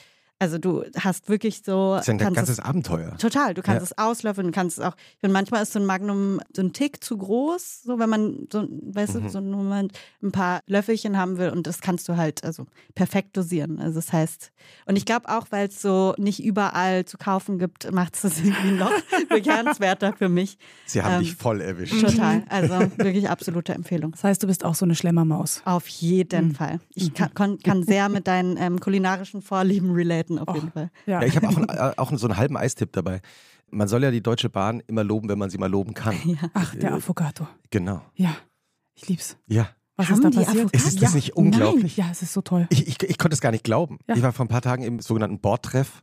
also 0.41 0.59
du 0.59 0.85
hast 0.99 1.29
wirklich 1.29 1.63
so. 1.65 1.95
das 1.95 2.03
ist 2.03 2.07
ja 2.09 2.13
ein 2.27 2.35
ganzes 2.35 2.59
es- 2.59 2.61
Abenteuer. 2.61 3.17
Total, 3.19 3.55
du 3.55 3.63
kannst 3.63 3.81
Ja. 3.81 3.85
es 3.85 3.99
auslöffeln, 3.99 4.49
du 4.49 4.53
kannst 4.53 4.79
es 4.79 4.85
auch. 4.85 4.95
Ich 5.15 5.21
finde, 5.21 5.33
manchmal 5.33 5.63
ist 5.63 5.73
so 5.73 5.79
ein 5.79 5.87
Magnum 5.87 6.41
so 6.55 6.61
ein 6.63 6.73
Tick 6.73 7.03
zu 7.03 7.17
groß, 7.17 7.83
so 7.85 7.99
wenn 7.99 8.11
man 8.11 8.47
so, 8.53 8.67
weißt 8.69 9.15
Mhm. 9.15 9.23
du, 9.23 9.29
so 9.31 9.39
einen 9.39 9.53
Moment 9.53 9.93
ein 10.23 10.33
paar 10.33 10.61
Löffelchen 10.67 11.17
haben 11.17 11.39
will 11.39 11.51
und 11.51 11.67
das 11.67 11.81
kannst 11.81 12.09
du 12.09 12.17
halt 12.17 12.45
also 12.45 12.67
perfekt 12.95 13.37
dosieren. 13.37 13.79
Also 13.79 13.95
das 13.97 14.13
heißt, 14.13 14.51
und 14.87 14.97
ich 14.97 15.05
glaube 15.07 15.29
auch, 15.29 15.47
weil 15.51 15.69
es 15.69 15.81
so 15.81 16.15
nicht 16.19 16.43
überall 16.45 17.05
zu 17.05 17.17
kaufen 17.17 17.59
gibt, 17.59 17.91
macht 17.93 18.15
es 18.17 18.23
das 18.23 18.39
irgendwie 18.41 18.73
noch 18.73 18.91
begehrenswerter 19.29 20.13
für 20.15 20.29
mich. 20.29 20.59
Sie 20.87 21.03
haben 21.03 21.15
Ähm, 21.15 21.21
dich 21.21 21.35
voll 21.35 21.61
erwischt. 21.61 22.01
Total, 22.01 22.43
also 22.49 22.75
wirklich 22.99 23.29
absolute 23.29 23.75
Empfehlung. 23.75 24.13
Das 24.13 24.25
heißt, 24.25 24.43
du 24.43 24.47
bist 24.47 24.65
auch 24.65 24.75
so 24.75 24.85
eine 24.85 24.95
Schlemmermaus. 24.95 25.63
Auf 25.65 25.87
jeden 25.89 26.49
Mhm. 26.49 26.55
Fall. 26.55 26.81
Ich 26.95 27.13
kann, 27.15 27.33
kon- 27.35 27.59
kann 27.61 27.83
sehr 27.83 28.09
mit 28.09 28.27
deinen 28.27 28.57
ähm, 28.57 28.81
kulinarischen 28.81 29.43
Vorlieben 29.43 29.93
relaten, 30.31 30.39
auf 30.39 30.55
jeden 30.55 30.73
Fall. 30.73 30.91
Ja. 31.07 31.21
Ja, 31.21 31.27
ich 31.27 31.37
habe 31.37 31.49
auch, 31.49 31.57
einen- 31.57 31.69
äh, 31.69 31.93
auch 31.97 32.13
so 32.17 32.27
einen 32.27 32.37
halben 32.37 32.57
Eistipp 32.57 32.93
dabei. 32.93 33.21
Man 33.71 33.89
soll 33.89 34.03
ja 34.03 34.11
die 34.11 34.23
Deutsche 34.23 34.49
Bahn 34.51 34.81
immer 34.87 35.03
loben, 35.05 35.29
wenn 35.29 35.39
man 35.39 35.51
sie 35.51 35.59
mal 35.59 35.71
loben 35.71 35.95
kann. 35.95 36.17
Ach, 36.55 36.75
der 36.75 36.95
Affogato. 36.95 37.47
Genau. 37.71 38.03
Ja, 38.15 38.37
ich 38.95 39.09
lieb's. 39.09 39.37
Ja. 39.47 39.69
Was 39.97 40.09
Haben 40.09 40.15
ist 40.17 40.25
da 40.25 40.31
die 40.31 40.37
passiert? 40.39 40.57
Avocado? 40.65 40.77
Ist 40.89 41.03
das 41.03 41.11
ja. 41.13 41.17
nicht 41.17 41.37
unglaublich? 41.37 41.97
Ja, 41.97 42.07
es 42.11 42.23
ist 42.23 42.33
so 42.33 42.41
toll. 42.43 42.67
Ich, 42.71 42.87
ich, 42.89 43.03
ich 43.03 43.19
konnte 43.19 43.35
es 43.35 43.41
gar 43.41 43.53
nicht 43.53 43.65
glauben. 43.65 43.99
Ja. 44.09 44.17
Ich 44.17 44.23
war 44.23 44.33
vor 44.33 44.45
ein 44.45 44.49
paar 44.49 44.63
Tagen 44.63 44.83
im 44.83 45.01
sogenannten 45.01 45.39
Bordtreff. 45.41 46.03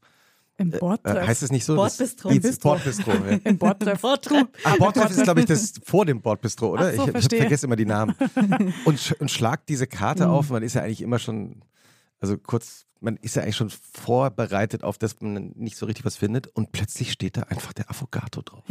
Im 0.57 0.69
Bord. 0.71 1.01
Äh, 1.05 1.25
heißt 1.27 1.43
es 1.43 1.51
nicht 1.51 1.65
so? 1.65 1.75
Bordbistro. 1.75 2.29
Das- 2.29 2.39
Bistro. 2.39 2.69
Bordbistro. 2.69 3.12
Ja. 3.12 3.38
Im 3.43 3.57
Bordtreff. 3.57 3.99
Bordtreff. 4.01 4.47
Ah, 4.63 4.75
Bordtreff 4.77 5.10
ist, 5.12 5.23
glaube 5.23 5.39
ich, 5.41 5.45
das 5.47 5.73
vor 5.84 6.05
dem 6.05 6.21
Bordbistro, 6.21 6.69
oder? 6.71 6.89
Ach 6.91 6.95
so, 6.95 7.05
ich 7.05 7.12
verstehe. 7.12 7.39
vergesse 7.41 7.65
immer 7.65 7.75
die 7.77 7.86
Namen. 7.86 8.15
Und, 8.86 8.99
sch 8.99 9.13
und 9.19 9.31
schlagt 9.31 9.69
diese 9.69 9.88
Karte 9.88 10.25
Mhm. 10.25 10.31
auf. 10.31 10.49
Man 10.51 10.62
ist 10.63 10.75
ja 10.75 10.84
eigentlich 10.84 11.01
immer 11.01 11.19
schon, 11.19 11.62
also 12.21 12.38
kurz, 12.38 12.86
man 13.01 13.17
ist 13.17 13.36
ja 13.36 13.43
eigentlich 13.43 13.55
schon 13.57 13.69
vorbereitet 13.71 14.84
auf 14.84 14.97
das, 14.97 15.19
man 15.21 15.51
nicht 15.55 15.75
so 15.75 15.86
richtig 15.86 16.05
was 16.05 16.15
findet. 16.15 16.47
Und 16.47 16.71
plötzlich 16.71 17.12
steht 17.12 17.36
da 17.38 17.41
einfach 17.43 17.73
der 17.73 17.89
Affogato 17.89 18.41
drauf. 18.41 18.63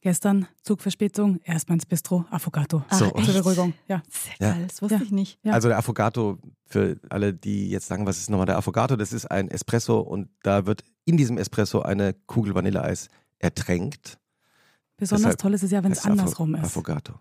Gestern 0.00 0.46
Zugverspätung, 0.62 1.40
erstmal 1.42 1.74
ins 1.74 1.84
Bistro, 1.86 2.24
Affogato. 2.30 2.84
Ach, 2.88 2.98
So. 2.98 3.06
echt? 3.16 3.24
Zur 3.32 3.34
Beruhigung. 3.42 3.74
Ja. 3.88 4.00
Sehr 4.08 4.32
Ja. 4.48 4.54
geil, 4.54 4.66
das 4.68 4.80
wusste 4.80 4.94
Ja. 4.94 5.02
ich 5.02 5.10
nicht. 5.10 5.40
Ja. 5.42 5.54
Also 5.54 5.66
der 5.66 5.76
Affogato, 5.78 6.38
für 6.66 7.00
alle, 7.10 7.34
die 7.34 7.68
jetzt 7.68 7.88
sagen, 7.88 8.06
was 8.06 8.18
ist 8.18 8.30
nochmal 8.30 8.46
der 8.46 8.58
Affogato? 8.58 8.94
Das 8.94 9.12
ist 9.12 9.26
ein 9.26 9.48
Espresso 9.50 9.98
und 9.98 10.28
da 10.44 10.66
wird 10.66 10.84
in 11.04 11.16
diesem 11.16 11.36
Espresso 11.36 11.82
eine 11.82 12.14
Kugel 12.26 12.54
Vanilleeis 12.54 13.08
ertränkt. 13.40 14.18
Besonders 14.96 15.22
Deshalb 15.22 15.38
toll 15.38 15.54
ist 15.54 15.62
es 15.64 15.70
ja, 15.72 15.82
wenn 15.82 15.90
es 15.92 16.04
andersrum 16.04 16.54
ist. 16.54 16.64
Affogato. 16.64 17.14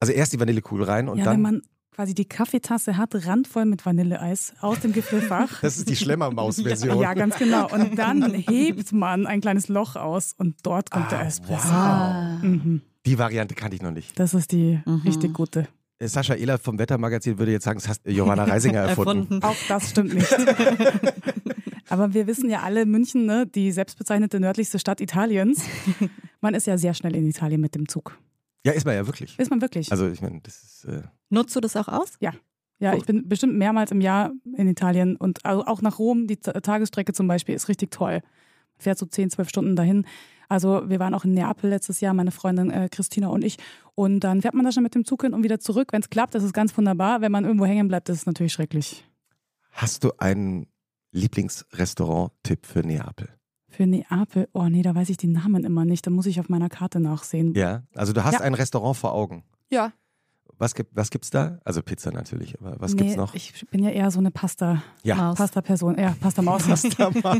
Also 0.00 0.12
erst 0.12 0.34
die 0.34 0.40
Vanillekugel 0.40 0.84
rein 0.84 1.08
und 1.08 1.16
ja, 1.18 1.24
dann. 1.24 1.34
wenn 1.36 1.40
man 1.42 1.62
quasi 1.94 2.14
die 2.14 2.24
Kaffeetasse 2.24 2.96
hat, 2.96 3.10
randvoll 3.26 3.64
mit 3.64 3.84
Vanilleeis 3.84 4.54
aus 4.60 4.80
dem 4.80 4.92
Gefrierfach. 4.92 5.60
das 5.60 5.76
ist 5.76 5.88
die 5.88 5.96
Schlemmermaus-Version. 5.96 7.00
Ja, 7.00 7.14
ganz 7.14 7.36
genau. 7.36 7.68
Und 7.70 7.96
dann 7.98 8.32
hebt 8.32 8.92
man 8.92 9.26
ein 9.26 9.40
kleines 9.40 9.68
Loch 9.68 9.96
aus 9.96 10.34
und 10.38 10.56
dort 10.62 10.90
kommt 10.90 11.10
der 11.10 11.20
Ah, 11.20 11.24
Espresso. 11.26 11.68
wow. 11.68 12.42
Mhm. 12.42 12.82
Die 13.06 13.18
Variante 13.18 13.54
kannte 13.54 13.76
ich 13.76 13.82
noch 13.82 13.90
nicht. 13.92 14.18
Das 14.18 14.34
ist 14.34 14.52
die 14.52 14.80
Mhm. 14.86 15.02
richtig 15.04 15.34
gute. 15.34 15.66
Äh, 15.98 16.08
Sascha 16.08 16.34
Ehler 16.34 16.58
vom 16.58 16.78
Wettermagazin 16.78 17.38
würde 17.38 17.52
jetzt 17.52 17.64
sagen, 17.64 17.78
das 17.78 17.88
hast 17.88 18.06
Johanna 18.06 18.44
Reisinger 18.44 18.80
erfunden. 18.88 19.42
Auch 19.42 19.56
das 19.68 19.90
stimmt 19.90 20.14
nicht. 20.14 20.32
Aber 21.88 22.14
wir 22.14 22.26
wissen 22.26 22.48
ja 22.48 22.60
alle, 22.60 22.86
München, 22.86 23.26
ne, 23.26 23.46
die 23.46 23.72
selbstbezeichnete 23.72 24.38
nördlichste 24.38 24.78
Stadt 24.78 25.00
Italiens. 25.00 25.64
Man 26.40 26.54
ist 26.54 26.66
ja 26.66 26.78
sehr 26.78 26.94
schnell 26.94 27.16
in 27.16 27.26
Italien 27.26 27.60
mit 27.60 27.74
dem 27.74 27.88
Zug. 27.88 28.16
Ja, 28.64 28.72
ist 28.72 28.84
man 28.84 28.94
ja 28.94 29.06
wirklich. 29.06 29.38
Ist 29.38 29.50
man 29.50 29.60
wirklich? 29.62 29.90
Also 29.90 30.08
ich 30.08 30.20
meine, 30.20 30.40
das 30.42 30.62
ist. 30.62 30.84
Äh, 30.84 31.02
Nutzt 31.30 31.54
du 31.56 31.60
das 31.60 31.76
auch 31.76 31.88
aus? 31.88 32.12
ja, 32.20 32.94
ich 32.94 33.04
bin 33.04 33.28
bestimmt 33.28 33.56
mehrmals 33.56 33.90
im 33.90 34.00
Jahr 34.00 34.32
in 34.56 34.68
Italien 34.68 35.16
und 35.16 35.44
also 35.44 35.64
auch 35.66 35.82
nach 35.82 35.98
Rom. 35.98 36.26
Die 36.26 36.36
Ta- 36.38 36.52
Tagesstrecke 36.60 37.12
zum 37.12 37.26
Beispiel 37.28 37.54
ist 37.54 37.68
richtig 37.68 37.90
toll. 37.90 38.20
Fährt 38.78 38.98
so 38.98 39.06
10, 39.06 39.30
12 39.30 39.48
Stunden 39.48 39.76
dahin. 39.76 40.06
Also 40.48 40.88
wir 40.88 40.98
waren 40.98 41.14
auch 41.14 41.24
in 41.24 41.32
Neapel 41.32 41.70
letztes 41.70 42.00
Jahr, 42.00 42.12
meine 42.14 42.30
Freundin 42.32 42.70
äh, 42.70 42.88
Christina 42.90 43.28
und 43.28 43.44
ich. 43.44 43.56
Und 43.94 44.20
dann 44.20 44.42
fährt 44.42 44.54
man 44.54 44.64
da 44.64 44.72
schon 44.72 44.82
mit 44.82 44.94
dem 44.94 45.04
Zug 45.04 45.22
hin 45.22 45.32
und 45.34 45.42
wieder 45.44 45.60
zurück. 45.60 45.92
Wenn 45.92 46.00
es 46.02 46.10
klappt, 46.10 46.34
ist 46.34 46.42
es 46.42 46.52
ganz 46.52 46.76
wunderbar. 46.76 47.20
Wenn 47.20 47.30
man 47.30 47.44
irgendwo 47.44 47.66
hängen 47.66 47.86
bleibt, 47.88 48.08
ist 48.08 48.16
es 48.18 48.26
natürlich 48.26 48.52
schrecklich. 48.52 49.04
hast 49.70 50.02
du 50.04 50.10
einen 50.18 50.66
Lieblingsrestaurant-Tipp 51.12 52.66
für 52.66 52.80
Neapel? 52.80 53.28
Für 53.70 53.86
Neapel, 53.86 54.48
oh 54.52 54.64
nee, 54.68 54.82
da 54.82 54.94
weiß 54.94 55.08
ich 55.10 55.16
die 55.16 55.28
Namen 55.28 55.64
immer 55.64 55.84
nicht. 55.84 56.06
Da 56.06 56.10
muss 56.10 56.26
ich 56.26 56.40
auf 56.40 56.48
meiner 56.48 56.68
Karte 56.68 57.00
nachsehen. 57.00 57.54
Ja, 57.54 57.82
also 57.94 58.12
du 58.12 58.24
hast 58.24 58.34
Ja. 58.34 58.40
ein 58.40 58.54
Restaurant 58.54 58.96
vor 58.96 59.12
Augen. 59.14 59.44
Ja. 59.70 59.92
Was 60.58 60.74
gibt 60.74 60.94
was 60.94 61.08
gibt's 61.10 61.30
da? 61.30 61.58
Also 61.64 61.80
Pizza 61.80 62.10
natürlich, 62.12 62.60
aber 62.60 62.76
was 62.78 62.92
nee, 62.92 63.02
gibt's 63.02 63.16
noch? 63.16 63.32
Ich 63.34 63.64
bin 63.70 63.82
ja 63.82 63.88
eher 63.90 64.10
so 64.10 64.18
eine 64.18 64.30
Pasta, 64.30 64.82
Ja. 65.04 65.14
Maus. 65.14 65.38
Pasta-Person. 65.38 65.96
Ja, 65.98 66.14
Pasta-Maus. 66.20 66.64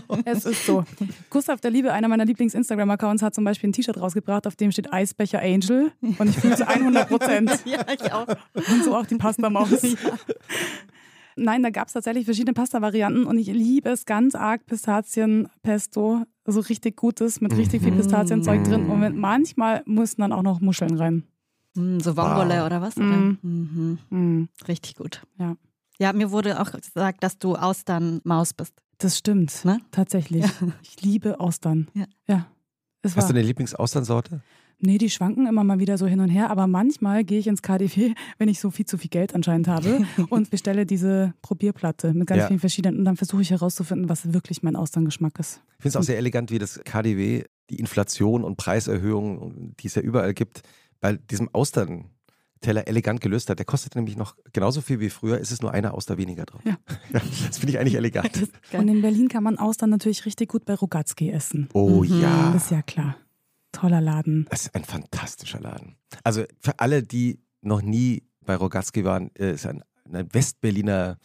es 0.25 0.47
ist 0.47 0.65
so. 0.65 0.85
Gustav 1.29 1.61
der 1.61 1.71
Liebe, 1.71 1.93
einer 1.93 2.09
meiner 2.09 2.25
Lieblings-Instagram-Accounts, 2.25 3.23
hat 3.23 3.35
zum 3.35 3.45
Beispiel 3.45 3.69
ein 3.69 3.73
T-Shirt 3.75 4.01
rausgebracht, 4.01 4.47
auf 4.47 4.57
dem 4.57 4.73
steht 4.73 4.91
Eisbecher 4.91 5.41
Angel. 5.43 5.93
Und 6.01 6.31
ich 6.31 6.37
fühle 6.39 6.57
zu 6.57 6.67
100 6.69 7.09
Prozent. 7.09 7.51
Ja, 7.67 7.85
ich 7.93 8.11
auch. 8.11 8.27
Und 8.55 8.85
so 8.85 8.97
auch 8.97 9.05
die 9.05 9.17
Pasta-Maus. 9.17 9.69
Nein, 11.37 11.63
da 11.63 11.71
gab 11.71 11.89
es 11.89 11.95
tatsächlich 11.95 12.25
verschiedene 12.25 12.53
Pasta-Varianten 12.55 13.25
und 13.25 13.39
ich 13.39 13.47
liebe 13.49 13.91
es 13.91 14.05
ganz 14.05 14.35
arg, 14.35 14.67
Pistazien-Pesto. 14.67 16.25
So 16.47 16.61
richtig 16.61 16.97
gutes, 16.97 17.41
mit 17.41 17.57
richtig 17.57 17.83
viel 17.83 17.93
Pistazienzeug 17.93 18.65
drin. 18.65 18.87
Und 18.87 19.01
mit, 19.01 19.15
manchmal 19.15 19.83
mussten 19.87 20.23
dann 20.23 20.33
auch 20.33 20.43
noch 20.43 20.61
Muscheln 20.61 20.97
rein. 20.97 21.25
Hm, 21.77 22.01
so 22.01 22.17
Vongole 22.17 22.59
Wow. 22.61 22.67
oder 22.67 22.81
was? 22.83 22.97
Mhm. 22.97 23.05
Oder? 23.07 23.49
Mhm. 23.49 23.99
Mm, 24.11 24.49
Richtig 24.67 24.97
gut. 24.97 25.23
Ja. 25.39 25.55
Ja, 25.99 26.13
mir 26.13 26.31
wurde 26.33 26.61
auch 26.61 26.73
gesagt, 26.73 27.23
dass 27.23 27.39
du 27.39 27.55
Austernmaus 27.57 28.55
bist. 28.55 28.73
das 28.99 29.19
stimmt, 29.19 29.65
Ne? 29.65 29.79
tatsächlich. 29.93 30.45
Ich 30.83 31.01
liebe 31.03 31.39
Austern. 31.41 31.89
Ja. 31.95 32.05
ja. 32.27 32.47
Es 33.03 33.17
Hast 33.17 33.25
war, 33.25 33.33
du 33.33 33.39
eine 33.39 33.47
Lieblingsausternsorte? 33.47 34.41
Nee, 34.81 34.99
die 34.99 35.11
schwanken 35.11 35.47
immer 35.47 35.65
mal 35.65 35.79
wieder 35.79 35.97
so 35.99 36.07
hin 36.07 36.21
und 36.21 36.29
her, 36.29 36.51
aber 36.51 36.67
manchmal 36.67 37.25
gehe 37.25 37.39
ich 37.39 37.47
ins 37.47 37.63
KDW, 37.63 38.15
wenn 38.39 38.49
ich 38.49 38.61
so 38.61 38.71
viel 38.71 38.87
zu 38.87 38.99
viel 38.99 39.11
Geld 39.11 39.35
anscheinend 39.35 39.69
habe 39.69 40.05
und 40.31 40.51
bestelle 40.51 40.87
diese 40.87 41.35
Probierplatte 41.43 42.13
mit 42.15 42.27
ganz 42.27 42.41
Ja. 42.41 42.47
vielen 42.49 42.61
verschiedenen 42.61 42.99
und 42.99 43.05
dann 43.05 43.17
versuche 43.17 43.43
ich 43.43 43.51
herauszufinden, 43.51 44.09
was 44.09 44.33
wirklich 44.33 44.63
mein 44.63 44.77
Austerngeschmack 44.77 45.39
ist. 45.39 45.61
Ich 45.79 45.83
finde 45.83 45.89
es 45.89 45.97
auch 45.97 46.03
sehr 46.03 46.19
elegant, 46.19 46.51
wie 46.51 46.59
das 46.59 46.81
KDW 46.85 47.45
die 47.71 47.77
Inflation 47.79 48.43
und 48.45 48.57
Preiserhöhungen, 48.57 49.75
die 49.81 49.87
es 49.87 49.95
ja 49.95 50.03
überall 50.03 50.35
gibt, 50.35 50.63
bei 51.01 51.13
diesem 51.31 51.49
Austernteller 51.55 52.87
elegant 52.89 53.21
gelöst 53.21 53.49
hat. 53.51 53.59
Der 53.59 53.67
kostet 53.67 53.95
nämlich 53.95 54.17
noch 54.17 54.37
genauso 54.53 54.81
viel 54.81 55.01
wie 55.01 55.11
früher, 55.11 55.41
es 55.41 55.51
ist 55.53 55.63
nur 55.63 55.73
eine 55.73 55.95
Auster 55.95 56.19
weniger 56.19 56.45
drauf. 56.47 56.61
Ja. 56.65 56.77
das 57.13 57.59
finde 57.59 57.73
ich 57.73 57.79
eigentlich 57.79 57.95
elegant. 57.95 58.49
Und 58.73 58.89
in 58.89 59.03
Berlin 59.03 59.29
kann 59.29 59.43
man 59.45 59.59
Austern 59.59 59.91
natürlich 59.91 60.27
richtig 60.27 60.49
gut 60.51 60.65
bei 60.65 60.75
Rogatski 60.75 61.31
essen. 61.31 61.69
Oh 61.75 62.03
Mhm. 62.05 62.21
ja. 62.21 62.55
Ist 62.55 62.71
ja 62.71 62.83
klar. 62.83 63.17
Toller 63.73 64.01
Laden. 64.01 64.47
Das 64.51 64.63
ist 64.63 64.75
ein 64.75 64.85
fantastischer 64.85 65.61
Laden. 65.61 65.97
Also 66.25 66.45
für 66.61 66.79
alle, 66.79 67.03
die 67.03 67.41
noch 67.63 67.83
nie 67.83 68.25
bei 68.45 68.57
Rogatski 68.57 69.05
waren, 69.05 69.29
ist 69.35 69.67
ein, 69.67 69.83
eine 70.05 70.27
Westberliner 70.33 71.19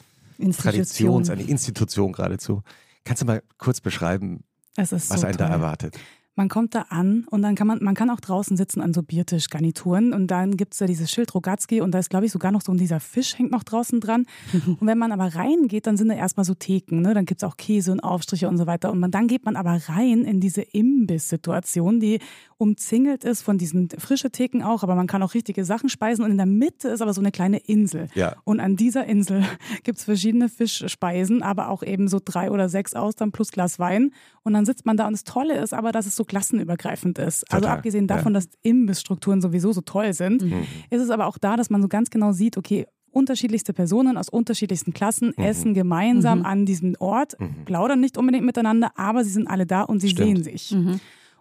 Traditions, 0.58 1.30
eine 1.30 1.44
Institution 1.44 2.12
geradezu. 2.12 2.62
Kannst 3.04 3.22
du 3.22 3.26
mal 3.26 3.42
kurz 3.58 3.82
beschreiben, 3.82 4.44
Es 4.76 4.92
was 4.92 5.08
so 5.08 5.14
einen 5.14 5.38
toll. 5.38 5.48
da 5.48 5.50
erwartet? 5.50 5.98
Man 6.38 6.50
kommt 6.50 6.76
da 6.76 6.88
an 6.90 7.26
und 7.30 7.42
dann 7.42 7.56
kann 7.56 7.66
man, 7.66 7.82
man 7.82 7.96
kann 7.96 8.10
auch 8.10 8.20
draußen 8.20 8.58
sitzen 8.58 8.82
an 8.82 8.94
so 8.94 9.02
Biertischgarnituren 9.02 10.12
und 10.12 10.28
dann 10.28 10.58
gibt 10.58 10.74
es 10.74 10.80
da 10.80 10.86
dieses 10.86 11.10
Schild 11.10 11.34
Rogatski 11.34 11.80
und 11.80 11.92
da 11.92 12.00
ist, 12.00 12.10
glaube 12.10 12.26
ich, 12.26 12.32
sogar 12.34 12.52
noch 12.52 12.62
so 12.62 12.74
dieser 12.74 13.00
Fisch 13.00 13.38
hängt 13.38 13.52
noch 13.52 13.64
draußen 13.64 14.02
dran. 14.02 14.26
und 14.54 14.86
wenn 14.86 14.98
man 14.98 15.14
aber 15.14 15.34
reingeht, 15.34 15.88
dann 15.88 15.96
sind 15.96 16.10
da 16.10 16.16
erstmal 16.16 16.44
so 16.44 16.54
Theken, 16.54 17.02
ne? 17.02 17.14
dann 17.14 17.26
gibt 17.26 17.42
es 17.42 17.48
auch 17.48 17.56
Käse 17.56 17.94
und 17.94 18.02
Aufstriche 18.02 18.50
und 18.50 18.58
so 18.58 18.68
weiter. 18.68 18.92
Und 18.92 19.00
man, 19.00 19.12
dann 19.12 19.28
geht 19.28 19.46
man 19.46 19.56
aber 19.56 19.80
rein 19.88 20.26
in 20.26 20.42
diese 20.42 20.62
Imbiss-Situation, 20.62 22.02
die 22.02 22.20
umzingelt 22.58 23.24
ist 23.24 23.42
von 23.42 23.58
diesen 23.58 23.90
frischen 23.90 24.32
Theken 24.32 24.64
auch, 24.64 24.82
aber 24.84 24.96
man 24.96 25.08
kann 25.08 25.22
auch 25.24 25.34
richtige 25.34 25.66
Sachen 25.66 25.90
speisen 25.90 26.24
und 26.24 26.32
in 26.32 26.38
der 26.38 26.46
Mitte 26.46 26.88
ist 26.90 27.02
aber 27.02 27.14
so 27.14 27.20
eine 27.22 27.32
kleine 27.32 27.58
Insel. 27.58 28.08
Ja. 28.16 28.36
Und 28.46 28.60
an 28.60 28.76
dieser 28.76 29.06
Insel 29.06 29.44
gibt 29.84 29.98
es 29.98 30.06
verschiedene 30.06 30.48
Fischspeisen, 30.50 31.44
aber 31.44 31.70
auch 31.70 31.84
eben 31.84 32.08
so 32.08 32.20
drei 32.24 32.50
oder 32.52 32.70
sechs 32.70 32.94
Austern 32.94 33.32
plus 33.32 33.52
Glas 33.52 33.78
Wein. 33.80 34.12
Und 34.44 34.54
dann 34.54 34.66
sitzt 34.66 34.86
man 34.86 34.96
da 34.98 35.06
und 35.08 35.14
das 35.14 35.24
Tolle 35.26 35.58
ist 35.58 35.74
aber, 35.74 35.92
dass 35.92 36.06
es 36.06 36.16
so 36.16 36.24
klassenübergreifend 36.24 37.18
ist. 37.20 37.44
Also 37.52 37.64
Total, 37.64 37.78
abgesehen 37.78 38.08
davon, 38.08 38.34
ja. 38.34 38.40
dass 38.40 38.50
Imbissstrukturen 38.62 39.42
sowieso 39.42 39.74
so 39.74 39.82
toll 39.82 40.14
sind, 40.14 40.42
Mhm. 40.44 40.64
ist 40.90 41.02
es 41.02 41.10
aber 41.10 41.28
auch 41.28 41.38
da, 41.38 41.58
dass 41.58 41.70
man 41.70 41.82
so 41.82 41.88
ganz 41.88 42.10
genau 42.10 42.32
sieht, 42.32 42.58
okay, 42.58 42.86
unterschiedlichste 43.12 43.72
Personen 43.74 44.18
aus 44.18 44.28
unterschiedlichsten 44.30 44.94
Klassen 44.94 45.34
Mhm. 45.38 45.44
essen 45.44 45.74
gemeinsam 45.74 46.40
Mhm. 46.40 46.46
an 46.46 46.66
diesem 46.66 46.96
Ort, 47.00 47.40
Mhm. 47.40 47.66
plaudern 47.66 48.00
nicht 48.00 48.18
unbedingt 48.18 48.46
miteinander, 48.46 48.92
aber 48.96 49.24
sie 49.24 49.30
sind 49.32 49.48
alle 49.48 49.66
da 49.66 49.84
und 49.84 50.00
sie 50.02 50.10
Stimmt. 50.10 50.44
sehen 50.44 50.44
sich. 50.44 50.76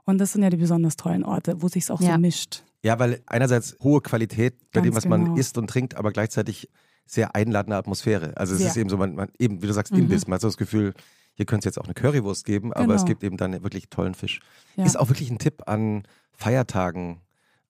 Mhm. 0.07 0.11
Und 0.13 0.19
das 0.19 0.33
sind 0.33 0.43
ja 0.43 0.51
die 0.51 0.57
besonders 0.57 0.97
tollen 0.97 1.25
Orte, 1.25 1.61
wo 1.63 1.69
sich 1.69 1.91
auch 1.91 2.01
Ja. 2.01 2.15
so 2.15 2.19
mischt. 2.21 2.63
Ja, 2.83 2.99
weil 2.99 3.23
einerseits 3.27 3.77
hohe 3.83 4.01
Qualität 4.03 4.59
bei 4.73 4.81
Ganz 4.81 4.87
dem, 4.87 4.95
was 4.97 5.07
man 5.07 5.25
genau. 5.25 5.37
isst 5.37 5.57
und 5.59 5.69
trinkt, 5.69 5.97
aber 5.97 6.13
gleichzeitig 6.13 6.69
sehr 7.07 7.35
einladende 7.35 7.77
Atmosphäre. 7.77 8.37
Also 8.37 8.53
es 8.55 8.61
Sehr. 8.61 8.69
ist 8.69 8.77
eben 8.77 8.89
so, 8.91 8.97
man, 8.97 9.15
man 9.15 9.29
eben, 9.39 9.63
wie 9.63 9.67
du 9.67 9.73
sagst, 9.73 9.93
Mhm. 9.93 10.01
Imbiss. 10.01 10.27
Man 10.27 10.35
hat 10.35 10.41
so 10.43 10.49
das 10.49 10.57
Gefühl, 10.57 10.95
hier 11.35 11.47
könnte 11.47 11.69
es 11.69 11.75
jetzt 11.75 11.81
auch 11.81 11.85
eine 11.87 11.95
Currywurst 11.95 12.45
geben, 12.45 12.73
aber 12.73 12.85
Genau. 12.85 12.95
es 12.95 13.05
gibt 13.05 13.23
eben 13.25 13.37
dann 13.37 13.53
wirklich 13.63 13.89
tollen 13.91 14.15
Fisch. 14.15 14.41
Ja. 14.77 14.85
Ist 14.85 14.99
auch 14.99 15.09
wirklich 15.09 15.31
ein 15.31 15.39
Tipp 15.39 15.63
an 15.67 16.05
Feiertagen. 16.33 17.21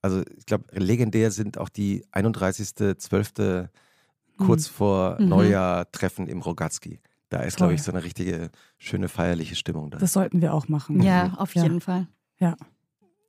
Also 0.03 0.23
ich 0.37 0.47
glaube, 0.47 0.65
legendär 0.73 1.31
sind 1.31 1.59
auch 1.59 1.69
die 1.69 2.05
31.12. 2.13 3.69
kurz 4.37 4.67
vor 4.67 5.17
Mhm. 5.21 5.29
Neujahr 5.29 5.91
Treffen 5.93 6.27
im 6.27 6.41
Rogatski. 6.43 7.01
Da 7.31 7.41
ist, 7.41 7.57
glaube 7.57 7.75
ich, 7.75 7.83
so 7.83 7.91
eine 7.93 8.05
richtige, 8.05 8.51
schöne 8.79 9.09
feierliche 9.09 9.55
Stimmung 9.57 9.91
da. 9.91 9.99
Das 9.99 10.13
sollten 10.13 10.41
wir 10.43 10.53
auch 10.55 10.69
machen. 10.69 11.01
Ja, 11.03 11.35
auf 11.37 11.55
Ja. 11.55 11.63
jeden 11.63 11.81
Fall. 12.51 12.57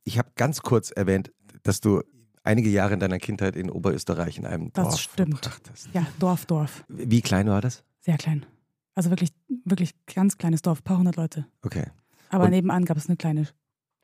Ich 0.04 0.18
habe 0.18 0.30
ganz 0.36 0.62
kurz 0.62 0.92
erwähnt, 0.92 1.32
dass 1.64 1.80
du 1.82 2.02
einige 2.44 2.70
Jahre 2.70 2.94
in 2.94 3.00
deiner 3.00 3.18
Kindheit 3.18 3.56
in 3.56 3.70
Oberösterreich 3.72 4.38
in 4.38 4.46
einem 4.46 4.72
Das 4.74 4.84
Dorf 4.90 5.00
stimmt. 5.00 5.40
verbracht 5.40 5.70
hast. 5.72 5.90
Ja, 5.94 6.06
Dorf, 6.20 6.46
Dorf. 6.46 6.84
Wie 6.88 7.22
klein 7.22 7.48
war 7.48 7.62
das? 7.62 7.84
Sehr 8.02 8.18
klein. 8.18 8.46
Also 8.94 9.10
wirklich, 9.10 9.32
wirklich 9.66 9.92
ganz 10.14 10.38
kleines 10.38 10.62
Dorf, 10.62 10.84
paar 10.84 10.98
hundert 11.00 11.16
Leute. 11.16 11.48
Okay. 11.64 11.86
Aber 12.30 12.46
Und- 12.46 12.52
nebenan 12.52 12.86
gab 12.86 12.98
es 12.98 13.08
eine 13.08 13.18
kleine 13.18 13.48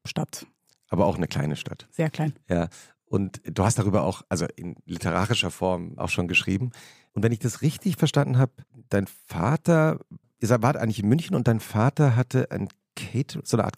Stadt. 0.06 0.46
Aber 0.90 1.06
auch 1.06 1.16
eine 1.18 1.28
kleine 1.28 1.56
Stadt. 1.56 1.88
Sehr 1.92 2.10
klein. 2.10 2.34
Ja. 2.50 2.68
Und 3.06 3.42
du 3.46 3.64
hast 3.64 3.78
darüber 3.78 4.04
auch, 4.04 4.24
also 4.30 4.46
in 4.56 4.76
literarischer 4.86 5.52
Form 5.52 5.98
auch 5.98 6.10
schon 6.10 6.28
geschrieben. 6.28 6.72
Und 7.14 7.24
wenn 7.24 7.32
ich 7.32 7.40
das 7.40 7.62
richtig 7.62 7.98
verstanden 7.98 8.38
habe, 8.38 8.54
dein 8.90 9.06
Vater, 9.08 10.00
ihr 10.40 10.50
wart 10.62 10.78
eigentlich 10.78 11.00
in 11.00 11.08
München 11.10 11.36
und 11.36 11.48
dein 11.48 11.60
Vater 11.60 12.16
hatte 12.16 12.50
ein 12.52 12.68
Cater 12.96 13.42
so 13.44 13.58
eine 13.58 13.66
Art 13.66 13.78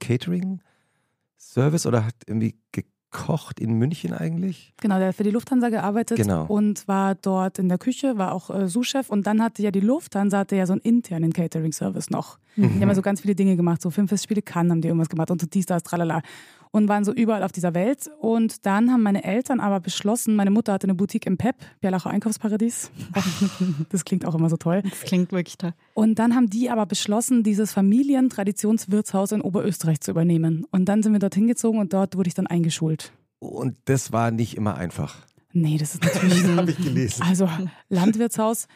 Catering-Service 1.54 1.86
oder 1.86 2.06
hat 2.06 2.16
irgendwie 2.28 2.56
gekocht 2.72 3.60
in 3.60 3.74
München 3.74 4.14
eigentlich? 4.14 4.74
Genau, 4.82 4.98
der 4.98 5.10
hat 5.10 5.16
für 5.16 5.24
die 5.24 5.30
Lufthansa 5.32 5.70
gearbeitet 5.70 6.18
Genau. 6.18 6.46
und 6.46 6.88
war 6.88 7.16
dort 7.16 7.60
in 7.60 7.70
der 7.70 7.78
Küche, 7.78 8.18
war 8.18 8.32
auch 8.34 8.50
äh, 8.50 8.68
Sous-Chef 8.68 9.10
und 9.10 9.28
dann 9.28 9.42
hatte 9.42 9.62
ja 9.62 9.72
die 9.72 9.80
Lufthansa 9.80 10.40
hatte 10.40 10.56
ja 10.56 10.66
so 10.66 10.74
einen 10.74 10.82
internen 10.82 11.32
Catering-Service 11.32 12.10
noch. 12.10 12.40
Die 12.56 12.64
haben 12.64 12.82
ja 12.88 12.96
so 12.96 13.02
ganz 13.02 13.22
viele 13.22 13.34
Dinge 13.36 13.56
gemacht, 13.56 13.82
so 13.82 13.90
Filmfestspiele 13.90 14.42
Cannes 14.44 14.72
haben 14.72 14.82
die 14.82 14.88
irgendwas 14.88 15.10
gemacht 15.10 15.32
und 15.32 15.42
so 15.42 15.48
dies, 15.48 15.66
das, 15.66 15.84
tralala. 15.84 16.22
Und 16.76 16.88
waren 16.88 17.06
so 17.06 17.14
überall 17.14 17.44
auf 17.44 17.52
dieser 17.52 17.76
Welt. 17.76 18.10
Und 18.20 18.66
dann 18.66 18.92
haben 18.92 19.04
meine 19.04 19.24
Eltern 19.24 19.60
aber 19.60 19.80
beschlossen, 19.80 20.36
meine 20.36 20.50
Mutter 20.50 20.74
hatte 20.74 20.86
eine 20.88 20.96
Boutique 20.96 21.28
im 21.28 21.38
PEP, 21.38 21.56
Bialacher 21.82 22.10
Einkaufsparadies. 22.10 22.90
Das 23.92 24.06
klingt 24.06 24.26
auch 24.26 24.34
immer 24.34 24.50
so 24.50 24.58
toll. 24.58 24.82
Das 24.82 25.02
klingt 25.02 25.32
wirklich 25.32 25.58
toll. 25.60 25.74
Und 25.94 26.18
dann 26.18 26.34
haben 26.36 26.50
die 26.50 26.72
aber 26.72 26.88
beschlossen, 26.88 27.44
dieses 27.44 27.72
Familientraditionswirtshaus 27.74 29.32
in 29.32 29.42
Oberösterreich 29.42 30.02
zu 30.02 30.12
übernehmen. 30.12 30.66
Und 30.72 30.86
dann 30.86 31.04
sind 31.04 31.14
wir 31.14 31.20
dorthin 31.20 31.48
gezogen 31.48 31.78
und 31.80 31.94
dort 31.94 32.16
wurde 32.18 32.28
ich 32.28 32.34
dann 32.34 32.48
eingeschult. 32.48 33.12
Und 33.40 33.78
das 33.86 34.12
war 34.12 34.32
nicht 34.32 34.56
immer 34.58 34.76
einfach. 34.76 35.16
Nee, 35.54 35.78
das 35.78 35.94
ist 35.96 36.04
natürlich. 36.04 36.44
Habe 36.58 36.72
ich 36.72 36.78
gelesen. 36.78 37.24
Also 37.24 37.48
Landwirtshaus 37.90 38.68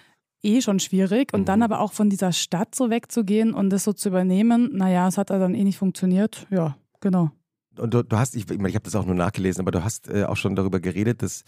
eh 0.44 0.62
schon 0.62 0.80
schwierig 0.80 1.34
und 1.34 1.48
dann 1.50 1.60
Mhm. 1.60 1.64
aber 1.64 1.80
auch 1.80 1.94
von 1.94 2.10
dieser 2.12 2.32
Stadt 2.32 2.76
so 2.76 2.90
wegzugehen 2.92 3.54
und 3.54 3.72
das 3.72 3.84
so 3.84 3.94
zu 3.94 4.10
übernehmen, 4.10 4.70
naja, 4.74 5.08
es 5.08 5.18
hat 5.18 5.32
dann 5.32 5.56
eh 5.56 5.64
nicht 5.64 5.78
funktioniert. 5.80 6.46
Ja, 6.52 6.78
genau. 7.02 7.32
Und 7.80 7.94
du, 7.94 8.04
du 8.04 8.18
hast, 8.18 8.36
ich, 8.36 8.50
ich, 8.50 8.58
meine, 8.58 8.70
ich 8.70 8.76
habe 8.76 8.84
das 8.86 8.96
auch 8.96 9.06
nur 9.06 9.16
nachgelesen, 9.16 9.62
aber 9.62 9.72
du 9.72 9.84
hast 9.84 10.10
äh, 10.10 10.24
auch 10.26 10.38
schon 10.38 10.56
darüber 10.56 10.80
geredet, 10.80 11.22
dass 11.22 11.44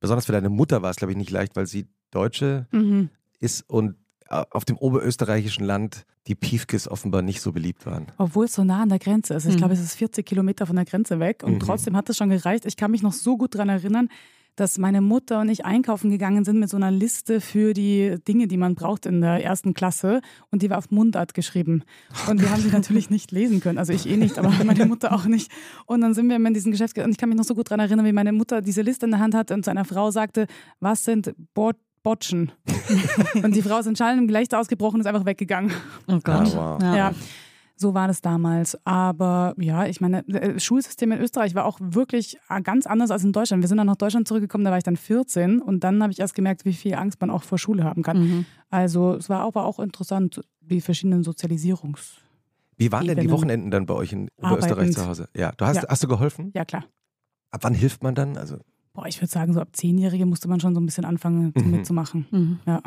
besonders 0.00 0.26
für 0.26 0.32
deine 0.32 0.48
Mutter 0.48 0.82
war 0.82 0.90
es, 0.90 0.96
glaube 0.96 1.12
ich, 1.12 1.18
nicht 1.18 1.30
leicht, 1.30 1.56
weil 1.56 1.66
sie 1.66 1.86
Deutsche 2.10 2.66
Mhm. 2.72 3.10
ist 3.38 3.68
und 3.68 3.96
äh, 4.28 4.44
auf 4.50 4.64
dem 4.64 4.76
oberösterreichischen 4.78 5.64
Land 5.64 6.04
die 6.26 6.34
Piefkes 6.34 6.86
offenbar 6.88 7.22
nicht 7.22 7.40
so 7.40 7.52
beliebt 7.52 7.86
waren. 7.86 8.06
Obwohl 8.18 8.44
es 8.46 8.54
so 8.54 8.62
nah 8.64 8.82
an 8.82 8.88
der 8.90 8.98
Grenze 8.98 9.34
ist. 9.34 9.46
Ich 9.46 9.54
Mhm. 9.54 9.58
glaube, 9.58 9.74
es 9.74 9.80
ist 9.80 9.94
40 9.94 10.24
Kilometer 10.26 10.66
von 10.66 10.76
der 10.76 10.84
Grenze 10.84 11.18
weg 11.20 11.42
und 11.44 11.54
Mhm. 11.54 11.60
trotzdem 11.60 11.96
hat 11.96 12.08
es 12.10 12.16
schon 12.16 12.28
gereicht. 12.30 12.64
Ich 12.66 12.76
kann 12.76 12.90
mich 12.90 13.02
noch 13.02 13.12
so 13.12 13.36
gut 13.36 13.54
daran 13.54 13.68
erinnern, 13.70 14.08
dass 14.56 14.78
meine 14.78 15.00
Mutter 15.00 15.40
und 15.40 15.48
ich 15.48 15.64
einkaufen 15.64 16.10
gegangen 16.10 16.44
sind 16.44 16.58
mit 16.58 16.68
so 16.68 16.76
einer 16.76 16.90
Liste 16.90 17.40
für 17.40 17.72
die 17.72 18.16
Dinge, 18.26 18.46
die 18.46 18.56
man 18.56 18.74
braucht 18.74 19.06
in 19.06 19.20
der 19.20 19.42
ersten 19.44 19.74
Klasse 19.74 20.20
und 20.50 20.62
die 20.62 20.70
war 20.70 20.78
auf 20.78 20.90
Mundart 20.90 21.34
geschrieben. 21.34 21.84
Und 22.28 22.40
wir 22.40 22.50
haben 22.50 22.60
sie 22.60 22.70
natürlich 22.70 23.10
nicht 23.10 23.32
lesen 23.32 23.60
können. 23.60 23.78
Also 23.78 23.92
ich 23.92 24.08
eh 24.08 24.16
nicht, 24.16 24.38
aber 24.38 24.50
meine 24.64 24.86
Mutter 24.86 25.12
auch 25.12 25.24
nicht. 25.24 25.50
Und 25.86 26.00
dann 26.00 26.14
sind 26.14 26.28
wir 26.28 26.36
in 26.36 26.54
diesen 26.54 26.72
Geschäft 26.72 26.98
und 26.98 27.10
ich 27.10 27.18
kann 27.18 27.28
mich 27.28 27.38
noch 27.38 27.44
so 27.44 27.54
gut 27.54 27.70
daran 27.70 27.80
erinnern, 27.80 28.04
wie 28.06 28.12
meine 28.12 28.32
Mutter 28.32 28.60
diese 28.62 28.82
Liste 28.82 29.06
in 29.06 29.12
der 29.12 29.20
Hand 29.20 29.34
hatte 29.34 29.54
und 29.54 29.64
zu 29.64 29.70
einer 29.70 29.84
Frau 29.84 30.10
sagte, 30.10 30.46
was 30.80 31.04
sind 31.04 31.34
Bot 31.54 31.76
Botschen? 32.02 32.50
und 33.42 33.54
die 33.54 33.62
Frau 33.62 33.78
ist 33.78 33.86
in 33.86 33.94
schallendem 33.94 34.26
Gelächter 34.26 34.58
ausgebrochen 34.58 34.96
und 34.96 35.00
ist 35.00 35.06
einfach 35.06 35.26
weggegangen. 35.26 35.70
Oh 36.06 36.18
Gott. 36.22 36.54
Ah, 36.54 36.78
wow. 36.78 36.82
Ja. 36.82 36.96
Ja, 36.96 37.14
so 37.80 37.94
war 37.94 38.06
das 38.08 38.20
damals. 38.20 38.78
Aber 38.86 39.54
ja, 39.58 39.86
ich 39.86 40.00
meine, 40.00 40.22
das 40.24 40.62
Schulsystem 40.62 41.12
in 41.12 41.20
Österreich 41.20 41.54
war 41.54 41.64
auch 41.64 41.78
wirklich 41.80 42.38
ganz 42.62 42.86
anders 42.86 43.10
als 43.10 43.24
in 43.24 43.32
Deutschland. 43.32 43.62
Wir 43.62 43.68
sind 43.68 43.78
dann 43.78 43.86
nach 43.86 43.96
Deutschland 43.96 44.28
zurückgekommen, 44.28 44.64
da 44.64 44.70
war 44.70 44.78
ich 44.78 44.84
dann 44.84 44.96
14 44.96 45.60
und 45.62 45.82
dann 45.82 46.02
habe 46.02 46.12
ich 46.12 46.20
erst 46.20 46.34
gemerkt, 46.34 46.64
wie 46.64 46.74
viel 46.74 46.94
Angst 46.94 47.20
man 47.20 47.30
auch 47.30 47.42
vor 47.42 47.58
Schule 47.58 47.84
haben 47.84 48.02
kann. 48.02 48.18
Mhm. 48.20 48.44
Also 48.68 49.14
es 49.14 49.28
war 49.28 49.40
aber 49.40 49.64
auch 49.64 49.78
interessant, 49.80 50.40
die 50.60 50.80
verschiedenen 50.80 51.24
Sozialisierungs... 51.24 52.16
Wie 52.76 52.90
waren 52.92 53.06
denn 53.06 53.18
die. 53.18 53.30
Wochenenden 53.30 53.70
dann 53.70 53.84
bei 53.84 53.92
euch 53.94 54.12
in 54.12 54.30
Arbeitend. 54.40 54.94
zu 54.94 55.06
Hause? 55.06 55.28
Ja, 55.36 55.52
du 55.52 55.66
hast, 55.66 55.76
Ja. 55.76 55.84
hast 55.88 56.02
du 56.02 56.08
geholfen? 56.08 56.50
Ja, 56.54 56.64
klar. 56.64 56.84
Ab 57.50 57.60
wann 57.64 57.74
hilft 57.74 58.02
man 58.02 58.14
dann? 58.14 58.36
Also 58.38 58.56
Boah, 58.94 59.06
ich 59.06 59.20
würde 59.20 59.30
sagen, 59.30 59.52
so 59.52 59.60
ab 59.60 59.68
Zehnjährige 59.72 60.24
musste 60.26 60.48
man 60.48 60.60
schon 60.60 60.74
so 60.74 60.80
ein 60.80 60.86
bisschen 60.86 61.04
anfangen 61.04 61.52
Mhm. 61.56 61.70
mitzumachen. 61.70 62.26
Mhm. 62.30 62.58
Ja. 62.66 62.82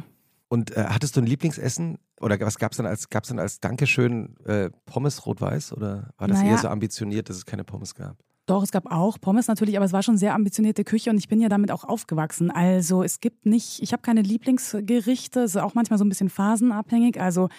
Und 0.54 0.78
äh, 0.78 0.86
hattest 0.88 1.16
du 1.16 1.22
ein 1.22 1.26
Lieblingsessen 1.26 1.98
oder 2.22 2.40
was 2.40 2.60
gab 2.60 2.74
es 2.74 2.78
dann 2.78 2.86
als 2.86 3.10
gab's 3.10 3.30
dann 3.30 3.40
als 3.40 3.60
Dankeschön 3.60 4.36
äh, 4.46 4.70
Pommes 4.86 5.26
rot-weiß 5.26 5.74
oder 5.74 6.12
war 6.20 6.28
das 6.28 6.42
Naja. 6.42 6.52
eher 6.52 6.58
so 6.60 6.68
ambitioniert, 6.68 7.28
dass 7.28 7.38
es 7.38 7.46
keine 7.48 7.64
Pommes 7.64 7.96
gab? 7.96 8.18
Doch, 8.46 8.62
es 8.62 8.72
gab 8.72 8.86
auch 8.92 9.20
Pommes 9.20 9.48
natürlich, 9.48 9.78
aber 9.78 9.86
es 9.86 9.94
war 9.94 10.04
schon 10.04 10.16
sehr 10.16 10.36
ambitionierte 10.36 10.84
Küche 10.84 11.10
und 11.10 11.18
ich 11.18 11.28
bin 11.28 11.42
ja 11.42 11.50
damit 11.50 11.72
auch 11.72 11.86
aufgewachsen. 11.86 12.52
Also 12.52 13.02
es 13.02 13.20
gibt 13.20 13.48
nicht, 13.48 13.82
ich 13.82 13.94
habe 13.94 14.04
keine 14.04 14.22
Lieblingsgerichte, 14.22 15.40
es 15.40 15.56
ist 15.56 15.62
auch 15.62 15.74
manchmal 15.74 15.98
so 15.98 16.06
ein 16.06 16.10
bisschen 16.10 16.30
phasenabhängig. 16.30 17.20
Also 17.20 17.50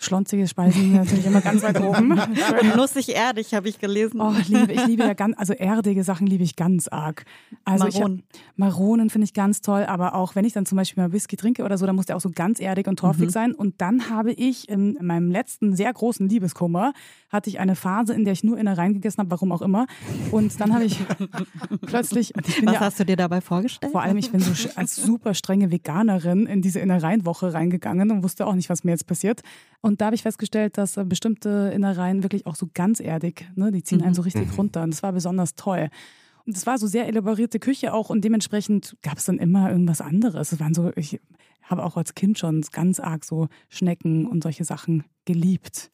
schlonzige 0.00 0.46
Speisen 0.46 0.94
natürlich 0.94 1.26
immer 1.26 1.40
ganz 1.40 1.62
weit 1.62 1.80
oben. 1.80 2.18
Nussig 2.76 3.14
erdig, 3.16 3.52
habe 3.54 3.68
ich 3.68 3.78
gelesen. 3.80 4.20
Oh, 4.20 4.32
ich 4.40 4.48
liebe, 4.48 4.72
ich 4.72 4.86
liebe 4.86 5.02
ja 5.02 5.14
ganz, 5.14 5.36
also 5.38 5.52
erdige 5.54 6.04
Sachen 6.04 6.26
liebe 6.26 6.44
ich 6.44 6.54
ganz 6.56 6.86
arg. 6.88 7.24
Also 7.64 7.86
ich 7.88 7.96
hab- 7.96 8.02
Maronen. 8.02 8.22
Maronen 8.56 9.10
finde 9.10 9.24
ich 9.24 9.34
ganz 9.34 9.60
toll, 9.60 9.84
aber 9.84 10.14
auch 10.14 10.34
wenn 10.36 10.44
ich 10.44 10.52
dann 10.52 10.66
zum 10.66 10.76
Beispiel 10.76 11.02
mal 11.02 11.12
Whisky 11.12 11.36
trinke 11.36 11.64
oder 11.64 11.76
so, 11.78 11.84
dann 11.86 11.96
muss 11.96 12.06
der 12.06 12.16
auch 12.16 12.20
so 12.20 12.30
ganz 12.30 12.60
erdig 12.60 12.86
und 12.86 12.98
torfig 12.98 13.26
Mhm. 13.26 13.30
sein. 13.30 13.52
Und 13.54 13.80
dann 13.80 14.08
habe 14.08 14.32
ich 14.32 14.68
in, 14.68 14.94
in 14.96 15.06
meinem 15.06 15.30
letzten 15.30 15.74
sehr 15.74 15.92
großen 15.92 16.28
Liebeskummer, 16.28 16.92
hatte 17.30 17.50
ich 17.50 17.58
eine 17.58 17.74
Phase, 17.76 18.14
in 18.14 18.24
der 18.24 18.32
ich 18.32 18.44
nur 18.44 18.56
Innereien 18.56 18.94
gegessen 18.94 19.18
habe, 19.18 19.30
warum 19.32 19.50
auch 19.52 19.62
immer. 19.62 19.86
Und 20.30 20.60
dann 20.60 20.72
habe 20.74 20.84
ich 20.84 20.96
plötzlich, 21.86 22.34
ich 22.36 22.64
Was 22.66 22.74
ja 22.74 22.80
hast 22.80 23.00
du 23.00 23.04
dir 23.04 23.16
dabei 23.16 23.40
vorgestellt? 23.40 23.92
vor 23.92 24.02
allem, 24.02 24.16
ich 24.16 24.30
bin 24.30 24.40
so 24.40 24.52
als 24.76 24.96
super 24.96 25.34
strenge 25.34 25.70
Veganerin 25.70 26.46
in 26.46 26.62
diese 26.62 26.80
Innereienwoche 26.80 27.52
reingegangen 27.52 28.10
und 28.10 28.22
wusste 28.22 28.46
auch 28.46 28.54
nicht, 28.54 28.68
was 28.70 28.84
mir 28.84 28.92
jetzt 28.92 29.06
passiert. 29.06 29.42
Und 29.80 29.87
da 30.00 30.06
habe 30.06 30.14
ich 30.16 30.22
festgestellt, 30.22 30.76
dass 30.78 30.96
äh, 30.96 31.04
bestimmte 31.04 31.70
Innereien 31.74 32.22
wirklich 32.22 32.46
auch 32.46 32.54
so 32.56 32.68
ganz 32.74 33.00
erdig, 33.00 33.48
ne, 33.54 33.70
die 33.72 33.82
ziehen 33.82 34.02
einen 34.02 34.14
so 34.14 34.22
richtig 34.22 34.56
runter. 34.58 34.82
Und 34.82 34.92
das 34.92 35.02
war 35.02 35.12
besonders 35.12 35.54
toll. 35.54 35.88
Und 36.46 36.56
es 36.56 36.66
war 36.66 36.78
so 36.78 36.86
sehr 36.86 37.06
elaborierte 37.08 37.58
Küche 37.58 37.92
auch 37.92 38.08
und 38.10 38.22
dementsprechend 38.24 38.96
gab 39.02 39.18
es 39.18 39.26
dann 39.26 39.38
immer 39.38 39.70
irgendwas 39.70 40.00
anderes. 40.00 40.52
Es 40.52 40.60
waren 40.60 40.72
so, 40.74 40.90
ich 40.96 41.20
habe 41.62 41.84
auch 41.84 41.96
als 41.96 42.14
Kind 42.14 42.38
schon 42.38 42.62
ganz 42.72 43.00
arg 43.00 43.24
so 43.24 43.48
Schnecken 43.68 44.26
und 44.26 44.42
solche 44.42 44.64
Sachen 44.64 45.04
geliebt. 45.26 45.90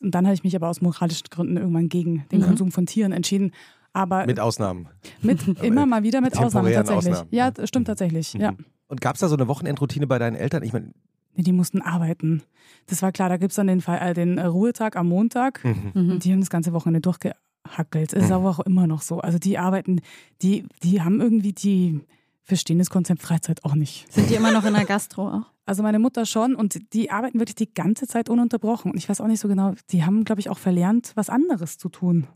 Und 0.00 0.14
dann 0.14 0.26
habe 0.26 0.34
ich 0.34 0.44
mich 0.44 0.54
aber 0.56 0.68
aus 0.68 0.80
moralischen 0.80 1.26
Gründen 1.30 1.56
irgendwann 1.56 1.88
gegen 1.88 2.24
den 2.30 2.40
Mhm. 2.40 2.44
Konsum 2.44 2.70
von 2.72 2.86
Tieren 2.86 3.12
entschieden. 3.12 3.50
Aber 3.92 4.24
Mit 4.26 4.38
Ausnahmen. 4.38 4.88
mit, 5.20 5.46
immer 5.62 5.84
mal 5.84 6.04
wieder 6.04 6.20
mit 6.20 6.38
Ausnahmen 6.38 6.72
tatsächlich. 6.72 7.08
Ausnahmen. 7.12 7.28
Ja, 7.32 7.50
das 7.50 7.68
stimmt 7.68 7.88
tatsächlich. 7.88 8.32
Ja. 8.34 8.54
Und 8.86 9.00
gab 9.00 9.16
es 9.16 9.20
da 9.20 9.28
so 9.28 9.34
eine 9.34 9.48
Wochenendroutine 9.48 10.06
bei 10.06 10.20
deinen 10.20 10.36
Eltern? 10.36 10.62
Ich 10.62 10.72
meine, 10.72 10.92
Nee, 11.34 11.42
die 11.42 11.52
mussten 11.52 11.80
arbeiten. 11.80 12.42
Das 12.86 13.02
war 13.02 13.12
klar, 13.12 13.28
da 13.28 13.36
gibt 13.36 13.52
es 13.52 13.56
dann 13.56 13.66
den, 13.66 13.80
Fall, 13.80 13.98
äh, 13.98 14.14
den 14.14 14.38
äh, 14.38 14.46
Ruhetag 14.46 14.96
am 14.96 15.08
Montag. 15.08 15.64
Mhm. 15.64 15.92
Mhm. 15.94 16.10
Und 16.12 16.24
die 16.24 16.32
haben 16.32 16.40
das 16.40 16.50
ganze 16.50 16.72
Wochenende 16.72 17.00
durchgehackelt. 17.00 18.12
Ist 18.12 18.32
aber 18.32 18.50
auch 18.50 18.60
immer 18.60 18.86
noch 18.86 19.02
so. 19.02 19.20
Also 19.20 19.38
die 19.38 19.58
arbeiten, 19.58 20.00
die, 20.42 20.66
die 20.82 21.02
haben 21.02 21.20
irgendwie, 21.20 21.52
die 21.52 22.00
verstehen 22.42 22.78
das 22.78 22.90
Konzept 22.90 23.22
Freizeit 23.22 23.64
auch 23.64 23.74
nicht. 23.74 24.12
Sind 24.12 24.28
die 24.28 24.34
immer 24.34 24.52
noch 24.52 24.64
in 24.64 24.74
der 24.74 24.84
Gastro 24.84 25.28
auch? 25.28 25.46
Also 25.66 25.84
meine 25.84 26.00
Mutter 26.00 26.26
schon 26.26 26.56
und 26.56 26.92
die 26.94 27.12
arbeiten 27.12 27.38
wirklich 27.38 27.54
die 27.54 27.72
ganze 27.72 28.08
Zeit 28.08 28.28
ununterbrochen. 28.28 28.90
Und 28.90 28.98
ich 28.98 29.08
weiß 29.08 29.20
auch 29.20 29.28
nicht 29.28 29.38
so 29.38 29.46
genau, 29.46 29.74
die 29.90 30.04
haben, 30.04 30.24
glaube 30.24 30.40
ich, 30.40 30.50
auch 30.50 30.58
verlernt, 30.58 31.12
was 31.14 31.30
anderes 31.30 31.78
zu 31.78 31.88
tun. 31.88 32.26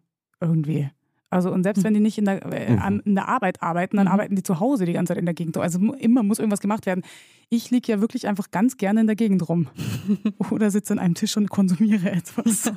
Irgendwie. 0.41 0.89
Also 1.35 1.51
und 1.53 1.65
selbst 1.65 1.83
wenn 1.85 1.95
die 1.95 2.01
nicht 2.01 2.17
in 2.17 2.27
der, 2.27 2.45
äh, 2.53 2.77
an- 2.79 3.01
in 3.05 3.15
der 3.17 3.29
Arbeit 3.29 3.61
arbeiten, 3.63 3.97
dann 3.97 4.07
Mhm. 4.07 4.13
arbeiten 4.13 4.37
die 4.37 4.43
zu 4.45 4.61
Hause 4.61 4.85
die 4.87 4.93
ganze 4.93 5.11
Zeit 5.11 5.19
in 5.19 5.25
der 5.27 5.35
Gegend. 5.35 5.57
Also 5.57 5.79
immer 5.95 6.23
muss 6.23 6.39
irgendwas 6.39 6.61
gemacht 6.61 6.87
werden. 6.87 7.03
Ich 7.51 7.71
liege 7.71 7.91
ja 7.93 8.01
wirklich 8.01 8.27
einfach 8.29 8.51
ganz 8.53 8.77
gerne 8.77 9.01
in 9.01 9.07
der 9.07 9.17
Gegend 9.17 9.49
rum. 9.49 9.67
Oder 10.51 10.71
sitze 10.71 10.93
an 10.93 10.99
einem 11.01 11.15
Tisch 11.15 11.37
und 11.37 11.51
konsumiere 11.51 12.11
etwas. 12.13 12.73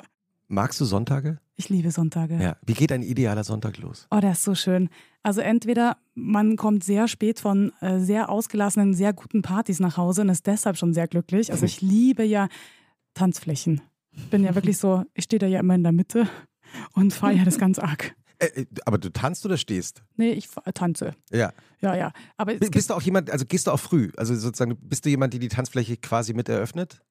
Magst 0.47 0.79
du 0.81 0.85
Sonntage? 0.85 1.39
Ich 1.55 1.69
liebe 1.69 1.91
Sonntage. 1.91 2.35
Ja. 2.41 2.55
Wie 2.65 2.73
geht 2.73 2.91
ein 2.91 3.01
idealer 3.03 3.43
Sonntag 3.43 3.77
los? 3.79 4.07
Oh, 4.11 4.19
der 4.19 4.31
ist 4.31 4.43
so 4.43 4.55
schön. 4.55 4.89
Also 5.23 5.41
entweder 5.41 5.97
man 6.15 6.55
kommt 6.55 6.83
sehr 6.83 7.07
spät 7.07 7.39
von 7.39 7.73
äh, 7.81 7.99
sehr 7.99 8.29
ausgelassenen, 8.29 8.93
sehr 8.93 9.13
guten 9.13 9.41
Partys 9.41 9.79
nach 9.79 9.97
Hause 9.97 10.21
und 10.21 10.29
ist 10.29 10.47
deshalb 10.47 10.77
schon 10.77 10.93
sehr 10.93 11.07
glücklich. 11.07 11.51
Also 11.51 11.65
ich 11.65 11.81
liebe 11.93 12.23
ja 12.23 12.47
Tanzflächen. 13.13 13.81
Ich 14.11 14.29
bin 14.29 14.43
ja 14.43 14.55
wirklich 14.55 14.77
so, 14.77 15.03
ich 15.13 15.25
stehe 15.25 15.39
da 15.39 15.47
ja 15.47 15.59
immer 15.59 15.75
in 15.75 15.83
der 15.83 15.91
Mitte 15.91 16.27
und 16.93 17.13
feiere 17.13 17.45
das 17.45 17.57
ganz 17.59 17.79
arg. 17.79 18.15
Äh, 18.39 18.61
äh, 18.61 18.65
aber 18.85 18.97
du 18.97 19.11
tanzt 19.11 19.45
oder 19.45 19.57
stehst? 19.57 20.03
Nee, 20.15 20.31
ich 20.31 20.47
tanze. 20.73 21.15
Ja. 21.31 21.53
Ja, 21.81 21.95
ja. 21.95 22.11
Aber 22.37 22.55
Bist 22.55 22.89
du 22.89 22.93
auch 22.93 23.01
jemand, 23.01 23.31
also 23.31 23.45
gehst 23.45 23.67
du 23.67 23.71
auch 23.71 23.79
früh? 23.79 24.11
Also 24.17 24.35
sozusagen, 24.35 24.75
bist 24.81 25.05
du 25.05 25.09
jemand, 25.09 25.33
die 25.33 25.39
die 25.39 25.47
Tanzfläche 25.47 25.97
quasi 25.97 26.33
mit 26.33 26.49
eröffnet? 26.49 27.01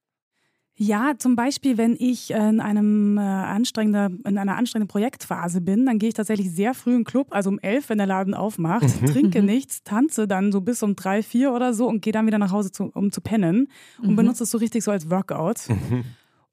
ja, 0.79 1.15
zum 1.17 1.37
Beispiel, 1.37 1.79
wenn 1.79 1.97
ich 1.99 2.31
in 2.31 2.61
einem 2.61 3.17
äh, 3.17 3.23
anstrengender, 3.23 4.11
in 4.27 4.37
einer 4.37 4.57
anstrengenden 4.57 4.89
Projektphase 4.89 5.63
bin, 5.63 5.87
dann 5.87 5.99
gehe 5.99 6.11
ich 6.11 6.15
tatsächlich 6.15 6.51
sehr 6.51 6.75
früh 6.75 6.91
in 6.91 6.99
den 6.99 7.05
Club, 7.05 7.29
also 7.31 7.49
um 7.49 7.59
elf, 7.61 7.89
wenn 7.89 7.97
der 7.97 8.07
Laden 8.07 8.35
aufmacht, 8.35 8.87
trinke 9.07 9.43
nichts, 9.43 9.83
tanze 9.85 10.29
dann 10.29 10.53
so 10.53 10.61
bis 10.61 10.83
um 10.83 10.95
drei, 10.95 11.23
vier 11.23 11.53
oder 11.53 11.73
so 11.73 11.89
und 11.89 12.03
gehe 12.03 12.13
dann 12.13 12.27
wieder 12.27 12.39
nach 12.39 12.53
Hause, 12.53 12.73
zu, 12.73 12.91
um 12.93 13.11
zu 13.11 13.23
pennen 13.23 13.69
und 14.03 14.17
benutze 14.17 14.45
es 14.45 14.51
so 14.51 14.59
richtig 14.59 14.85
so 14.85 14.91
als 14.91 15.09
Workout. 15.09 15.61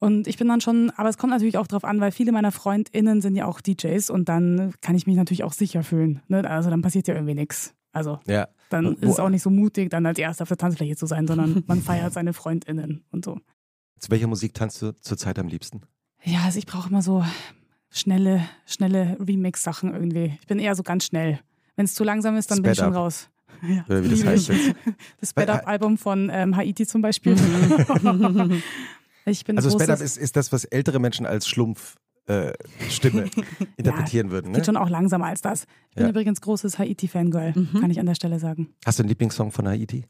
Und 0.03 0.27
ich 0.27 0.37
bin 0.37 0.49
dann 0.49 0.59
schon, 0.59 0.89
aber 0.97 1.07
es 1.07 1.17
kommt 1.17 1.31
natürlich 1.31 1.57
auch 1.57 1.65
drauf 1.65 1.85
an, 1.85 2.01
weil 2.01 2.11
viele 2.11 2.33
meiner 2.33 2.51
FreundInnen 2.51 3.21
sind 3.21 3.37
ja 3.37 3.45
auch 3.45 3.61
DJs 3.61 4.09
und 4.09 4.27
dann 4.27 4.73
kann 4.81 4.95
ich 4.95 5.07
mich 5.07 5.15
natürlich 5.15 5.45
auch 5.45 5.53
sicher 5.53 5.81
fühlen. 5.81 6.21
Ne? 6.27 6.43
Also 6.49 6.69
dann 6.69 6.81
passiert 6.81 7.07
ja 7.07 7.13
irgendwie 7.13 7.35
nichts. 7.35 7.73
Also 7.93 8.19
Ja. 8.27 8.49
dann 8.69 8.95
ist 8.97 9.11
es 9.11 9.19
auch 9.21 9.29
nicht 9.29 9.43
so 9.43 9.49
mutig, 9.49 9.89
dann 9.91 10.05
als 10.05 10.19
Erster 10.19 10.41
auf 10.41 10.49
der 10.49 10.57
Tanzfläche 10.57 10.97
zu 10.97 11.05
sein, 11.05 11.25
sondern 11.25 11.63
man 11.67 11.81
feiert 11.81 12.11
seine 12.11 12.33
FreundInnen 12.33 13.05
und 13.11 13.23
so. 13.23 13.39
Zu 13.97 14.11
welcher 14.11 14.27
Musik 14.27 14.53
tanzt 14.53 14.81
du 14.81 14.91
zurzeit 14.93 15.39
am 15.39 15.47
liebsten? 15.47 15.83
Ja, 16.21 16.39
also 16.43 16.59
ich 16.59 16.65
brauche 16.65 16.89
immer 16.89 17.01
so 17.01 17.23
schnelle, 17.89 18.43
schnelle 18.65 19.15
Remix-Sachen 19.25 19.93
irgendwie. 19.93 20.37
Ich 20.41 20.47
bin 20.47 20.59
eher 20.59 20.75
so 20.75 20.83
ganz 20.83 21.05
schnell. 21.05 21.39
Wenn 21.77 21.85
es 21.85 21.93
zu 21.93 22.03
langsam 22.03 22.35
ist, 22.35 22.51
dann 22.51 22.61
bin 22.61 22.73
ich 22.73 22.77
Sped 22.77 22.87
schon 22.87 22.95
Up. 22.95 23.03
raus. 23.03 23.29
Ja, 23.65 23.85
Oder 23.87 24.03
wie 24.03 24.09
das 24.09 24.25
heißt 24.25 24.49
jetzt. 24.49 24.75
Das 25.21 25.29
Sped 25.29 25.49
Up-Album 25.49 25.97
von 25.97 26.29
ähm, 26.29 26.57
Haiti 26.57 26.85
zum 26.85 27.01
Beispiel. 27.01 27.37
ich 29.25 29.43
bin 29.45 29.57
Also 29.57 29.69
Sped 29.69 29.89
Up 29.89 29.99
großes- 29.99 30.03
ist, 30.03 30.17
ist 30.17 30.35
das, 30.35 30.51
was 30.51 30.65
ältere 30.65 30.99
Menschen 30.99 31.25
als 31.25 31.47
Schlumpf 31.47 31.95
äh, 32.27 32.53
Stimme 32.89 33.25
interpretieren 33.77 34.31
würden. 34.31 34.51
Ne? 34.51 34.57
Geht 34.57 34.65
schon 34.65 34.77
auch 34.77 34.89
langsamer 34.89 35.25
als 35.25 35.41
das. 35.41 35.65
Ich 35.89 35.95
bin 35.95 36.05
Ja. 36.05 36.09
übrigens 36.09 36.39
großes 36.41 36.79
Haiti-Fangirl, 36.79 37.53
kann 37.79 37.91
ich 37.91 37.99
an 37.99 38.05
der 38.05 38.15
Stelle 38.15 38.39
sagen. 38.39 38.69
Hast 38.85 38.99
du 38.99 39.03
einen 39.03 39.09
Lieblingssong 39.09 39.51
von 39.51 39.67
Haiti? 39.67 40.05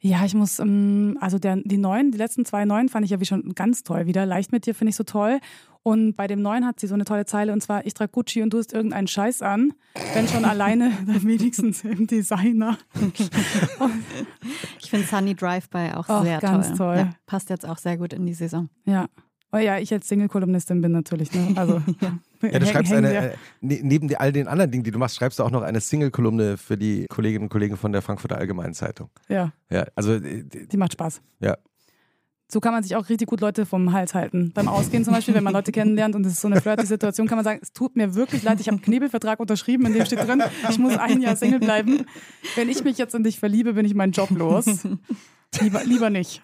Ja, 0.00 0.24
ich 0.24 0.34
muss, 0.34 0.60
ähm, 0.60 1.18
also 1.20 1.40
der, 1.40 1.56
die 1.56 1.76
neuen, 1.78 2.12
die 2.12 2.18
letzten 2.18 2.44
zwei 2.44 2.64
neuen 2.64 2.88
fand 2.88 3.04
ich 3.04 3.10
ja 3.10 3.18
wie 3.18 3.24
schon 3.24 3.54
ganz 3.56 3.82
toll 3.82 4.06
wieder. 4.06 4.24
Leicht 4.26 4.52
mit 4.52 4.66
dir 4.66 4.74
finde 4.76 4.90
ich 4.90 4.96
so 4.96 5.02
toll. 5.02 5.40
Und 5.88 6.16
bei 6.16 6.26
dem 6.26 6.42
neuen 6.42 6.66
hat 6.66 6.78
sie 6.80 6.86
so 6.86 6.94
eine 6.94 7.04
tolle 7.04 7.24
Zeile 7.24 7.52
und 7.52 7.62
zwar, 7.62 7.86
ich 7.86 7.94
trage 7.94 8.10
Gucci 8.12 8.42
und 8.42 8.52
du 8.52 8.58
hast 8.58 8.74
irgendeinen 8.74 9.08
Scheiß 9.08 9.40
an. 9.42 9.72
Wenn 10.12 10.28
schon 10.28 10.44
alleine, 10.44 10.92
dann 11.06 11.22
wenigstens 11.26 11.82
im 11.84 12.06
Designer. 12.06 12.76
Ich 14.80 14.90
finde 14.90 15.06
Sunny 15.06 15.34
Drive-By 15.34 15.92
auch 15.94 16.04
Ach, 16.08 16.22
sehr 16.24 16.40
ganz 16.40 16.68
toll. 16.68 16.76
toll. 16.76 16.96
Ja, 16.96 17.10
passt 17.26 17.50
jetzt 17.50 17.66
auch 17.66 17.78
sehr 17.78 17.96
gut 17.96 18.12
in 18.12 18.26
die 18.26 18.34
Saison. 18.34 18.68
Ja. 18.84 19.06
Oh 19.50 19.56
ja, 19.56 19.78
ich 19.78 19.90
als 19.94 20.06
Single-Kolumnistin 20.08 20.82
bin 20.82 20.92
natürlich. 20.92 21.32
Ne? 21.32 21.54
Also, 21.56 21.80
Ja, 22.00 22.10
du 22.40 22.48
hängen- 22.52 22.66
schreibst 22.66 22.92
eine, 22.92 23.14
äh, 23.14 23.34
ne, 23.62 23.80
neben 23.82 24.08
die, 24.08 24.16
all 24.18 24.30
den 24.30 24.46
anderen 24.46 24.70
Dingen, 24.70 24.84
die 24.84 24.90
du 24.90 24.98
machst, 24.98 25.16
schreibst 25.16 25.38
du 25.38 25.42
auch 25.42 25.50
noch 25.50 25.62
eine 25.62 25.80
Single-Kolumne 25.80 26.56
für 26.58 26.76
die 26.76 27.06
Kolleginnen 27.08 27.44
und 27.44 27.48
Kollegen 27.48 27.76
von 27.78 27.92
der 27.92 28.02
Frankfurter 28.02 28.36
Allgemeinen 28.36 28.74
Zeitung. 28.74 29.08
Ja, 29.28 29.52
Ja, 29.70 29.86
also 29.96 30.12
äh, 30.14 30.44
d- 30.44 30.66
die 30.66 30.76
macht 30.76 30.92
Spaß. 30.92 31.22
ja. 31.40 31.56
So 32.50 32.60
kann 32.60 32.72
man 32.72 32.82
sich 32.82 32.96
auch 32.96 33.10
richtig 33.10 33.28
gut 33.28 33.42
Leute 33.42 33.66
vom 33.66 33.92
Hals 33.92 34.14
halten. 34.14 34.52
Beim 34.54 34.68
Ausgehen 34.68 35.04
zum 35.04 35.12
Beispiel, 35.12 35.34
wenn 35.34 35.44
man 35.44 35.52
Leute 35.52 35.70
kennenlernt 35.70 36.14
und 36.14 36.24
es 36.24 36.32
ist 36.32 36.40
so 36.40 36.48
eine 36.48 36.60
flirty 36.62 36.86
Situation, 36.86 37.26
kann 37.26 37.36
man 37.36 37.44
sagen, 37.44 37.60
es 37.62 37.74
tut 37.74 37.94
mir 37.94 38.14
wirklich 38.14 38.42
leid, 38.42 38.58
ich 38.58 38.68
habe 38.68 38.76
einen 38.76 38.82
Knebelvertrag 38.82 39.38
unterschrieben, 39.38 39.84
in 39.84 39.92
dem 39.92 40.06
steht 40.06 40.20
drin, 40.26 40.42
ich 40.70 40.78
muss 40.78 40.96
ein 40.96 41.20
Jahr 41.20 41.36
Single 41.36 41.60
bleiben. 41.60 42.06
Wenn 42.56 42.70
ich 42.70 42.82
mich 42.84 42.96
jetzt 42.96 43.14
in 43.14 43.22
dich 43.22 43.38
verliebe, 43.38 43.74
bin 43.74 43.84
ich 43.84 43.94
meinen 43.94 44.12
Job 44.12 44.30
los. 44.30 44.64
Lieber, 45.60 45.84
lieber 45.84 46.08
nicht. 46.08 46.42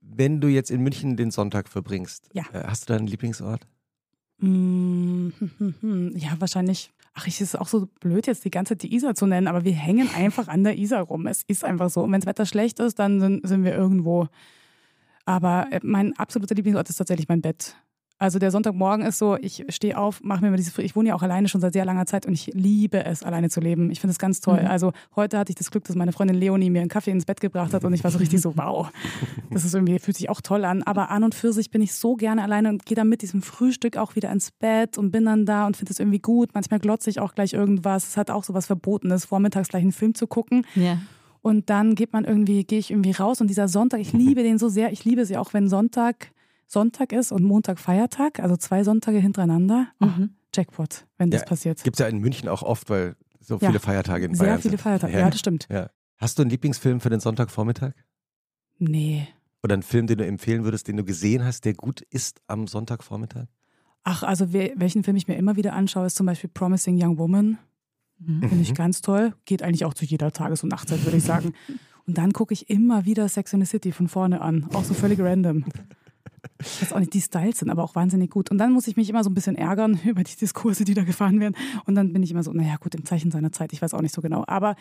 Wenn 0.00 0.40
du 0.40 0.48
jetzt 0.48 0.70
in 0.70 0.80
München 0.82 1.16
den 1.16 1.30
Sonntag 1.30 1.68
verbringst, 1.68 2.28
Ja. 2.32 2.44
äh, 2.52 2.64
hast 2.66 2.88
du 2.88 2.92
da 2.92 2.98
einen 2.98 3.06
Lieblingsort? 3.06 3.66
Mm, 4.40 5.28
hm, 5.38 5.50
hm, 5.58 5.74
hm. 5.80 6.12
Ja, 6.16 6.30
wahrscheinlich. 6.38 6.90
Ach, 7.18 7.26
es 7.26 7.40
ist 7.40 7.58
auch 7.58 7.66
so 7.66 7.88
blöd, 7.98 8.28
jetzt 8.28 8.44
die 8.44 8.50
ganze 8.50 8.74
Zeit 8.74 8.84
die 8.84 8.94
Isar 8.94 9.16
zu 9.16 9.26
nennen, 9.26 9.48
aber 9.48 9.64
wir 9.64 9.72
hängen 9.72 10.08
einfach 10.14 10.46
an 10.46 10.62
der 10.62 10.78
Isar 10.78 11.02
rum. 11.02 11.26
Es 11.26 11.42
ist 11.42 11.64
einfach 11.64 11.90
so. 11.90 12.02
Und 12.02 12.12
wenn 12.12 12.20
das 12.20 12.28
Wetter 12.28 12.46
schlecht 12.46 12.78
ist, 12.78 13.00
dann 13.00 13.18
sind, 13.18 13.48
sind 13.48 13.64
wir 13.64 13.74
irgendwo. 13.74 14.28
Aber 15.24 15.66
äh, 15.72 15.80
mein 15.82 16.16
absoluter 16.16 16.54
Lieblingsort 16.54 16.88
ist 16.88 16.96
tatsächlich 16.96 17.26
mein 17.28 17.42
Bett. 17.42 17.74
Also 18.20 18.38
der 18.40 18.50
Sonntagmorgen 18.50 19.06
ist 19.06 19.18
so, 19.18 19.36
ich 19.40 19.64
stehe 19.68 19.96
auf, 19.96 20.20
mache 20.24 20.42
mir 20.42 20.50
mal 20.50 20.56
diese, 20.56 20.72
Früh- 20.72 20.82
ich 20.82 20.96
wohne 20.96 21.10
ja 21.10 21.14
auch 21.14 21.22
alleine 21.22 21.48
schon 21.48 21.60
seit 21.60 21.72
sehr 21.72 21.84
langer 21.84 22.04
Zeit 22.06 22.26
und 22.26 22.32
ich 22.32 22.50
liebe 22.52 23.04
es, 23.04 23.22
alleine 23.22 23.48
zu 23.48 23.60
leben. 23.60 23.90
Ich 23.92 24.00
finde 24.00 24.10
es 24.10 24.18
ganz 24.18 24.40
toll. 24.40 24.60
Mhm. 24.60 24.66
Also 24.66 24.92
heute 25.14 25.38
hatte 25.38 25.50
ich 25.50 25.56
das 25.56 25.70
Glück, 25.70 25.84
dass 25.84 25.94
meine 25.94 26.10
Freundin 26.10 26.36
Leonie 26.36 26.68
mir 26.68 26.80
einen 26.80 26.88
Kaffee 26.88 27.12
ins 27.12 27.24
Bett 27.26 27.40
gebracht 27.40 27.72
hat 27.72 27.84
und 27.84 27.92
ich 27.92 28.02
war 28.02 28.10
so 28.10 28.18
richtig 28.18 28.40
so, 28.40 28.52
wow. 28.56 28.90
Das 29.50 29.64
ist 29.64 29.72
irgendwie, 29.74 29.98
fühlt 30.00 30.16
sich 30.16 30.30
auch 30.30 30.40
toll 30.40 30.64
an. 30.64 30.82
Aber 30.82 31.10
an 31.10 31.22
und 31.22 31.34
für 31.36 31.52
sich 31.52 31.70
bin 31.70 31.80
ich 31.80 31.94
so 31.94 32.16
gerne 32.16 32.42
alleine 32.42 32.70
und 32.70 32.86
gehe 32.86 32.96
dann 32.96 33.08
mit 33.08 33.22
diesem 33.22 33.40
Frühstück 33.40 33.96
auch 33.96 34.16
wieder 34.16 34.32
ins 34.32 34.50
Bett 34.50 34.98
und 34.98 35.12
bin 35.12 35.24
dann 35.24 35.46
da 35.46 35.66
und 35.66 35.76
finde 35.76 35.92
es 35.92 36.00
irgendwie 36.00 36.18
gut. 36.18 36.50
Manchmal 36.54 36.80
glotze 36.80 37.10
ich 37.10 37.20
auch 37.20 37.34
gleich 37.36 37.52
irgendwas. 37.52 38.08
Es 38.08 38.16
hat 38.16 38.30
auch 38.30 38.42
so 38.42 38.52
was 38.52 38.66
Verbotenes, 38.66 39.26
vormittags 39.26 39.68
gleich 39.68 39.82
einen 39.82 39.92
Film 39.92 40.14
zu 40.16 40.26
gucken. 40.26 40.66
Ja. 40.74 40.98
Und 41.40 41.70
dann 41.70 41.94
geht 41.94 42.12
man 42.12 42.24
irgendwie, 42.24 42.64
gehe 42.64 42.80
ich 42.80 42.90
irgendwie 42.90 43.12
raus 43.12 43.40
und 43.40 43.46
dieser 43.46 43.68
Sonntag, 43.68 44.00
ich 44.00 44.12
liebe 44.12 44.42
den 44.42 44.58
so 44.58 44.68
sehr. 44.68 44.92
Ich 44.92 45.04
liebe 45.04 45.20
es 45.22 45.28
ja 45.28 45.38
auch, 45.38 45.54
wenn 45.54 45.68
Sonntag 45.68 46.32
Sonntag 46.68 47.12
ist 47.12 47.32
und 47.32 47.42
Montag 47.42 47.78
Feiertag, 47.80 48.40
also 48.40 48.56
zwei 48.56 48.84
Sonntage 48.84 49.18
hintereinander. 49.18 49.88
Mhm. 49.98 50.30
Jackpot, 50.54 51.06
wenn 51.16 51.30
das 51.30 51.40
Ja, 51.42 51.46
passiert. 51.46 51.82
Gibt 51.82 51.96
es 51.96 52.00
ja 52.00 52.06
in 52.06 52.18
München 52.18 52.48
auch 52.48 52.62
oft, 52.62 52.88
weil 52.90 53.16
so 53.40 53.58
Ja. 53.58 53.68
viele 53.68 53.80
Feiertage 53.80 54.26
in 54.26 54.34
Sehr 54.34 54.46
Bayern 54.46 54.60
viele 54.60 54.72
sind. 54.72 54.80
Feiertage. 54.82 55.12
Ja. 55.14 55.18
Ja, 55.20 55.30
das 55.30 55.40
stimmt. 55.40 55.66
Ja. 55.70 55.90
Hast 56.18 56.38
du 56.38 56.42
einen 56.42 56.50
Lieblingsfilm 56.50 57.00
für 57.00 57.10
den 57.10 57.20
Sonntagvormittag? 57.20 57.92
Nee. 58.78 59.26
Oder 59.62 59.74
einen 59.74 59.82
Film, 59.82 60.06
den 60.06 60.18
du 60.18 60.26
empfehlen 60.26 60.64
würdest, 60.64 60.88
den 60.88 60.96
du 60.96 61.04
gesehen 61.04 61.44
hast, 61.44 61.64
der 61.64 61.74
gut 61.74 62.00
ist 62.10 62.40
am 62.46 62.66
Sonntagvormittag? 62.66 63.46
Ach, 64.04 64.22
also 64.22 64.52
we- 64.52 64.72
welchen 64.76 65.04
Film 65.04 65.16
ich 65.16 65.26
mir 65.28 65.36
immer 65.36 65.56
wieder 65.56 65.72
anschaue, 65.72 66.06
ist 66.06 66.16
zum 66.16 66.26
Beispiel 66.26 66.50
Promising 66.52 67.02
Young 67.02 67.18
Woman. 67.18 67.58
Mhm. 68.18 68.40
Finde 68.48 68.62
ich 68.62 68.74
ganz 68.74 69.00
toll. 69.00 69.34
Geht 69.44 69.62
eigentlich 69.62 69.84
auch 69.84 69.94
zu 69.94 70.04
jeder 70.04 70.32
Tages- 70.32 70.62
und 70.62 70.68
Nachtzeit, 70.70 71.04
würde 71.04 71.16
ich 71.16 71.24
sagen. 71.24 71.54
Und 72.06 72.16
dann 72.16 72.32
gucke 72.32 72.54
ich 72.54 72.70
immer 72.70 73.04
wieder 73.04 73.28
Sex 73.28 73.52
in 73.52 73.60
the 73.60 73.66
City 73.66 73.92
von 73.92 74.08
vorne 74.08 74.40
an. 74.40 74.66
Auch 74.72 74.82
so 74.84 74.94
völlig 74.94 75.20
random. 75.20 75.64
Ich 76.60 76.82
weiß 76.82 76.92
auch 76.92 76.98
nicht, 77.00 77.14
die 77.14 77.20
Styles 77.20 77.58
sind 77.58 77.70
aber 77.70 77.82
auch 77.84 77.94
wahnsinnig 77.94 78.30
gut. 78.30 78.50
Und 78.50 78.58
dann 78.58 78.72
muss 78.72 78.86
ich 78.88 78.96
mich 78.96 79.08
immer 79.10 79.22
so 79.24 79.30
ein 79.30 79.34
bisschen 79.34 79.56
ärgern 79.56 79.98
über 80.04 80.22
die 80.24 80.36
Diskurse, 80.36 80.84
die 80.84 80.94
da 80.94 81.04
gefahren 81.04 81.40
werden. 81.40 81.54
Und 81.86 81.94
dann 81.94 82.12
bin 82.12 82.22
ich 82.22 82.30
immer 82.30 82.42
so, 82.42 82.52
naja, 82.52 82.76
gut, 82.80 82.94
im 82.94 83.04
Zeichen 83.04 83.30
seiner 83.30 83.52
Zeit, 83.52 83.72
ich 83.72 83.82
weiß 83.82 83.94
auch 83.94 84.00
nicht 84.02 84.14
so 84.14 84.20
genau. 84.22 84.44
Aber 84.46 84.74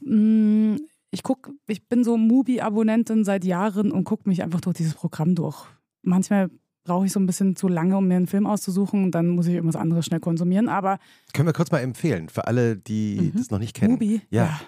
mh, 0.00 0.78
ich 1.10 1.22
guck, 1.22 1.50
ich 1.66 1.86
bin 1.88 2.04
so 2.04 2.16
Mubi-Abonnentin 2.16 3.24
seit 3.24 3.44
Jahren 3.44 3.92
und 3.92 4.04
gucke 4.04 4.28
mich 4.28 4.42
einfach 4.42 4.60
durch 4.60 4.76
dieses 4.76 4.94
Programm 4.94 5.34
durch. 5.34 5.64
Manchmal 6.02 6.50
brauche 6.84 7.06
ich 7.06 7.12
so 7.12 7.20
ein 7.20 7.26
bisschen 7.26 7.56
zu 7.56 7.66
lange, 7.68 7.96
um 7.96 8.06
mir 8.08 8.16
einen 8.16 8.26
Film 8.26 8.46
auszusuchen 8.46 9.04
und 9.04 9.12
dann 9.12 9.28
muss 9.28 9.46
ich 9.46 9.54
irgendwas 9.54 9.80
anderes 9.80 10.04
schnell 10.04 10.20
konsumieren. 10.20 10.68
Aber 10.68 10.98
Können 11.32 11.48
wir 11.48 11.52
kurz 11.54 11.70
mal 11.70 11.78
empfehlen, 11.78 12.28
für 12.28 12.46
alle, 12.46 12.76
die 12.76 13.32
Mhm. 13.32 13.38
das 13.38 13.50
noch 13.50 13.58
nicht 13.58 13.74
kennen. 13.74 13.92
Mubi, 13.92 14.20
Ja. 14.30 14.60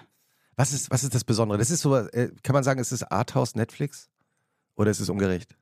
Was 0.55 0.73
ist, 0.73 0.89
was 0.89 1.03
ist 1.03 1.13
das 1.13 1.23
Besondere? 1.23 1.59
Das 1.59 1.69
ist 1.69 1.81
so, 1.81 1.95
äh, 1.95 2.31
kann 2.41 2.53
man 2.55 2.63
sagen, 2.63 2.79
ist 2.79 2.91
es 2.91 3.03
Arthouse 3.03 3.53
Netflix? 3.53 4.09
Oder 4.75 4.89
ist 4.89 4.99
es 4.99 5.07
ungerecht? 5.09 5.55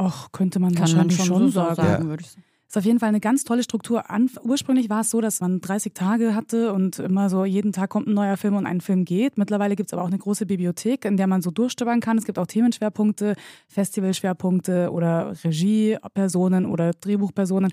Och, 0.00 0.32
könnte 0.32 0.58
man 0.60 0.74
Kann 0.74 0.82
man 0.82 0.90
wahrscheinlich 0.92 1.16
schon, 1.18 1.26
schon, 1.26 1.42
so 1.48 1.50
sagen. 1.50 1.74
sagen, 1.76 2.02
Ja. 2.04 2.08
würde 2.08 2.22
ich 2.22 2.30
sagen. 2.30 2.44
Ist 2.68 2.78
auf 2.78 2.84
jeden 2.84 3.00
Fall 3.00 3.08
eine 3.08 3.18
ganz 3.18 3.42
tolle 3.42 3.64
Struktur. 3.64 4.10
An, 4.10 4.30
ursprünglich 4.44 4.88
war 4.88 5.00
es 5.00 5.10
so, 5.10 5.20
dass 5.20 5.40
man 5.40 5.60
30 5.60 5.92
Tage 5.92 6.36
hatte 6.36 6.72
und 6.72 7.00
immer 7.00 7.28
so 7.28 7.44
jeden 7.44 7.72
Tag 7.72 7.90
kommt 7.90 8.06
ein 8.06 8.14
neuer 8.14 8.36
Film 8.36 8.54
und 8.54 8.64
ein 8.64 8.80
Film 8.80 9.04
geht. 9.04 9.38
Mittlerweile 9.38 9.74
gibt 9.74 9.88
es 9.88 9.92
aber 9.92 10.02
auch 10.02 10.06
eine 10.06 10.18
große 10.18 10.46
Bibliothek, 10.46 11.04
in 11.04 11.16
der 11.16 11.26
man 11.26 11.42
so 11.42 11.50
durchstöbern 11.50 11.98
kann. 11.98 12.16
Es 12.16 12.24
gibt 12.26 12.38
auch 12.38 12.46
Themenschwerpunkte, 12.46 13.34
Festivalschwerpunkte 13.66 14.92
oder 14.92 15.32
Regiepersonen 15.42 16.64
oder 16.64 16.92
Drehbuchpersonen. 16.92 17.72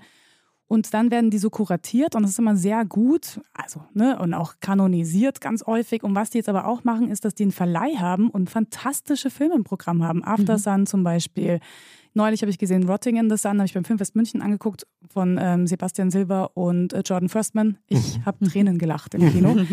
Und 0.68 0.92
dann 0.92 1.10
werden 1.10 1.30
die 1.30 1.38
so 1.38 1.48
kuratiert 1.48 2.14
und 2.14 2.22
das 2.22 2.32
ist 2.32 2.38
immer 2.38 2.54
sehr 2.54 2.84
gut, 2.84 3.40
also, 3.54 3.80
ne, 3.94 4.18
und 4.18 4.34
auch 4.34 4.56
kanonisiert 4.60 5.40
ganz 5.40 5.66
häufig. 5.66 6.02
Und 6.04 6.14
was 6.14 6.28
die 6.28 6.38
jetzt 6.38 6.48
aber 6.50 6.66
auch 6.66 6.84
machen, 6.84 7.10
ist, 7.10 7.24
dass 7.24 7.34
die 7.34 7.44
einen 7.44 7.52
Verleih 7.52 7.96
haben 7.96 8.28
und 8.28 8.50
fantastische 8.50 9.30
Filme 9.30 9.54
im 9.54 9.64
Programm 9.64 10.04
haben. 10.04 10.22
After 10.22 10.58
Sun 10.58 10.86
zum 10.86 11.04
Beispiel. 11.04 11.60
Neulich 12.12 12.42
habe 12.42 12.50
ich 12.50 12.58
gesehen 12.58 12.86
Rotting 12.86 13.16
in 13.16 13.30
the 13.30 13.36
Sun, 13.38 13.58
habe 13.58 13.64
ich 13.64 13.72
beim 13.74 13.84
Filmfest 13.84 14.14
München 14.14 14.42
angeguckt 14.42 14.86
von 15.08 15.38
ähm, 15.40 15.66
Sebastian 15.66 16.10
Silver 16.10 16.50
und 16.54 16.92
äh, 16.92 17.00
Jordan 17.04 17.28
Firstman. 17.30 17.78
Ich 17.88 18.20
habe 18.26 18.44
Tränen 18.46 18.76
gelacht 18.76 19.14
im 19.14 19.32
Kino. 19.32 19.56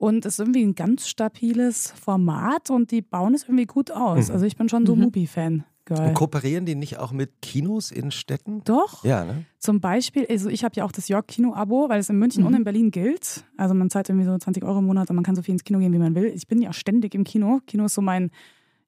Und 0.00 0.24
es 0.24 0.34
ist 0.34 0.38
irgendwie 0.38 0.62
ein 0.62 0.76
ganz 0.76 1.08
stabiles 1.08 1.92
Format 2.00 2.70
und 2.70 2.92
die 2.92 3.02
bauen 3.02 3.34
es 3.34 3.42
irgendwie 3.42 3.66
gut 3.66 3.90
aus. 3.90 4.28
Mhm. 4.28 4.34
Also 4.34 4.46
ich 4.46 4.56
bin 4.56 4.68
schon 4.68 4.86
so 4.86 4.94
Mhm. 4.94 5.02
Mubi-Fan. 5.02 5.64
Und 5.90 5.96
Geil. 5.96 6.12
kooperieren 6.14 6.66
die 6.66 6.74
nicht 6.74 6.98
auch 6.98 7.12
mit 7.12 7.40
Kinos 7.42 7.90
in 7.90 8.10
Städten? 8.10 8.62
Doch. 8.64 9.04
Ja, 9.04 9.24
ne? 9.24 9.44
Zum 9.58 9.80
Beispiel, 9.80 10.26
also 10.28 10.48
ich 10.50 10.64
habe 10.64 10.74
ja 10.76 10.84
auch 10.84 10.92
das 10.92 11.08
York-Kino-Abo, 11.08 11.88
weil 11.88 12.00
es 12.00 12.08
in 12.10 12.18
München 12.18 12.42
Mhm. 12.42 12.46
und 12.48 12.54
in 12.54 12.64
Berlin 12.64 12.90
gilt. 12.90 13.44
Also 13.56 13.74
man 13.74 13.90
zahlt 13.90 14.08
irgendwie 14.08 14.26
so 14.26 14.36
20 14.36 14.64
Euro 14.64 14.78
im 14.80 14.86
Monat 14.86 15.10
und 15.10 15.16
man 15.16 15.24
kann 15.24 15.34
so 15.34 15.42
viel 15.42 15.52
ins 15.52 15.64
Kino 15.64 15.78
gehen, 15.78 15.92
wie 15.92 15.98
man 15.98 16.14
will. 16.14 16.26
Ich 16.26 16.46
bin 16.46 16.60
ja 16.60 16.72
ständig 16.72 17.14
im 17.14 17.24
Kino. 17.24 17.60
Kino 17.66 17.84
ist 17.86 17.94
so 17.94 18.02
mein, 18.02 18.30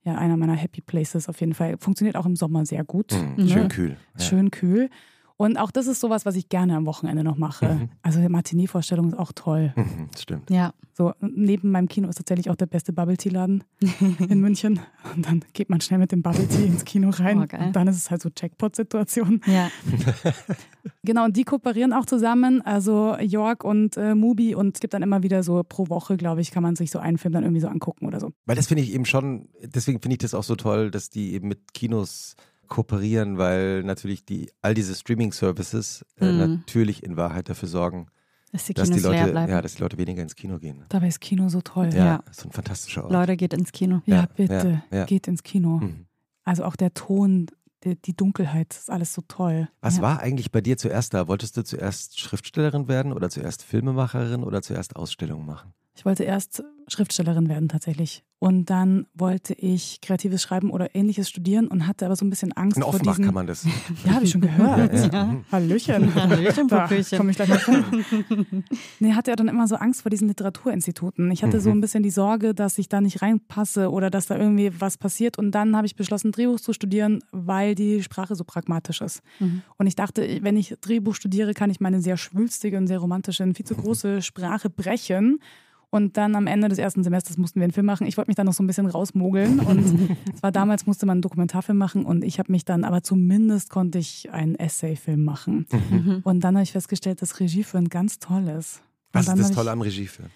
ja, 0.04 0.14
einer 0.16 0.36
meiner 0.36 0.54
Happy 0.54 0.80
Places 0.80 1.28
auf 1.28 1.40
jeden 1.40 1.54
Fall. 1.54 1.76
Funktioniert 1.78 2.16
auch 2.16 2.26
im 2.26 2.36
Sommer 2.36 2.64
sehr 2.66 2.84
gut. 2.84 3.12
Mhm. 3.36 3.48
Schön 3.48 3.68
kühl. 3.68 3.96
Ja. 4.18 4.24
Schön 4.24 4.50
kühl. 4.50 4.90
Und 5.40 5.56
auch 5.56 5.70
das 5.70 5.86
ist 5.86 6.00
sowas, 6.00 6.26
was 6.26 6.36
ich 6.36 6.50
gerne 6.50 6.76
am 6.76 6.84
Wochenende 6.84 7.24
noch 7.24 7.38
mache. 7.38 7.66
Mhm. 7.66 7.88
Also 8.02 8.20
Matinee-Vorstellung 8.20 9.08
ist 9.08 9.18
auch 9.18 9.32
toll. 9.34 9.72
Mhm, 9.74 10.10
stimmt. 10.14 10.50
Ja. 10.50 10.74
So, 10.92 11.14
neben 11.20 11.70
meinem 11.70 11.88
Kino 11.88 12.10
ist 12.10 12.16
tatsächlich 12.16 12.50
auch 12.50 12.56
der 12.56 12.66
beste 12.66 12.92
Bubble 12.92 13.16
Tea 13.16 13.30
Laden 13.30 13.64
in 14.18 14.38
München. 14.42 14.80
Und 15.16 15.26
dann 15.26 15.42
geht 15.54 15.70
man 15.70 15.80
schnell 15.80 15.98
mit 15.98 16.12
dem 16.12 16.20
Bubble 16.20 16.46
Tea 16.46 16.66
ins 16.66 16.84
Kino 16.84 17.08
rein. 17.08 17.38
Oh, 17.38 17.64
und 17.64 17.74
dann 17.74 17.88
ist 17.88 17.96
es 17.96 18.10
halt 18.10 18.20
so 18.20 18.28
Jackpot-Situation. 18.36 19.40
Ja. 19.46 19.70
genau, 21.04 21.24
und 21.24 21.38
die 21.38 21.44
kooperieren 21.44 21.94
auch 21.94 22.04
zusammen. 22.04 22.60
Also 22.60 23.16
York 23.16 23.64
und 23.64 23.96
äh, 23.96 24.14
Mubi. 24.14 24.54
Und 24.54 24.76
es 24.76 24.80
gibt 24.80 24.92
dann 24.92 25.02
immer 25.02 25.22
wieder 25.22 25.42
so 25.42 25.62
pro 25.66 25.88
Woche, 25.88 26.18
glaube 26.18 26.42
ich, 26.42 26.50
kann 26.50 26.62
man 26.62 26.76
sich 26.76 26.90
so 26.90 26.98
einen 26.98 27.16
Film 27.16 27.32
dann 27.32 27.44
irgendwie 27.44 27.62
so 27.62 27.68
angucken 27.68 28.04
oder 28.04 28.20
so. 28.20 28.30
Weil 28.44 28.56
das 28.56 28.66
finde 28.66 28.82
ich 28.82 28.92
eben 28.92 29.06
schon, 29.06 29.48
deswegen 29.62 30.02
finde 30.02 30.16
ich 30.16 30.18
das 30.18 30.34
auch 30.34 30.44
so 30.44 30.54
toll, 30.54 30.90
dass 30.90 31.08
die 31.08 31.32
eben 31.32 31.48
mit 31.48 31.72
Kinos 31.72 32.36
kooperieren, 32.70 33.36
weil 33.36 33.82
natürlich 33.82 34.24
die, 34.24 34.50
all 34.62 34.72
diese 34.72 34.94
Streaming-Services 34.94 36.06
äh, 36.18 36.32
mhm. 36.32 36.38
natürlich 36.38 37.02
in 37.02 37.18
Wahrheit 37.18 37.50
dafür 37.50 37.68
sorgen, 37.68 38.06
dass 38.52 38.64
die, 38.64 38.74
dass 38.74 38.90
die, 38.90 39.00
Leute, 39.00 39.32
ja, 39.32 39.60
dass 39.60 39.74
die 39.74 39.82
Leute 39.82 39.98
weniger 39.98 40.22
ins 40.22 40.34
Kino 40.34 40.58
gehen. 40.58 40.84
Dabei 40.88 41.08
ist 41.08 41.20
Kino 41.20 41.48
so 41.48 41.60
toll. 41.60 41.90
Ja, 41.92 42.04
ja. 42.04 42.24
so 42.32 42.48
ein 42.48 42.52
fantastischer 42.52 43.04
Ort. 43.04 43.12
Leute, 43.12 43.36
geht 43.36 43.52
ins 43.52 43.70
Kino. 43.70 44.02
Ja, 44.06 44.16
ja 44.16 44.28
bitte, 44.34 44.82
ja, 44.90 45.04
geht 45.04 45.28
ins 45.28 45.42
Kino. 45.42 45.78
Mhm. 45.78 46.06
Also 46.44 46.64
auch 46.64 46.74
der 46.74 46.94
Ton, 46.94 47.46
die, 47.84 48.00
die, 48.00 48.16
Dunkelheit, 48.16 48.74
ist 48.74 48.90
alles 48.90 49.12
so 49.12 49.22
toll. 49.28 49.68
Was 49.82 50.00
war 50.00 50.20
eigentlich 50.20 50.50
bei 50.50 50.60
dir 50.60 50.76
zuerst 50.76 51.14
da? 51.14 51.28
Wolltest 51.28 51.56
du 51.56 51.62
zuerst 51.62 52.18
Schriftstellerin 52.18 52.88
werden 52.88 53.12
oder 53.12 53.30
zuerst 53.30 53.62
Filmemacherin 53.62 54.42
oder 54.42 54.62
zuerst 54.62 54.96
Ausstellungen 54.96 55.46
machen? 55.46 55.72
Ich 55.94 56.04
wollte 56.04 56.24
erst 56.24 56.64
Schriftstellerin 56.88 57.48
werden 57.48 57.68
tatsächlich. 57.68 58.24
Und 58.42 58.70
dann 58.70 59.06
wollte 59.12 59.52
ich 59.52 60.00
kreatives 60.00 60.40
Schreiben 60.40 60.70
oder 60.70 60.94
ähnliches 60.94 61.28
studieren 61.28 61.68
und 61.68 61.86
hatte 61.86 62.06
aber 62.06 62.16
so 62.16 62.24
ein 62.24 62.30
bisschen 62.30 62.52
Angst 62.52 62.78
In 62.78 62.82
vor 62.82 62.94
Offenbach 62.94 63.20
kann 63.20 63.34
man 63.34 63.46
das. 63.46 63.66
Ja, 64.06 64.14
habe 64.14 64.24
ich 64.24 64.30
schon 64.30 64.40
gehört. 64.40 64.94
ja, 64.94 65.06
ja. 65.08 65.36
Hallöchen. 65.52 66.14
Hallöchen, 66.14 66.68
da 66.68 66.88
komme 67.18 67.32
ich 67.32 67.36
gleich 67.36 67.50
mal 67.50 67.58
vor. 67.58 67.74
nee, 68.98 69.12
hatte 69.12 69.30
ja 69.30 69.36
dann 69.36 69.48
immer 69.48 69.68
so 69.68 69.76
Angst 69.76 70.00
vor 70.00 70.10
diesen 70.10 70.26
Literaturinstituten. 70.28 71.30
Ich 71.30 71.42
hatte 71.42 71.58
mhm. 71.58 71.60
so 71.60 71.70
ein 71.70 71.82
bisschen 71.82 72.02
die 72.02 72.10
Sorge, 72.10 72.54
dass 72.54 72.78
ich 72.78 72.88
da 72.88 73.02
nicht 73.02 73.20
reinpasse 73.20 73.90
oder 73.90 74.08
dass 74.08 74.24
da 74.24 74.38
irgendwie 74.38 74.72
was 74.80 74.96
passiert. 74.96 75.36
Und 75.36 75.50
dann 75.50 75.76
habe 75.76 75.86
ich 75.86 75.94
beschlossen, 75.94 76.32
Drehbuch 76.32 76.60
zu 76.60 76.72
studieren, 76.72 77.22
weil 77.32 77.74
die 77.74 78.02
Sprache 78.02 78.36
so 78.36 78.44
pragmatisch 78.44 79.02
ist. 79.02 79.20
Mhm. 79.38 79.60
Und 79.76 79.86
ich 79.86 79.96
dachte, 79.96 80.38
wenn 80.40 80.56
ich 80.56 80.74
Drehbuch 80.80 81.14
studiere, 81.14 81.52
kann 81.52 81.68
ich 81.68 81.80
meine 81.80 82.00
sehr 82.00 82.16
schwülstige 82.16 82.78
und 82.78 82.86
sehr 82.86 83.00
romantische 83.00 83.42
und 83.42 83.54
viel 83.54 83.66
zu 83.66 83.74
große 83.74 84.22
Sprache 84.22 84.70
brechen 84.70 85.40
und 85.90 86.16
dann 86.16 86.36
am 86.36 86.46
Ende 86.46 86.68
des 86.68 86.78
ersten 86.78 87.02
Semesters 87.02 87.36
mussten 87.36 87.58
wir 87.58 87.64
einen 87.64 87.72
Film 87.72 87.86
machen. 87.86 88.06
Ich 88.06 88.16
wollte 88.16 88.28
mich 88.28 88.36
dann 88.36 88.46
noch 88.46 88.52
so 88.52 88.62
ein 88.62 88.68
bisschen 88.68 88.86
rausmogeln. 88.86 89.58
Und 89.58 90.08
es 90.34 90.42
war 90.42 90.52
damals, 90.52 90.86
musste 90.86 91.04
man 91.04 91.14
einen 91.14 91.22
Dokumentarfilm 91.22 91.76
machen. 91.76 92.04
Und 92.04 92.24
ich 92.24 92.38
habe 92.38 92.52
mich 92.52 92.64
dann, 92.64 92.84
aber 92.84 93.02
zumindest 93.02 93.70
konnte 93.70 93.98
ich 93.98 94.30
einen 94.30 94.54
Essayfilm 94.54 95.24
machen. 95.24 95.66
Mhm. 95.90 96.20
Und 96.22 96.40
dann 96.40 96.54
habe 96.54 96.62
ich 96.62 96.72
festgestellt, 96.72 97.22
dass 97.22 97.40
Regie 97.40 97.64
für 97.64 97.78
ein 97.78 97.88
ganz 97.88 98.20
toll 98.20 98.48
ist. 98.48 98.82
Was 99.12 99.26
ist 99.26 99.38
das 99.38 99.50
Tolle 99.50 99.72
am 99.72 99.80
Regie 99.80 100.06
für? 100.06 100.30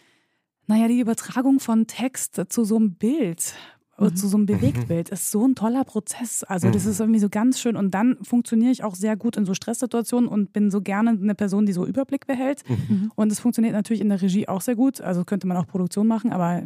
Naja, 0.67 0.89
die 0.89 0.99
Übertragung 0.99 1.61
von 1.61 1.87
Text 1.87 2.43
zu 2.49 2.65
so 2.65 2.77
einem 2.77 2.95
Bild 2.95 3.55
mhm. 3.99 4.17
zu 4.17 4.29
so 4.29 4.37
einem 4.37 4.47
Bewegtbild. 4.47 5.09
Ist 5.11 5.31
so 5.31 5.47
ein 5.47 5.55
toller 5.55 5.85
Prozess. 5.85 6.45
Also, 6.45 6.71
das 6.71 6.87
ist 6.87 7.01
irgendwie 7.01 7.21
so 7.21 7.29
ganz 7.29 7.61
schön. 7.61 7.77
Und 7.77 7.93
dann 7.93 8.19
funktioniere 8.23 8.71
ich 8.71 8.85
auch 8.85 8.95
sehr 8.95 9.17
gut 9.17 9.37
in 9.37 9.45
so 9.45 9.55
Stresssituationen 9.55 10.29
und 10.29 10.53
bin 10.53 10.71
so 10.71 10.81
gerne 10.81 11.11
eine 11.11 11.35
Person, 11.35 11.67
die 11.67 11.73
so 11.73 11.87
Überblick 11.87 12.27
behält. 12.27 12.69
Mhm. 12.69 13.13
Und 13.15 13.31
es 13.33 13.41
funktioniert 13.41 13.75
natürlich 13.75 14.01
in 14.01 14.09
der 14.09 14.21
Regie 14.21 14.49
auch 14.49 14.61
sehr 14.61 14.77
gut. 14.77 15.01
Also 15.01 15.25
könnte 15.25 15.47
man 15.47 15.57
auch 15.57 15.67
Produktion 15.67 16.07
machen, 16.07 16.33
aber 16.33 16.63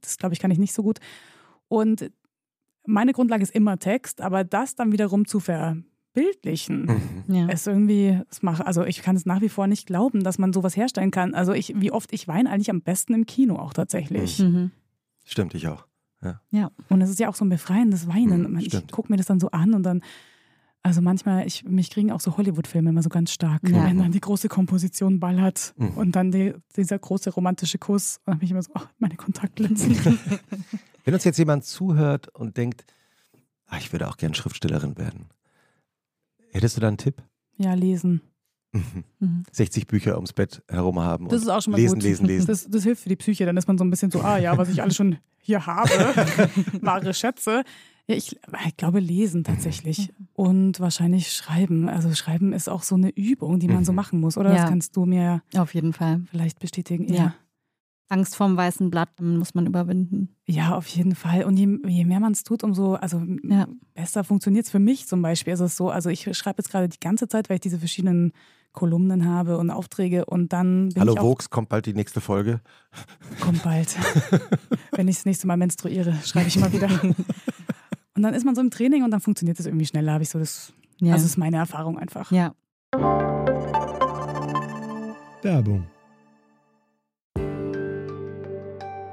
das 0.00 0.18
glaube 0.18 0.34
ich 0.34 0.40
kann 0.40 0.50
ich 0.50 0.58
nicht 0.58 0.72
so 0.72 0.82
gut. 0.82 0.98
Und 1.68 2.10
meine 2.86 3.12
Grundlage 3.12 3.42
ist 3.42 3.54
immer 3.54 3.78
Text, 3.78 4.20
aber 4.20 4.44
das 4.44 4.74
dann 4.74 4.92
wiederum 4.92 5.26
zu 5.26 5.40
verbildlichen, 5.40 6.86
mhm. 7.26 7.34
ja. 7.34 7.48
ist 7.48 7.66
irgendwie, 7.66 8.20
das 8.28 8.42
mache, 8.42 8.66
also 8.66 8.84
ich 8.84 9.02
kann 9.02 9.16
es 9.16 9.26
nach 9.26 9.40
wie 9.40 9.48
vor 9.48 9.66
nicht 9.66 9.86
glauben, 9.86 10.24
dass 10.24 10.38
man 10.38 10.52
sowas 10.52 10.76
herstellen 10.76 11.10
kann. 11.10 11.34
Also 11.34 11.52
ich, 11.52 11.74
wie 11.80 11.92
oft 11.92 12.12
ich 12.12 12.28
weine 12.28 12.50
eigentlich 12.50 12.70
am 12.70 12.82
besten 12.82 13.14
im 13.14 13.26
Kino 13.26 13.56
auch 13.56 13.72
tatsächlich. 13.72 14.40
Mhm. 14.40 14.70
Stimmt, 15.24 15.54
ich 15.54 15.68
auch. 15.68 15.86
Ja. 16.22 16.40
ja, 16.50 16.70
und 16.88 17.00
es 17.00 17.10
ist 17.10 17.18
ja 17.18 17.28
auch 17.28 17.34
so 17.34 17.44
ein 17.44 17.48
befreiendes 17.48 18.06
Weinen. 18.06 18.52
Mhm, 18.52 18.58
ich 18.58 18.86
gucke 18.88 19.10
mir 19.10 19.16
das 19.16 19.26
dann 19.26 19.40
so 19.40 19.50
an 19.50 19.74
und 19.74 19.82
dann, 19.82 20.02
also 20.82 21.00
manchmal, 21.00 21.46
ich, 21.46 21.64
mich 21.64 21.90
kriegen 21.90 22.12
auch 22.12 22.20
so 22.20 22.36
Hollywood-Filme 22.36 22.90
immer 22.90 23.02
so 23.02 23.08
ganz 23.08 23.32
stark, 23.32 23.68
ja. 23.68 23.84
wenn 23.84 23.98
dann 23.98 24.12
die 24.12 24.20
große 24.20 24.48
Komposition 24.48 25.20
ballert 25.20 25.74
mhm. 25.76 25.90
und 25.90 26.16
dann 26.16 26.30
die, 26.30 26.54
dieser 26.76 26.98
große 26.98 27.30
romantische 27.30 27.78
Kuss. 27.78 28.18
Und 28.24 28.32
dann 28.32 28.38
bin 28.38 28.46
ich 28.46 28.50
immer 28.52 28.62
so, 28.62 28.72
oh, 28.74 28.82
meine 28.98 29.16
Kontaktlinsen. 29.16 29.96
wenn 31.04 31.14
uns 31.14 31.24
jetzt 31.24 31.38
jemand 31.38 31.64
zuhört 31.64 32.28
und 32.34 32.56
denkt, 32.56 32.84
ach, 33.66 33.78
ich 33.78 33.92
würde 33.92 34.08
auch 34.08 34.16
gern 34.16 34.34
Schriftstellerin 34.34 34.96
werden, 34.96 35.28
hättest 36.50 36.76
du 36.76 36.80
da 36.80 36.88
einen 36.88 36.98
Tipp? 36.98 37.22
Ja, 37.56 37.74
lesen. 37.74 38.20
Mhm. 38.72 39.44
60 39.52 39.86
Bücher 39.86 40.16
ums 40.16 40.32
Bett 40.32 40.62
herum 40.68 40.98
haben. 40.98 41.28
Das 41.28 41.42
ist 41.42 41.48
auch 41.48 41.60
schon 41.60 41.72
mal 41.72 41.76
lesen, 41.76 41.94
gut. 41.94 42.02
Lesen, 42.02 42.26
lesen, 42.26 42.46
das, 42.46 42.68
das, 42.68 42.84
hilft 42.84 43.02
für 43.02 43.08
die 43.08 43.16
Psyche. 43.16 43.44
Dann 43.44 43.56
ist 43.56 43.68
man 43.68 43.76
so 43.76 43.84
ein 43.84 43.90
bisschen 43.90 44.10
so, 44.10 44.20
ah 44.22 44.38
ja, 44.38 44.56
was 44.56 44.70
ich 44.70 44.82
alles 44.82 44.96
schon 44.96 45.18
hier 45.38 45.66
habe, 45.66 45.90
wahre 46.80 47.12
Schätze. 47.12 47.64
Ja, 48.08 48.16
ich, 48.16 48.36
ich, 48.66 48.76
glaube 48.76 48.98
lesen 48.98 49.44
tatsächlich 49.44 50.12
und 50.32 50.80
wahrscheinlich 50.80 51.32
schreiben. 51.32 51.88
Also 51.88 52.12
schreiben 52.14 52.52
ist 52.52 52.68
auch 52.68 52.82
so 52.82 52.96
eine 52.96 53.10
Übung, 53.10 53.60
die 53.60 53.68
man 53.68 53.84
so 53.84 53.92
mhm. 53.92 53.96
machen 53.96 54.20
muss, 54.20 54.36
oder? 54.36 54.50
Ja. 54.50 54.62
Das 54.62 54.68
kannst 54.68 54.96
du 54.96 55.04
mir 55.04 55.42
auf 55.56 55.74
jeden 55.74 55.92
Fall 55.92 56.22
vielleicht 56.30 56.58
bestätigen. 56.58 57.12
Ja. 57.12 57.14
ja. 57.14 57.34
Angst 58.08 58.36
vorm 58.36 58.56
weißen 58.56 58.90
Blatt 58.90 59.20
muss 59.20 59.54
man 59.54 59.66
überwinden. 59.66 60.36
Ja, 60.44 60.76
auf 60.76 60.86
jeden 60.88 61.14
Fall. 61.14 61.44
Und 61.44 61.56
je, 61.56 61.78
je 61.86 62.04
mehr 62.04 62.20
man 62.20 62.32
es 62.32 62.42
tut, 62.42 62.62
umso 62.62 62.94
also 62.94 63.22
ja. 63.42 63.66
besser 63.94 64.22
funktioniert 64.22 64.66
es 64.66 64.70
für 64.70 64.80
mich 64.80 65.06
zum 65.06 65.22
Beispiel. 65.22 65.54
Ist 65.54 65.60
es 65.60 65.76
so, 65.76 65.88
also 65.88 66.10
ich 66.10 66.28
schreibe 66.36 66.58
jetzt 66.58 66.70
gerade 66.70 66.90
die 66.90 67.00
ganze 67.00 67.26
Zeit, 67.26 67.48
weil 67.48 67.54
ich 67.54 67.62
diese 67.62 67.78
verschiedenen 67.78 68.32
Kolumnen 68.72 69.26
habe 69.28 69.58
und 69.58 69.70
Aufträge 69.70 70.24
und 70.24 70.52
dann 70.52 70.88
bin 70.90 71.00
Hallo 71.00 71.14
ich 71.14 71.20
Vox, 71.20 71.50
kommt 71.50 71.68
bald 71.68 71.86
die 71.86 71.94
nächste 71.94 72.20
Folge. 72.20 72.60
Kommt 73.40 73.62
bald. 73.62 73.96
Wenn 74.92 75.08
ich 75.08 75.16
das 75.16 75.24
nächste 75.26 75.46
Mal 75.46 75.56
menstruiere, 75.56 76.14
schreibe 76.24 76.48
ich 76.48 76.58
mal 76.58 76.72
wieder. 76.72 76.88
Und 78.14 78.22
dann 78.22 78.34
ist 78.34 78.44
man 78.44 78.54
so 78.54 78.60
im 78.60 78.70
Training 78.70 79.04
und 79.04 79.10
dann 79.10 79.20
funktioniert 79.20 79.58
das 79.58 79.64
irgendwie 79.64 79.86
schneller, 79.86 80.12
habe 80.12 80.22
ich 80.22 80.28
so 80.28 80.38
das. 80.38 80.74
Ja. 81.00 81.14
Also 81.14 81.24
das 81.24 81.32
ist 81.32 81.38
meine 81.38 81.56
Erfahrung 81.56 81.98
einfach. 81.98 82.30
Ja. 82.30 82.54
Werbung. 85.40 85.86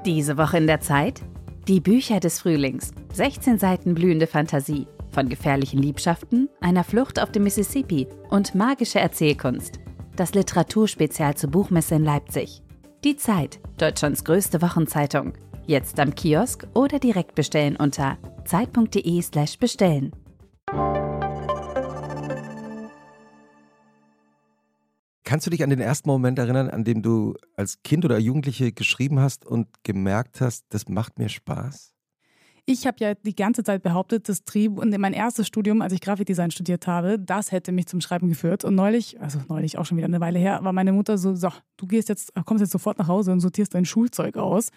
Diese 0.04 0.36
Woche 0.36 0.58
in 0.58 0.66
der 0.66 0.80
Zeit? 0.80 1.22
Die 1.66 1.80
Bücher 1.80 2.20
des 2.20 2.40
Frühlings. 2.40 2.92
16 3.14 3.58
Seiten 3.58 3.94
blühende 3.94 4.26
Fantasie 4.26 4.86
von 5.12 5.28
gefährlichen 5.28 5.80
Liebschaften, 5.82 6.48
einer 6.60 6.84
Flucht 6.84 7.20
auf 7.20 7.32
dem 7.32 7.44
Mississippi 7.44 8.06
und 8.30 8.54
magische 8.54 9.00
Erzählkunst. 9.00 9.80
Das 10.16 10.34
Literaturspezial 10.34 11.36
zur 11.36 11.50
Buchmesse 11.50 11.94
in 11.94 12.04
Leipzig. 12.04 12.62
Die 13.04 13.16
Zeit, 13.16 13.60
Deutschlands 13.78 14.24
größte 14.24 14.60
Wochenzeitung. 14.60 15.32
Jetzt 15.66 15.98
am 16.00 16.14
Kiosk 16.14 16.66
oder 16.74 16.98
direkt 16.98 17.34
bestellen 17.34 17.76
unter 17.76 18.18
zeit.de/slash 18.44 19.58
bestellen. 19.58 20.12
Kannst 25.30 25.46
du 25.46 25.50
dich 25.50 25.62
an 25.62 25.70
den 25.70 25.78
ersten 25.78 26.08
Moment 26.08 26.40
erinnern, 26.40 26.68
an 26.70 26.82
dem 26.82 27.02
du 27.02 27.36
als 27.54 27.82
Kind 27.84 28.04
oder 28.04 28.18
Jugendliche 28.18 28.72
geschrieben 28.72 29.20
hast 29.20 29.46
und 29.46 29.68
gemerkt 29.84 30.40
hast, 30.40 30.64
das 30.70 30.88
macht 30.88 31.20
mir 31.20 31.28
Spaß? 31.28 31.94
Ich 32.72 32.86
habe 32.86 32.98
ja 33.00 33.14
die 33.14 33.34
ganze 33.34 33.64
Zeit 33.64 33.82
behauptet, 33.82 34.28
das 34.28 34.44
Trieb 34.44 34.78
und 34.78 34.96
mein 34.96 35.12
erstes 35.12 35.48
Studium, 35.48 35.82
als 35.82 35.92
ich 35.92 36.00
Grafikdesign 36.00 36.52
studiert 36.52 36.86
habe, 36.86 37.18
das 37.18 37.50
hätte 37.50 37.72
mich 37.72 37.88
zum 37.88 38.00
Schreiben 38.00 38.28
geführt. 38.28 38.64
Und 38.64 38.76
neulich, 38.76 39.20
also 39.20 39.40
neulich 39.48 39.76
auch 39.76 39.84
schon 39.84 39.96
wieder 39.96 40.06
eine 40.06 40.20
Weile 40.20 40.38
her, 40.38 40.60
war 40.62 40.72
meine 40.72 40.92
Mutter 40.92 41.18
so, 41.18 41.34
so, 41.34 41.48
du 41.76 41.88
gehst 41.88 42.08
jetzt, 42.08 42.32
kommst 42.44 42.60
jetzt 42.60 42.70
sofort 42.70 42.96
nach 43.00 43.08
Hause 43.08 43.32
und 43.32 43.40
sortierst 43.40 43.74
dein 43.74 43.86
Schulzeug 43.86 44.36
aus. 44.36 44.68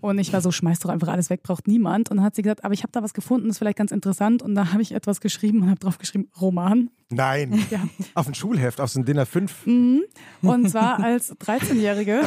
Und 0.00 0.18
ich 0.18 0.32
war 0.32 0.40
so, 0.40 0.50
schmeiß 0.50 0.78
doch 0.78 0.90
einfach 0.90 1.08
alles 1.08 1.30
weg, 1.30 1.42
braucht 1.42 1.68
niemand. 1.68 2.10
Und 2.10 2.18
dann 2.18 2.24
hat 2.24 2.34
sie 2.34 2.42
gesagt, 2.42 2.64
aber 2.64 2.74
ich 2.74 2.82
habe 2.82 2.92
da 2.92 3.02
was 3.02 3.14
gefunden, 3.14 3.48
das 3.48 3.56
ist 3.56 3.58
vielleicht 3.58 3.76
ganz 3.76 3.90
interessant. 3.90 4.42
Und 4.42 4.54
da 4.54 4.72
habe 4.72 4.82
ich 4.82 4.92
etwas 4.92 5.20
geschrieben 5.20 5.62
und 5.62 5.70
habe 5.70 5.80
drauf 5.80 5.98
geschrieben, 5.98 6.30
Roman. 6.40 6.90
Nein, 7.10 7.64
ja. 7.70 7.80
auf 8.14 8.28
ein 8.28 8.34
Schulheft, 8.34 8.80
auf 8.80 8.90
so 8.90 9.00
ein 9.00 9.04
Dinner 9.04 9.26
5. 9.26 9.66
Mhm. 9.66 10.02
Und 10.42 10.70
zwar 10.70 11.02
als 11.02 11.32
13-Jährige. 11.38 12.22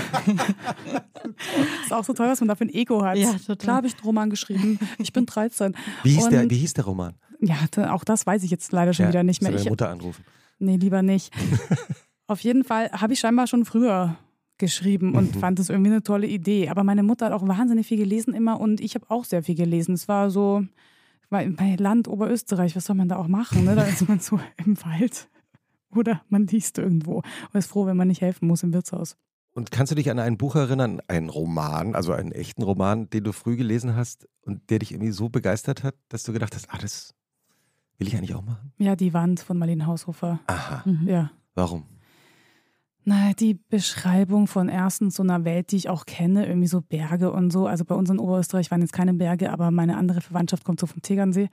ist 1.83 1.93
auch 1.93 2.03
so 2.03 2.13
toll, 2.13 2.27
was 2.27 2.41
man 2.41 2.49
da 2.49 2.55
für 2.55 2.65
ein 2.65 2.73
Ego 2.73 3.03
hat. 3.03 3.17
Ja, 3.17 3.31
total. 3.31 3.57
Klar 3.57 3.75
habe 3.77 3.87
ich 3.87 3.93
einen 3.93 4.03
Roman 4.03 4.29
geschrieben. 4.29 4.79
Ich 4.99 5.13
bin 5.13 5.25
13. 5.25 5.75
Wie 6.03 6.13
hieß, 6.13 6.29
der, 6.29 6.49
wie 6.49 6.57
hieß 6.57 6.73
der 6.73 6.85
Roman? 6.85 7.15
Ja, 7.39 7.55
auch 7.91 8.03
das 8.03 8.25
weiß 8.25 8.43
ich 8.43 8.51
jetzt 8.51 8.71
leider 8.71 8.93
schon 8.93 9.05
ja, 9.05 9.09
wieder 9.09 9.23
nicht 9.23 9.41
mehr. 9.41 9.53
Ich 9.53 9.69
Mutter 9.69 9.89
anrufen. 9.89 10.23
Nee, 10.59 10.77
lieber 10.77 11.01
nicht. 11.01 11.33
auf 12.27 12.39
jeden 12.41 12.63
Fall 12.63 12.91
habe 12.91 13.13
ich 13.13 13.19
scheinbar 13.19 13.47
schon 13.47 13.65
früher 13.65 14.15
geschrieben 14.63 15.13
und 15.15 15.35
mhm. 15.35 15.39
fand 15.39 15.59
es 15.59 15.69
irgendwie 15.69 15.91
eine 15.91 16.03
tolle 16.03 16.27
Idee. 16.27 16.69
Aber 16.69 16.83
meine 16.83 17.03
Mutter 17.03 17.25
hat 17.25 17.33
auch 17.33 17.47
wahnsinnig 17.47 17.87
viel 17.87 17.97
gelesen 17.97 18.33
immer 18.33 18.59
und 18.59 18.79
ich 18.79 18.95
habe 18.95 19.05
auch 19.09 19.25
sehr 19.25 19.43
viel 19.43 19.55
gelesen. 19.55 19.93
Es 19.93 20.07
war 20.07 20.29
so, 20.29 20.63
bei 21.29 21.75
Land 21.77 22.07
Oberösterreich, 22.07 22.75
was 22.75 22.85
soll 22.85 22.95
man 22.95 23.09
da 23.09 23.17
auch 23.17 23.27
machen? 23.27 23.65
Ne? 23.65 23.75
Da 23.75 23.83
ist 23.83 24.07
man 24.07 24.19
so 24.19 24.39
im 24.65 24.77
Wald 24.83 25.27
oder 25.95 26.21
man 26.29 26.47
liest 26.47 26.77
irgendwo 26.77 27.17
und 27.17 27.55
ist 27.55 27.67
froh, 27.67 27.85
wenn 27.85 27.97
man 27.97 28.07
nicht 28.07 28.21
helfen 28.21 28.47
muss 28.47 28.63
im 28.63 28.73
Wirtshaus. 28.73 29.17
Und 29.53 29.69
kannst 29.71 29.91
du 29.91 29.95
dich 29.95 30.09
an 30.09 30.17
ein 30.17 30.37
Buch 30.37 30.55
erinnern, 30.55 30.99
einen 31.07 31.29
Roman, 31.29 31.93
also 31.93 32.11
einen 32.13 32.31
echten 32.31 32.63
Roman, 32.63 33.09
den 33.09 33.23
du 33.23 33.33
früh 33.33 33.55
gelesen 33.55 33.95
hast 33.95 34.27
und 34.41 34.69
der 34.69 34.79
dich 34.79 34.91
irgendwie 34.91 35.11
so 35.11 35.29
begeistert 35.29 35.83
hat, 35.83 35.95
dass 36.09 36.23
du 36.23 36.33
gedacht 36.33 36.55
hast, 36.55 36.67
ah, 36.71 36.77
das 36.81 37.13
will 37.97 38.07
ich 38.07 38.15
eigentlich 38.15 38.33
auch 38.33 38.43
machen? 38.43 38.71
Ja, 38.79 38.95
die 38.95 39.13
Wand 39.13 39.39
von 39.39 39.57
Marlene 39.57 39.85
Haushofer. 39.85 40.39
Aha. 40.47 40.81
Mhm. 40.85 41.07
Ja. 41.07 41.31
Warum? 41.53 41.85
Na, 43.05 43.33
die 43.33 43.55
Beschreibung 43.55 44.47
von 44.47 44.69
erstens 44.69 45.15
so 45.15 45.23
einer 45.23 45.43
Welt, 45.43 45.71
die 45.71 45.75
ich 45.75 45.89
auch 45.89 46.05
kenne, 46.05 46.47
irgendwie 46.47 46.67
so 46.67 46.81
Berge 46.81 47.31
und 47.31 47.51
so. 47.51 47.67
Also 47.67 47.83
bei 47.83 47.95
uns 47.95 48.09
in 48.09 48.19
Oberösterreich 48.19 48.71
waren 48.71 48.81
jetzt 48.81 48.93
keine 48.93 49.13
Berge, 49.13 49.51
aber 49.51 49.71
meine 49.71 49.97
andere 49.97 50.21
Verwandtschaft 50.21 50.63
kommt 50.63 50.79
so 50.79 50.87
vom 50.87 51.01
Tegernsee. 51.01 51.49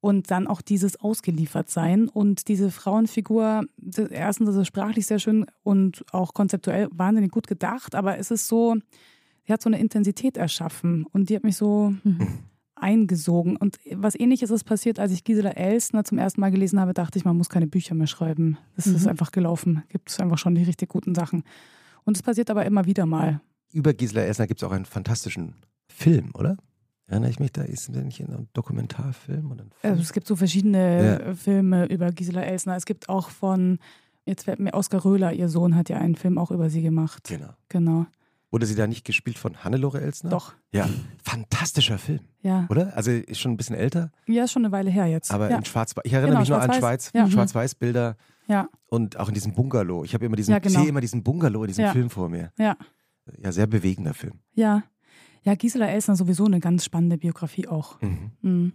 Und 0.00 0.30
dann 0.30 0.46
auch 0.46 0.62
dieses 0.62 0.98
Ausgeliefertsein 0.98 2.08
und 2.08 2.48
diese 2.48 2.70
Frauenfigur, 2.70 3.64
erstens 4.10 4.48
ist 4.48 4.56
es 4.56 4.66
sprachlich 4.66 5.06
sehr 5.06 5.18
schön 5.18 5.44
und 5.62 6.04
auch 6.10 6.32
konzeptuell 6.32 6.88
wahnsinnig 6.90 7.30
gut 7.30 7.46
gedacht, 7.46 7.94
aber 7.94 8.16
es 8.16 8.30
ist 8.30 8.48
so, 8.48 8.76
sie 9.46 9.52
hat 9.52 9.60
so 9.60 9.68
eine 9.68 9.78
Intensität 9.78 10.38
erschaffen 10.38 11.04
und 11.12 11.28
die 11.28 11.36
hat 11.36 11.44
mich 11.44 11.56
so 11.56 11.94
eingesogen. 12.82 13.56
Und 13.56 13.78
was 13.92 14.18
ähnliches 14.18 14.50
ist 14.50 14.64
passiert, 14.64 14.98
als 14.98 15.12
ich 15.12 15.24
Gisela 15.24 15.50
Elsner 15.50 16.04
zum 16.04 16.18
ersten 16.18 16.40
Mal 16.40 16.50
gelesen 16.50 16.80
habe, 16.80 16.94
dachte 16.94 17.18
ich, 17.18 17.24
man 17.24 17.36
muss 17.36 17.48
keine 17.48 17.66
Bücher 17.66 17.94
mehr 17.94 18.06
schreiben. 18.06 18.58
Das 18.76 18.86
ist 18.86 19.06
einfach 19.06 19.32
gelaufen. 19.32 19.82
Gibt 19.88 20.10
es 20.10 20.20
einfach 20.20 20.38
schon 20.38 20.54
die 20.54 20.62
richtig 20.62 20.88
guten 20.88 21.14
Sachen. 21.14 21.44
Und 22.04 22.16
es 22.16 22.22
passiert 22.22 22.50
aber 22.50 22.64
immer 22.64 22.86
wieder 22.86 23.06
mal. 23.06 23.40
Über 23.72 23.94
Gisela 23.94 24.22
Elsner 24.22 24.46
gibt 24.46 24.62
es 24.62 24.68
auch 24.68 24.72
einen 24.72 24.84
fantastischen 24.84 25.54
Film, 25.88 26.30
oder? 26.34 26.56
Erinnere 27.06 27.30
ich 27.30 27.40
mich, 27.40 27.52
da 27.52 27.62
ist 27.62 27.88
nicht 27.88 28.20
ein 28.20 28.48
Dokumentarfilm 28.52 29.50
oder 29.50 29.64
ein 29.64 29.72
Film? 29.72 29.92
Also 29.92 30.02
es 30.02 30.12
gibt 30.12 30.28
so 30.28 30.36
verschiedene 30.36 31.20
äh, 31.20 31.34
Filme 31.34 31.86
über 31.86 32.12
Gisela 32.12 32.42
Elsner. 32.42 32.76
Es 32.76 32.86
gibt 32.86 33.08
auch 33.08 33.30
von, 33.30 33.78
jetzt 34.26 34.44
fällt 34.44 34.60
mir 34.60 34.74
Oskar 34.74 35.04
Röhler, 35.04 35.32
ihr 35.32 35.48
Sohn 35.48 35.74
hat 35.74 35.88
ja 35.88 35.98
einen 35.98 36.14
Film 36.14 36.38
auch 36.38 36.52
über 36.52 36.70
sie 36.70 36.82
gemacht. 36.82 37.28
Genau. 37.28 37.50
Genau. 37.68 38.06
Wurde 38.52 38.66
sie 38.66 38.74
da 38.74 38.86
nicht 38.88 39.04
gespielt 39.04 39.38
von 39.38 39.62
Hannelore 39.62 40.00
Elsner? 40.00 40.30
Doch. 40.30 40.54
Ja, 40.72 40.88
fantastischer 41.22 41.98
Film, 41.98 42.20
Ja. 42.42 42.66
oder? 42.68 42.96
Also 42.96 43.10
ist 43.12 43.38
schon 43.38 43.52
ein 43.52 43.56
bisschen 43.56 43.76
älter, 43.76 44.10
Ja, 44.26 44.44
ist 44.44 44.52
schon 44.52 44.64
eine 44.64 44.72
Weile 44.72 44.90
her 44.90 45.06
jetzt. 45.06 45.30
aber 45.30 45.50
ja. 45.50 45.56
in 45.56 45.64
Schwarz-Weiß. 45.64 46.02
Ich 46.04 46.12
erinnere 46.12 46.30
Genau, 46.30 46.40
mich 46.40 46.48
nur 46.48 46.60
an. 46.60 46.72
Schwarz, 46.72 47.10
Ja. 47.14 47.26
Mhm. 47.26 47.30
Schwarz-Weiß-Bilder 47.30 48.16
ja, 48.48 48.68
und 48.88 49.16
auch 49.18 49.28
in 49.28 49.34
diesem 49.34 49.54
Bungalow. 49.54 50.04
Ich 50.04 50.14
habe 50.14 50.26
immer 50.26 50.34
diesen, 50.34 50.50
Ja, 50.50 50.58
genau. 50.58 50.80
sehe 50.80 50.88
immer 50.88 51.00
diesen 51.00 51.22
Bungalow 51.22 51.62
in 51.62 51.68
diesem. 51.68 51.86
Film 51.92 52.10
vor 52.10 52.28
mir. 52.28 52.52
ja, 52.58 52.76
Ja, 53.38 53.52
sehr 53.52 53.66
bewegender 53.68 54.14
Film. 54.14 54.40
ja. 54.54 54.82
Ja, 55.42 55.54
Gisela 55.54 55.86
Elsner 55.86 56.16
sowieso 56.16 56.44
eine 56.44 56.60
ganz 56.60 56.84
spannende 56.84 57.16
Biografie 57.16 57.66
auch. 57.66 57.98
Mhm. 58.02 58.30
Mhm. 58.42 58.72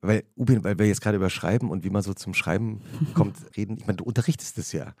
Weil, 0.00 0.22
Ubin, 0.34 0.64
weil 0.64 0.78
wir 0.78 0.86
jetzt 0.86 1.02
gerade 1.02 1.16
über 1.18 1.28
Schreiben 1.28 1.68
und 1.70 1.84
wie 1.84 1.90
man 1.90 2.00
so 2.02 2.14
zum 2.14 2.32
Schreiben 2.32 2.80
kommt, 3.12 3.36
reden. 3.56 3.76
Ich 3.76 3.86
meine, 3.86 3.96
du 3.98 4.04
unterrichtest 4.04 4.56
es 4.56 4.72
ja. 4.72 4.94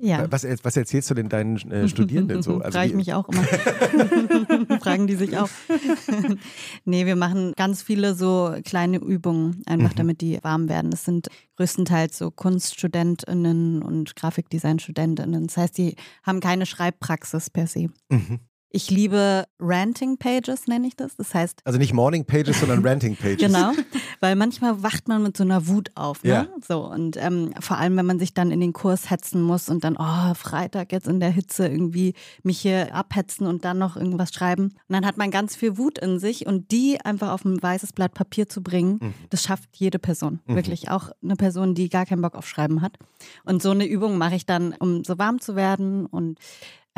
Ja. 0.00 0.30
Was, 0.30 0.44
was 0.62 0.76
erzählst 0.76 1.10
du 1.10 1.14
denn 1.14 1.28
deinen 1.28 1.56
äh, 1.72 1.88
Studierenden 1.88 2.40
so? 2.42 2.58
Also 2.60 2.78
Frage 2.78 2.90
ich 2.90 2.94
mich 2.94 3.12
auch 3.14 3.28
immer. 3.28 3.42
Fragen 4.80 5.06
die 5.08 5.16
sich 5.16 5.36
auch. 5.36 5.48
nee, 6.84 7.04
wir 7.06 7.16
machen 7.16 7.52
ganz 7.56 7.82
viele 7.82 8.14
so 8.14 8.54
kleine 8.64 8.98
Übungen, 8.98 9.62
einfach 9.66 9.92
Mhm. 9.92 9.96
damit 9.96 10.20
die 10.20 10.38
warm 10.42 10.68
werden. 10.68 10.90
Das 10.90 11.04
sind 11.04 11.28
größtenteils 11.56 12.16
so 12.16 12.30
KunststudentInnen 12.30 13.82
und 13.82 14.14
GrafikdesignstudentInnen. 14.16 15.46
Das 15.48 15.56
heißt, 15.56 15.78
die 15.78 15.96
haben 16.22 16.40
keine 16.40 16.66
Schreibpraxis 16.66 17.50
per 17.50 17.66
se. 17.66 17.88
Mhm. 18.08 18.40
Ich 18.70 18.90
liebe 18.90 19.44
Ranting 19.58 20.18
Pages, 20.18 20.66
nenne 20.66 20.86
ich 20.88 20.94
das. 20.94 21.16
Das 21.16 21.34
heißt, 21.34 21.60
Also 21.64 21.78
nicht 21.78 21.94
Morning 21.94 22.26
Pages, 22.26 22.60
sondern 22.60 22.82
Ranting 22.86 23.16
Pages. 23.16 23.38
Genau, 23.38 23.72
weil 24.20 24.36
manchmal 24.36 24.82
wacht 24.82 25.08
man 25.08 25.22
mit 25.22 25.36
so 25.38 25.42
einer 25.44 25.66
Wut 25.68 25.90
auf. 25.94 26.22
Ne? 26.22 26.30
Ja. 26.30 26.46
So, 26.66 26.84
und 26.84 27.16
ähm, 27.16 27.52
vor 27.60 27.78
allem, 27.78 27.96
wenn 27.96 28.04
man 28.04 28.18
sich 28.18 28.34
dann 28.34 28.50
in 28.50 28.60
den 28.60 28.74
Kurs 28.74 29.08
hetzen 29.10 29.40
muss 29.42 29.70
und 29.70 29.84
dann, 29.84 29.96
oh, 29.98 30.34
Freitag 30.34 30.92
jetzt 30.92 31.08
in 31.08 31.18
der 31.18 31.30
Hitze 31.30 31.66
irgendwie 31.66 32.12
mich 32.42 32.60
hier 32.60 32.94
abhetzen 32.94 33.46
und 33.46 33.64
dann 33.64 33.78
noch 33.78 33.96
irgendwas 33.96 34.32
schreiben. 34.34 34.64
Und 34.64 34.74
dann 34.90 35.06
hat 35.06 35.16
man 35.16 35.30
ganz 35.30 35.56
viel 35.56 35.78
Wut 35.78 35.98
in 35.98 36.18
sich 36.18 36.46
und 36.46 36.70
die 36.70 37.00
einfach 37.02 37.32
auf 37.32 37.44
ein 37.46 37.62
weißes 37.62 37.94
Blatt 37.94 38.12
Papier 38.12 38.48
zu 38.48 38.62
bringen, 38.62 38.98
Mhm. 39.00 39.14
das 39.30 39.42
schafft 39.44 39.70
jede 39.76 39.98
Person. 39.98 40.40
Wirklich 40.46 40.90
auch 40.90 41.10
eine 41.22 41.36
Person, 41.36 41.74
die 41.74 41.88
gar 41.88 42.04
keinen 42.04 42.20
Bock 42.22 42.34
auf 42.34 42.46
Schreiben 42.46 42.82
hat. 42.82 42.96
Und 43.44 43.62
so 43.62 43.70
eine 43.70 43.86
Übung 43.86 44.18
mache 44.18 44.34
ich 44.34 44.44
dann, 44.44 44.74
um 44.78 45.04
so 45.04 45.18
warm 45.18 45.40
zu 45.40 45.56
werden 45.56 46.04
und 46.06 46.38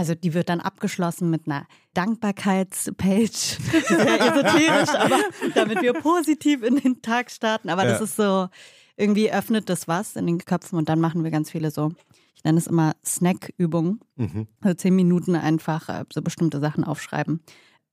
also 0.01 0.14
die 0.14 0.32
wird 0.32 0.48
dann 0.48 0.61
abgeschlossen 0.61 1.28
mit 1.28 1.46
einer 1.46 1.66
Dankbarkeitspage. 1.92 3.28
Sehr 3.88 4.20
esoterisch, 4.20 4.88
aber 4.94 5.18
damit 5.55 5.82
wir 5.82 5.92
positiv 5.92 6.62
in 6.62 6.76
den 6.76 7.03
Tag 7.03 7.30
starten. 7.30 7.68
Aber 7.68 7.84
das 7.84 7.98
Ja. 7.98 8.05
ist 8.05 8.16
so, 8.16 8.48
irgendwie 8.96 9.30
öffnet 9.30 9.68
das 9.68 9.88
was 9.88 10.16
in 10.16 10.26
den 10.26 10.38
Köpfen 10.38 10.78
und 10.78 10.88
dann 10.88 11.01
machen 11.01 11.22
wir 11.22 11.30
ganz 11.30 11.51
viele 11.51 11.70
so, 11.70 11.92
ich 12.34 12.44
nenne 12.44 12.57
es 12.59 12.66
immer 12.66 12.96
Snack-Übungen. 13.05 14.01
Mhm. 14.16 14.46
Also 14.62 14.74
zehn 14.74 14.96
Minuten 14.96 15.36
einfach 15.36 15.90
äh, 15.90 16.05
so 16.11 16.22
bestimmte 16.22 16.61
Sachen 16.61 16.84
aufschreiben. 16.84 17.42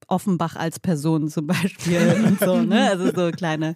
Offenbach 0.08 0.56
als 0.56 0.80
Person 0.80 1.28
zum 1.28 1.48
Beispiel 1.48 2.24
und 2.26 2.40
so, 2.40 2.62
ne? 2.62 2.90
Also 2.90 3.12
so 3.14 3.32
kleine, 3.32 3.76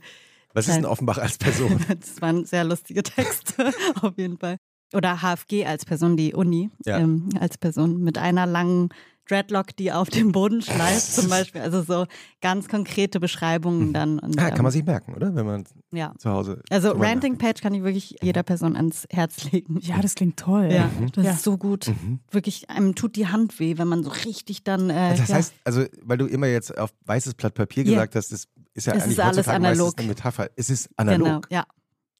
Was 0.53 0.69
ist 0.69 0.75
denn 0.75 0.85
Offenbach 0.85 1.17
als 1.17 1.37
Person? 1.37 1.83
das 1.99 2.21
waren 2.21 2.45
sehr 2.45 2.63
lustige 2.63 3.03
Texte, 3.03 3.71
auf 4.01 4.17
jeden 4.17 4.37
Fall. 4.37 4.55
Oder 4.93 5.21
HFG 5.21 5.65
als 5.65 5.85
Person, 5.85 6.17
die 6.17 6.33
Uni 6.33 6.69
Ja. 6.85 6.99
ähm, 6.99 7.29
als 7.39 7.57
Person 7.57 8.01
mit 8.03 8.17
einer 8.17 8.45
langen 8.45 8.89
Dreadlock, 9.29 9.75
die 9.77 9.93
auf 9.93 10.09
dem 10.09 10.33
Boden 10.33 10.61
schleift 10.61 11.13
zum 11.13 11.29
Beispiel. 11.29 11.61
Also 11.61 11.83
so 11.83 12.05
ganz 12.41 12.67
konkrete 12.67 13.21
Beschreibungen 13.21 13.93
dann. 13.93 14.19
Und, 14.19 14.37
Ah, 14.37 14.49
kann 14.49 14.57
ähm, 14.57 14.63
man 14.63 14.71
sich 14.73 14.83
merken, 14.83 15.13
oder? 15.13 15.33
Wenn 15.33 15.45
man 15.45 15.63
ja. 15.93 16.13
zu 16.17 16.29
Hause. 16.29 16.61
Also 16.69 16.91
Ranting 16.91 17.37
Page 17.37 17.61
kann 17.61 17.73
ich 17.73 17.83
wirklich 17.83 18.17
jeder 18.21 18.43
Person 18.43 18.75
ans 18.75 19.05
Herz 19.09 19.49
legen. 19.51 19.77
Ja, 19.81 20.01
das 20.01 20.15
klingt 20.15 20.37
toll. 20.37 20.67
Ja, 20.71 20.89
das 21.13 21.23
Ja. 21.25 21.31
ist 21.31 21.43
so 21.43 21.57
gut. 21.57 21.87
Mhm. 21.87 22.19
Wirklich, 22.29 22.69
einem 22.69 22.95
tut 22.95 23.15
die 23.15 23.27
Hand 23.27 23.57
weh, 23.61 23.77
wenn 23.77 23.87
man 23.87 24.03
so 24.03 24.09
richtig 24.09 24.63
dann. 24.65 24.89
Äh, 24.89 24.93
Also 24.93 25.21
das 25.21 25.29
ja. 25.29 25.35
heißt, 25.35 25.53
also 25.63 25.85
weil 26.03 26.17
du 26.17 26.25
immer 26.25 26.47
jetzt 26.47 26.77
auf 26.77 26.89
weißes 27.05 27.35
Blatt 27.35 27.53
Papier 27.53 27.85
gesagt 27.85 28.15
hast, 28.15 28.33
das 28.33 28.47
ist 28.73 28.87
ja 28.87 28.93
Es 28.95 29.03
eigentlich 29.03 29.17
ist 29.17 29.19
alles 29.23 29.47
analog. 29.47 29.93
eine 29.97 30.07
Metapher. 30.09 30.49
Es 30.57 30.69
ist 30.69 30.89
analog. 30.97 31.47
Genau, 31.47 31.61
ja. 31.61 31.65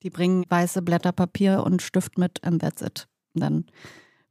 Die 0.04 0.10
bringen 0.10 0.46
weiße 0.50 0.82
Blätter 0.82 1.12
Papier 1.12 1.64
und 1.64 1.82
Stift 1.82 2.18
mit 2.18 2.44
and 2.44 2.62
that's 2.62 2.82
it. 2.82 3.08
Und 3.34 3.42
dann 3.42 3.66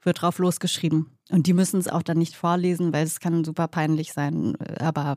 wird 0.03 0.23
drauf 0.23 0.39
losgeschrieben. 0.39 1.17
Und 1.31 1.47
die 1.47 1.53
müssen 1.53 1.79
es 1.79 1.89
auch 1.89 2.03
dann 2.03 2.19
nicht 2.19 2.35
vorlesen, 2.35 2.93
weil 2.93 3.05
es 3.07 3.21
kann 3.21 3.45
super 3.45 3.69
peinlich 3.69 4.13
sein. 4.13 4.57
Aber 4.81 5.17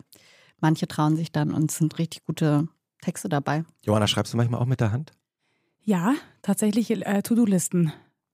manche 0.60 0.88
trauen 0.88 1.16
sich 1.16 1.32
dann 1.32 1.54
und 1.54 1.72
es 1.72 1.78
sind 1.78 1.98
richtig 1.98 2.24
gute 2.26 2.68
Texte 3.02 3.30
dabei. 3.30 3.66
Johanna, 3.84 4.08
schreibst 4.08 4.34
du 4.34 4.38
manchmal 4.38 4.62
auch 4.62 4.66
mit 4.66 4.80
der 4.80 4.92
Hand? 4.92 5.12
Ja, 5.82 6.14
tatsächlich 6.42 6.92
äh, 6.92 7.22
To-Do-Listen. 7.22 7.92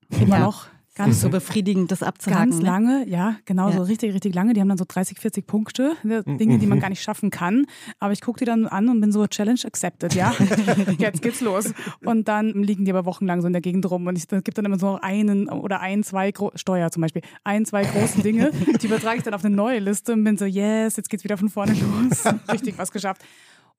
Immer 0.09 0.37
Ja. 0.37 0.43
noch. 0.45 0.67
Ganz 0.95 1.21
so 1.21 1.29
befriedigend, 1.29 1.91
das 1.91 2.03
abzuhaken. 2.03 2.49
Ganz 2.49 2.61
ne? 2.61 2.65
lange, 2.65 3.07
ja, 3.07 3.37
genau, 3.45 3.69
Ja. 3.69 3.77
so 3.77 3.83
richtig, 3.83 4.13
richtig 4.13 4.35
lange. 4.35 4.53
Die 4.53 4.59
haben 4.59 4.67
dann 4.67 4.77
so 4.77 4.85
30, 4.87 5.17
40 5.19 5.47
Punkte, 5.47 5.93
ne, 6.03 6.23
Dinge, 6.23 6.57
die 6.57 6.67
man 6.67 6.79
gar 6.79 6.89
nicht 6.89 7.01
schaffen 7.01 7.29
kann. 7.29 7.65
Aber 7.99 8.11
ich 8.11 8.21
gucke 8.21 8.39
die 8.39 8.45
dann 8.45 8.67
an 8.67 8.89
und 8.89 8.99
bin 8.99 9.11
so 9.11 9.25
Challenge 9.27 9.59
accepted, 9.63 10.13
ja. 10.13 10.33
Jetzt 10.97 11.21
geht's 11.21 11.41
los. 11.41 11.73
Und 12.03 12.27
dann 12.27 12.51
liegen 12.63 12.83
die 12.85 12.91
aber 12.91 13.05
wochenlang 13.05 13.41
so 13.41 13.47
in 13.47 13.53
der 13.53 13.61
Gegend 13.61 13.89
rum 13.89 14.07
und 14.07 14.17
es 14.17 14.27
gibt 14.27 14.57
dann 14.57 14.65
immer 14.65 14.79
so 14.79 14.99
einen 15.01 15.47
oder 15.49 15.79
ein, 15.79 16.03
zwei 16.03 16.31
Gro 16.31 16.51
Steuer 16.55 16.91
zum 16.91 17.01
Beispiel, 17.01 17.21
ein, 17.43 17.65
zwei 17.65 17.83
großen 17.83 18.21
Dinge, 18.23 18.51
die 18.81 18.87
übertrage 18.87 19.17
ich 19.17 19.23
dann 19.23 19.33
auf 19.33 19.45
eine 19.45 19.55
neue 19.55 19.79
Liste 19.79 20.13
und 20.13 20.23
bin 20.23 20.37
so, 20.37 20.45
yes, 20.45 20.97
jetzt 20.97 21.09
geht's 21.09 21.23
wieder 21.23 21.37
von 21.37 21.49
vorne 21.49 21.73
los. 22.09 22.23
Richtig 22.51 22.77
was 22.77 22.91
geschafft. 22.91 23.23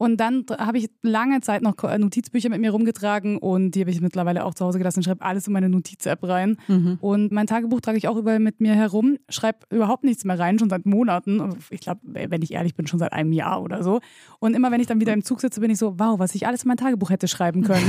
Und 0.00 0.16
dann 0.16 0.46
habe 0.58 0.78
ich 0.78 0.88
lange 1.02 1.42
Zeit 1.42 1.60
noch 1.60 1.76
Ko- 1.76 1.94
Notizbücher 1.98 2.48
mit 2.48 2.58
mir 2.62 2.70
rumgetragen 2.70 3.36
und 3.36 3.72
die 3.72 3.80
habe 3.82 3.90
ich 3.90 4.00
mittlerweile 4.00 4.46
auch 4.46 4.54
zu 4.54 4.64
Hause 4.64 4.78
gelassen 4.78 5.00
und 5.00 5.02
schreibe 5.02 5.22
alles 5.22 5.46
in 5.46 5.52
meine 5.52 5.68
Notiz-App 5.68 6.24
rein. 6.26 6.56
Mhm. 6.68 6.96
Und 7.02 7.32
mein 7.32 7.46
Tagebuch 7.46 7.82
trage 7.82 7.98
ich 7.98 8.08
auch 8.08 8.16
überall 8.16 8.38
mit 8.38 8.62
mir 8.62 8.74
herum, 8.74 9.18
schreibe 9.28 9.58
überhaupt 9.68 10.04
nichts 10.04 10.24
mehr 10.24 10.38
rein, 10.38 10.58
schon 10.58 10.70
seit 10.70 10.86
Monaten. 10.86 11.54
Ich 11.68 11.80
glaube, 11.80 12.00
wenn 12.04 12.40
ich 12.40 12.54
ehrlich 12.54 12.74
bin, 12.74 12.86
schon 12.86 12.98
seit 12.98 13.12
einem 13.12 13.32
Jahr 13.34 13.60
oder 13.62 13.82
so. 13.82 14.00
Und 14.38 14.54
immer 14.54 14.70
wenn 14.70 14.80
ich 14.80 14.86
dann 14.86 15.00
wieder 15.00 15.12
im 15.12 15.22
Zug 15.22 15.42
sitze, 15.42 15.60
bin 15.60 15.70
ich 15.70 15.76
so, 15.76 15.98
wow, 15.98 16.18
was 16.18 16.34
ich 16.34 16.46
alles 16.46 16.62
in 16.64 16.68
mein 16.68 16.78
Tagebuch 16.78 17.10
hätte 17.10 17.28
schreiben 17.28 17.60
können. 17.62 17.86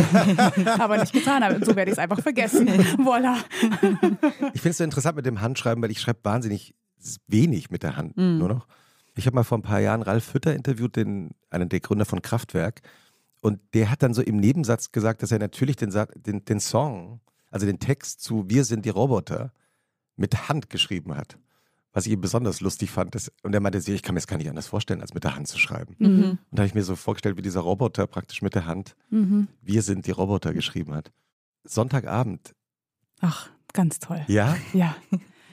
aber 0.79 0.97
nicht 0.97 1.13
getan 1.13 1.45
habe. 1.45 1.55
Und 1.55 1.65
so 1.65 1.77
werde 1.77 1.91
ich 1.91 1.95
es 1.95 1.99
einfach 1.99 2.19
vergessen. 2.19 2.67
Voila. 2.97 3.37
Ich 4.53 4.59
finde 4.59 4.69
es 4.71 4.77
so 4.79 4.83
interessant 4.83 5.15
mit 5.15 5.25
dem 5.25 5.39
Handschreiben, 5.39 5.81
weil 5.81 5.91
ich 5.91 6.01
schreibe 6.01 6.19
wahnsinnig 6.23 6.75
wenig 7.27 7.69
mit 7.71 7.83
der 7.83 7.95
Hand 7.95 8.17
Mhm. 8.17 8.37
nur 8.37 8.49
noch. 8.49 8.67
Ich 9.15 9.25
habe 9.25 9.35
mal 9.35 9.43
vor 9.43 9.57
ein 9.57 9.63
paar 9.63 9.79
Jahren 9.79 10.01
Ralf 10.01 10.33
Hütter 10.33 10.55
interviewt, 10.55 10.95
den, 10.95 11.31
einen 11.49 11.69
der 11.69 11.79
Gründer 11.79 12.05
von 12.05 12.21
Kraftwerk. 12.21 12.81
Und 13.41 13.59
der 13.73 13.89
hat 13.89 14.03
dann 14.03 14.13
so 14.13 14.21
im 14.21 14.37
Nebensatz 14.37 14.91
gesagt, 14.91 15.23
dass 15.23 15.31
er 15.31 15.39
natürlich 15.39 15.75
den, 15.75 15.91
den, 16.15 16.45
den 16.45 16.59
Song, 16.59 17.21
also 17.49 17.65
den 17.65 17.79
Text 17.79 18.21
zu 18.21 18.49
Wir 18.49 18.63
sind 18.63 18.85
die 18.85 18.89
Roboter, 18.89 19.51
mit 20.15 20.47
Hand 20.47 20.69
geschrieben 20.69 21.17
hat. 21.17 21.37
Was 21.93 22.05
ich 22.05 22.13
ihm 22.13 22.21
besonders 22.21 22.61
lustig 22.61 22.89
fand. 22.89 23.15
Das, 23.15 23.31
und 23.43 23.53
er 23.53 23.59
meinte, 23.59 23.79
ich 23.79 24.01
kann 24.01 24.13
mir 24.13 24.21
das 24.21 24.27
gar 24.27 24.37
nicht 24.37 24.49
anders 24.49 24.67
vorstellen, 24.67 25.01
als 25.01 25.13
mit 25.13 25.25
der 25.25 25.35
Hand 25.35 25.49
zu 25.49 25.59
schreiben. 25.59 25.95
Mhm. 25.99 26.23
Und 26.23 26.39
da 26.51 26.59
habe 26.59 26.67
ich 26.67 26.75
mir 26.75 26.83
so 26.83 26.95
vorgestellt, 26.95 27.35
wie 27.35 27.41
dieser 27.41 27.61
Roboter 27.61 28.07
praktisch 28.07 28.41
mit 28.41 28.55
der 28.55 28.65
Hand 28.65 28.95
Mhm. 29.09 29.49
Wir 29.61 29.81
sind 29.81 30.07
die 30.07 30.11
Roboter 30.11 30.53
geschrieben 30.53 30.93
hat. 30.93 31.11
Sonntagabend. 31.65 32.55
Ach, 33.19 33.49
ganz 33.73 33.99
toll. 33.99 34.23
Ja? 34.27 34.55
Ja. 34.73 34.95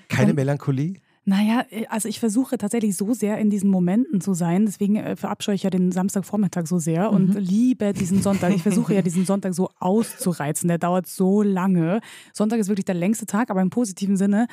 Keine 0.09 0.33
Melancholie? 0.33 1.01
Naja, 1.29 1.63
äh, 1.71 1.85
also 1.89 2.09
ich 2.09 2.21
versuche 2.21 2.57
tatsächlich 2.57 2.97
so 2.97 3.13
sehr 3.13 3.37
in 3.37 3.51
diesen 3.51 3.71
Momenten 3.71 4.23
zu 4.23 4.33
sein. 4.33 4.65
Deswegen 4.65 4.97
äh, 4.97 5.15
verabscheue 5.15 5.55
ich 5.55 5.63
ja 5.63 5.69
den 5.69 5.93
Samstagvormittag 5.93 6.67
so 6.67 6.79
sehr 6.79 7.11
und 7.11 7.35
liebe 7.35 7.93
diesen 7.93 8.23
Sonntag. 8.23 8.55
Ich 8.55 8.63
versuche 8.63 8.95
ja 8.95 9.03
diesen 9.09 9.27
Sonntag 9.27 9.53
so 9.53 9.69
auszureizen. 9.79 10.69
Der 10.69 10.79
dauert 10.79 11.07
so 11.07 11.43
lange. 11.43 12.01
Sonntag 12.33 12.59
ist 12.59 12.69
wirklich 12.69 12.87
der 12.87 12.95
längste 12.95 13.27
Tag, 13.27 13.51
aber 13.51 13.61
im 13.61 13.69
positiven 13.69 14.17
Sinne. 14.17 14.47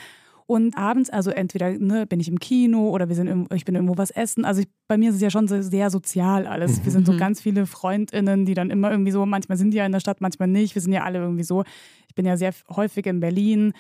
Und 0.48 0.78
abends, 0.78 1.10
also 1.10 1.32
entweder 1.32 1.72
ne, 1.72 2.06
bin 2.06 2.20
ich 2.20 2.28
im 2.28 2.40
Kino 2.40 2.90
oder 2.90 3.08
wir 3.08 3.16
sind 3.16 3.48
ich 3.54 3.64
bin 3.64 3.74
irgendwo 3.74 3.98
was 3.98 4.12
essen. 4.12 4.44
Also 4.44 4.62
ich, 4.62 4.68
bei 4.90 4.98
mir 4.98 5.10
ist 5.10 5.16
es 5.16 5.22
ja 5.22 5.30
schon 5.32 5.48
so 5.48 5.62
sehr 5.62 5.90
sozial 5.90 6.46
alles. 6.46 6.84
Wir 6.84 6.92
sind 6.92 7.08
so 7.08 7.14
Mhm. 7.14 7.18
ganz 7.18 7.42
viele 7.42 7.66
FreundInnen, 7.66 8.46
die 8.46 8.54
dann 8.54 8.70
immer 8.70 8.92
irgendwie 8.92 9.12
so, 9.12 9.26
manchmal 9.26 9.58
sind 9.58 9.72
die 9.72 9.78
ja 9.78 9.86
in 9.86 9.94
der 9.94 10.02
Stadt, 10.02 10.20
manchmal 10.20 10.50
nicht. 10.50 10.76
Wir 10.76 10.82
sind 10.82 10.92
ja 10.92 11.04
alle 11.04 11.20
irgendwie 11.20 11.44
so. 11.46 11.64
Ich 12.10 12.16
bin 12.16 12.26
ja 12.26 12.36
sehr 12.36 12.54
häufig 12.76 13.06
in 13.06 13.22
Berlin. 13.22 13.72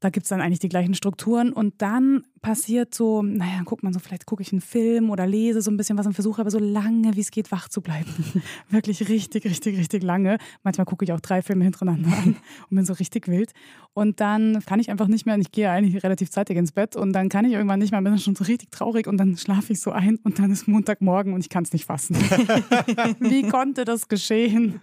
Da 0.00 0.08
gibt 0.08 0.24
es 0.24 0.30
dann 0.30 0.40
eigentlich 0.40 0.58
die 0.58 0.68
gleichen 0.68 0.94
Strukturen. 0.94 1.52
Und 1.52 1.74
dann 1.82 2.24
passiert 2.40 2.94
so, 2.94 3.22
naja, 3.22 3.60
guckt 3.64 3.82
man 3.82 3.92
so, 3.92 4.00
vielleicht 4.00 4.24
gucke 4.24 4.42
ich 4.42 4.50
einen 4.50 4.62
Film 4.62 5.10
oder 5.10 5.26
lese 5.26 5.60
so 5.60 5.70
ein 5.70 5.76
bisschen 5.76 5.98
was 5.98 6.06
und 6.06 6.14
versuche 6.14 6.40
aber 6.40 6.50
so 6.50 6.58
lange, 6.58 7.14
wie 7.14 7.20
es 7.20 7.30
geht, 7.30 7.52
wach 7.52 7.68
zu 7.68 7.82
bleiben. 7.82 8.10
Wirklich 8.70 9.08
richtig, 9.08 9.44
richtig, 9.44 9.78
richtig 9.78 10.02
lange. 10.02 10.38
Manchmal 10.62 10.86
gucke 10.86 11.04
ich 11.04 11.12
auch 11.12 11.20
drei 11.20 11.42
Filme 11.42 11.64
hintereinander 11.64 12.08
an 12.08 12.36
und 12.70 12.76
bin 12.76 12.86
so 12.86 12.94
richtig 12.94 13.28
wild. 13.28 13.52
Und 13.92 14.20
dann 14.20 14.62
kann 14.64 14.80
ich 14.80 14.90
einfach 14.90 15.06
nicht 15.06 15.26
mehr, 15.26 15.34
und 15.34 15.42
ich 15.42 15.52
gehe 15.52 15.70
eigentlich 15.70 16.02
relativ 16.02 16.30
zeitig 16.30 16.56
ins 16.56 16.72
Bett 16.72 16.96
und 16.96 17.12
dann 17.12 17.28
kann 17.28 17.44
ich 17.44 17.52
irgendwann 17.52 17.80
nicht 17.80 17.90
mehr, 17.90 18.00
bin 18.00 18.12
dann 18.12 18.20
schon 18.20 18.36
so 18.36 18.44
richtig 18.44 18.70
traurig 18.70 19.06
und 19.06 19.18
dann 19.18 19.36
schlafe 19.36 19.72
ich 19.72 19.80
so 19.80 19.90
ein 19.90 20.18
und 20.22 20.38
dann 20.38 20.50
ist 20.50 20.66
Montagmorgen 20.66 21.34
und 21.34 21.40
ich 21.40 21.50
kann 21.50 21.64
es 21.64 21.72
nicht 21.72 21.84
fassen. 21.84 22.16
wie 23.18 23.42
konnte 23.48 23.84
das 23.84 24.08
geschehen? 24.08 24.80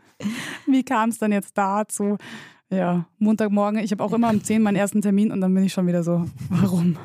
Wie 0.67 0.83
kam 0.83 1.09
es 1.09 1.17
dann 1.17 1.31
jetzt 1.31 1.57
dazu? 1.57 2.17
Ja, 2.69 3.07
Montagmorgen, 3.17 3.81
ich 3.81 3.91
habe 3.91 4.03
auch 4.03 4.11
immer 4.13 4.29
um 4.29 4.43
10 4.43 4.61
meinen 4.61 4.75
ersten 4.75 5.01
Termin 5.01 5.31
und 5.31 5.39
dann 5.41 5.53
bin 5.53 5.63
ich 5.63 5.71
schon 5.73 5.87
wieder 5.87 6.03
so, 6.03 6.25
warum? 6.49 6.97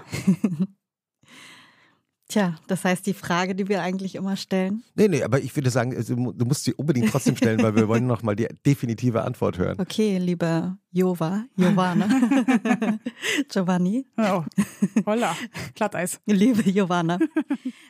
Tja, 2.29 2.57
das 2.67 2.83
heißt, 2.85 3.07
die 3.07 3.13
Frage, 3.13 3.55
die 3.55 3.69
wir 3.69 3.83
eigentlich 3.83 4.15
immer 4.15 4.37
stellen. 4.37 4.83
Nee, 4.95 5.07
nee, 5.09 5.23
aber 5.23 5.41
ich 5.41 5.55
würde 5.55 5.69
sagen, 5.69 5.95
also, 5.95 6.15
du 6.15 6.45
musst 6.47 6.65
sie 6.65 6.73
unbedingt 6.73 7.11
trotzdem 7.11 7.37
stellen, 7.37 7.63
weil 7.63 7.77
wir 7.77 7.89
wollen 7.89 8.07
noch 8.07 8.23
mal 8.23 8.35
die 8.35 8.49
definitive 8.65 9.23
Antwort 9.23 9.59
hören. 9.59 9.79
Okay, 9.79 10.17
liebe 10.17 10.79
Jova, 10.91 11.45
Jovana, 11.57 12.09
Giovanni, 13.51 14.07
Oh, 14.17 14.45
holla, 15.05 15.37
Glatteis. 15.75 16.21
liebe 16.27 16.69
Jovana. 16.71 17.19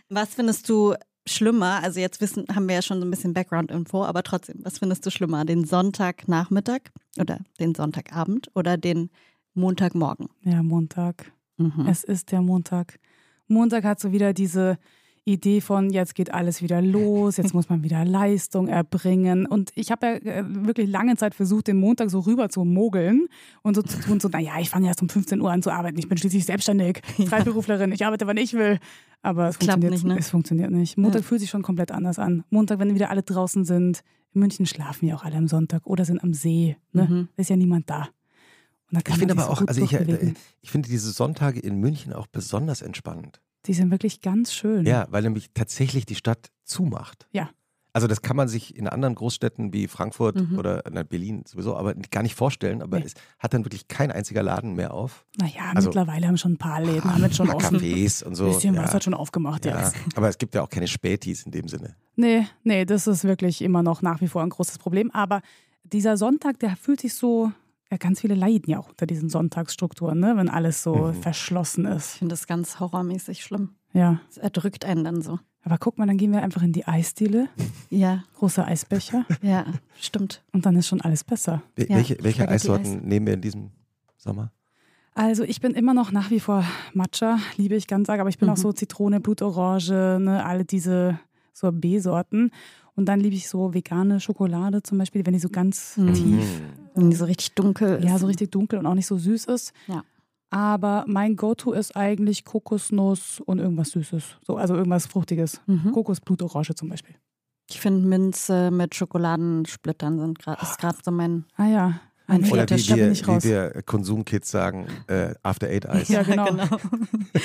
Was 0.09 0.35
findest 0.35 0.69
du 0.69 0.95
schlimmer? 1.27 1.83
Also 1.83 2.01
jetzt 2.01 2.21
wissen, 2.21 2.47
haben 2.55 2.69
wir 2.69 2.77
ja 2.77 2.83
schon 2.83 3.01
so 3.01 3.07
ein 3.07 3.11
bisschen 3.11 3.35
Background-Info, 3.35 4.05
aber 4.05 4.23
trotzdem, 4.23 4.61
was 4.63 4.79
findest 4.79 5.05
du 5.07 5.11
schlimmer? 5.11 5.45
Den 5.45 5.65
Sonntagnachmittag 5.65 6.81
oder 7.19 7.39
den 7.61 7.75
Sonntagabend 7.75 8.51
oder 8.55 8.77
den 8.77 9.11
Montagmorgen? 9.55 10.29
Ja, 10.43 10.63
Montag. 10.63 11.33
Mhm. 11.57 11.87
Es 11.89 12.05
ist 12.05 12.33
der 12.33 12.41
Montag. 12.41 12.99
Montag 13.47 13.85
hat 13.85 14.01
so 14.01 14.13
wieder 14.13 14.33
diese 14.33 14.79
Idee 15.25 15.61
von, 15.61 15.91
jetzt 15.91 16.15
geht 16.15 16.35
alles 16.35 16.63
wieder 16.63 16.83
los, 16.83 17.37
jetzt 17.37 17.55
muss 17.55 17.69
man 17.69 17.85
wieder 17.85 18.05
Leistung 18.05 18.67
erbringen. 18.67 19.47
Und 19.47 19.71
ich 19.77 19.93
habe 19.93 20.07
ja 20.07 20.13
äh, 20.15 20.45
wirklich 20.47 20.89
lange 20.91 21.17
Zeit 21.17 21.35
versucht, 21.35 21.69
den 21.69 21.77
Montag 21.77 22.11
so 22.11 22.21
rüber 22.21 22.49
zu 22.49 22.65
mogeln 22.65 23.29
und 23.63 23.77
so 23.77 23.83
zu 23.83 24.01
tun, 24.01 24.19
so, 24.19 24.29
naja, 24.29 24.55
ich 24.59 24.71
fange 24.71 24.89
erst 24.89 25.01
um 25.01 25.09
15 25.09 25.41
Uhr 25.41 25.51
an 25.53 25.63
zu 25.63 25.71
arbeiten, 25.71 25.99
ich 25.99 26.09
bin 26.09 26.19
schließlich 26.19 26.45
selbstständig, 26.45 27.03
Freiberuflerin, 27.29 27.93
ich 27.93 28.05
arbeite, 28.05 28.27
wann 28.27 28.37
ich 28.37 28.55
will. 28.55 28.79
Aber 29.23 29.49
es 29.49 29.59
Klappt 29.61 29.83
funktioniert 29.85 29.93
nicht, 29.93 30.05
ne? 30.05 30.19
Es 30.19 30.31
funktioniert 30.31 30.71
nicht. 30.73 30.99
Montag 30.99 31.21
Ja. 31.23 31.27
fühlt 31.29 31.41
sich 31.41 31.51
schon 31.51 31.63
komplett 31.63 31.93
anders 31.93 32.19
an. 32.19 32.43
Montag, 32.51 32.81
wenn 32.81 32.95
wieder 32.95 33.11
alle 33.11 33.23
draußen 33.23 33.65
sind, 33.65 34.03
in 34.35 34.41
München 34.41 34.67
schlafen 34.67 35.07
ja 35.07 35.15
auch 35.15 35.25
alle 35.25 35.37
am 35.37 35.47
Sonntag 35.47 35.87
oder 35.87 36.05
sind 36.05 36.23
am 36.25 36.35
See. 36.35 36.77
Ne? 36.93 37.05
Mhm. 37.05 37.29
Da 37.37 37.41
ist 37.41 37.51
ja 37.51 37.57
niemand 37.57 37.89
da. 37.89 38.09
Ich 39.07 39.15
finde 39.15 39.33
aber 39.35 39.49
auch, 39.49 39.63
also 39.67 39.83
ich, 39.83 39.93
äh, 39.95 40.35
ich 40.61 40.71
finde 40.71 40.89
diese 40.89 41.13
Sonntage 41.13 41.61
in 41.61 41.77
München 41.77 42.13
auch 42.13 42.27
besonders 42.27 42.83
entspannend. 42.83 43.41
Die 43.67 43.75
sind 43.75 43.91
wirklich 43.91 44.21
ganz 44.21 44.53
schön. 44.53 44.87
Ja, 44.87 45.07
weil 45.11 45.23
nämlich 45.23 45.51
tatsächlich 45.55 46.05
die 46.07 46.15
Stadt 46.17 46.51
zumacht. 46.65 47.27
Ja. 47.33 47.51
Also 47.95 48.07
das 48.07 48.23
kann 48.23 48.37
man 48.37 48.49
sich 48.49 48.75
in 48.75 48.89
anderen 48.89 49.15
Großstädten 49.15 49.75
wie 49.75 49.87
Frankfurt 49.87 50.37
Mhm. 50.37 50.59
oder 50.59 50.83
na, 50.91 51.03
Berlin 51.03 51.45
sowieso 51.47 51.77
aber 51.77 51.95
gar 51.95 52.23
nicht 52.23 52.35
vorstellen, 52.35 52.81
aber 52.81 52.99
Nee. 52.99 53.05
es 53.05 53.15
hat 53.39 53.53
dann 53.53 53.67
wirklich 53.67 53.87
kein 53.87 54.11
einziger 54.11 54.43
Laden 54.43 54.75
mehr 54.75 54.95
auf. 54.95 55.27
Naja, 55.37 55.73
Also- 55.75 55.91
mittlerweile 55.91 56.27
haben 56.27 56.39
schon 56.39 56.53
ein 56.53 56.57
paar 56.59 56.81
Läden 56.81 57.13
haben 57.13 57.23
jetzt 57.23 57.37
schon 57.37 57.51
Ein 57.51 57.57
offen. 57.57 57.79
Cafés 57.79 58.25
und 58.25 58.35
so. 58.35 58.47
bisschen 58.47 58.75
ja. 58.75 58.83
was 58.83 58.95
hat 58.95 59.05
schon 59.05 59.13
aufgemacht 59.13 59.67
ja. 59.67 59.79
jetzt. 59.79 59.95
Aber 60.17 60.27
es 60.31 60.39
gibt 60.39 60.55
ja 60.55 60.63
auch 60.63 60.71
keine 60.71 60.89
Spätis 60.89 61.43
in 61.43 61.53
dem 61.53 61.69
Sinne. 61.69 61.95
Nee, 62.17 62.47
nee, 62.65 62.87
das 62.87 63.07
ist 63.07 63.25
wirklich 63.25 63.61
immer 63.61 63.83
noch 63.83 64.01
nach 64.01 64.23
wie 64.23 64.29
vor 64.29 64.43
ein 64.43 64.49
großes 64.49 64.79
Problem. 64.79 65.11
Aber 65.11 65.43
dieser 65.85 66.17
Sonntag, 66.17 66.59
der 66.61 66.77
fühlt 66.77 67.03
sich 67.03 67.13
so, 67.13 67.53
ja, 67.93 67.99
ganz 67.99 68.21
viele 68.23 68.35
leiden 68.35 68.71
ja 68.71 68.79
auch 68.81 68.89
unter 68.89 69.07
diesen 69.07 69.29
Sonntagsstrukturen, 69.29 70.19
ne? 70.19 70.33
wenn 70.37 70.49
alles 70.49 70.83
so 70.83 70.95
Mhm. 70.95 71.15
verschlossen 71.23 71.87
Ich 71.87 71.93
ist. 71.97 72.11
finde 72.17 72.33
das 72.33 72.47
ganz 72.47 72.81
horrormäßig 72.81 73.45
schlimm. 73.45 73.75
Ja. 73.93 74.19
Es 74.31 74.39
erdrückt 74.39 74.85
einen 74.87 75.05
dann 75.05 75.21
so. 75.23 75.39
Aber 75.65 75.79
guck 75.79 75.99
mal, 75.99 76.07
dann 76.07 76.17
gehen 76.17 76.33
wir 76.33 76.43
einfach 76.43 76.63
in 76.63 76.73
die 76.73 76.87
Eisdiele, 76.89 77.49
Ja, 77.91 78.25
großer 78.39 78.67
Eisbecher 78.67 79.27
ja, 79.43 79.67
stimmt. 80.01 80.43
und 80.53 80.65
dann 80.67 80.75
ist 80.75 80.89
schon 80.89 81.01
alles 81.03 81.23
besser. 81.23 81.63
Wel- 81.77 81.89
Ja, 81.91 81.97
welche 81.97 82.17
welche. 82.25 82.49
Eissorten 82.49 83.07
nehmen 83.07 83.27
wir 83.27 83.35
in 83.35 83.43
diesem 83.43 83.71
Sommer? 84.17 84.51
Also 85.15 85.43
ich 85.45 85.61
bin 85.61 85.73
immer 85.75 85.93
noch 85.93 86.11
nach 86.11 86.31
wie 86.31 86.41
vor 86.41 86.65
Matcha, 86.95 87.39
liebe 87.59 87.75
ich 87.77 87.87
ganz 87.87 88.09
arg, 88.09 88.19
aber 88.21 88.31
ich 88.31 88.39
bin 88.39 88.49
Mhm. 88.49 88.55
auch 88.55 88.57
so 88.57 88.73
Zitrone, 88.73 89.21
Blutorange, 89.21 90.19
ne, 90.19 90.43
alle 90.45 90.65
diese 90.65 91.21
Sorbet-Sorten. 91.53 92.51
Und 92.95 93.07
dann 93.07 93.21
liebe 93.21 93.35
ich 93.35 93.49
so 93.49 93.73
vegane 93.75 94.21
Schokolade 94.21 94.83
zum 94.83 94.99
Beispiel, 94.99 95.25
wenn 95.25 95.33
die 95.33 95.39
so 95.39 95.49
ganz 95.49 95.97
Mhm. 95.97 96.15
tief, 96.15 96.63
Wenn 96.95 97.11
die 97.11 97.17
so 97.17 97.25
richtig 97.25 97.55
dunkel 97.55 97.97
ist. 97.99 98.05
ja, 98.05 98.19
so 98.19 98.27
richtig 98.27 98.51
dunkel 98.51 98.79
und 98.79 98.87
auch 98.87 98.95
nicht 98.95 99.07
so 99.07 99.17
süß 99.17 99.47
ist. 99.47 99.73
Ja. 99.87 100.03
Aber 100.51 101.05
mein 101.09 101.37
Go-To 101.37 101.73
ist 101.73 101.97
eigentlich 101.97 102.45
Kokosnuss 102.45 103.41
und 103.41 103.59
irgendwas 103.59 103.91
Süßes. 103.93 104.37
So, 104.47 104.57
also 104.59 104.75
irgendwas 104.75 105.07
Fruchtiges. 105.07 105.63
Mhm. 105.67 105.93
Kokos, 105.93 106.21
Blutorange 106.21 106.75
zum 106.75 106.91
Beispiel. 106.91 107.15
Ich 107.71 107.81
finde 107.81 108.07
Minze 108.07 108.71
mit 108.71 108.95
Schokoladensplittern 108.95 110.19
sind 110.19 110.39
grad, 110.39 110.63
ist 110.63 110.79
gerade 110.79 110.99
so 111.03 111.11
mein. 111.11 111.47
Ah 111.57 111.67
ja. 111.67 112.01
Nee, 112.29 112.51
Oder 112.51 112.63
wie 112.71 112.89
wir, 112.97 113.11
ich 113.11 113.27
wie 113.27 113.43
wir 113.43 113.83
Konsumkids 113.85 114.51
sagen, 114.51 114.87
äh, 115.09 115.35
After 115.43 115.67
Eight 115.69 115.87
Eis. 115.89 116.09
Ja, 116.09 116.23
genau. 116.23 116.47
das 117.33 117.43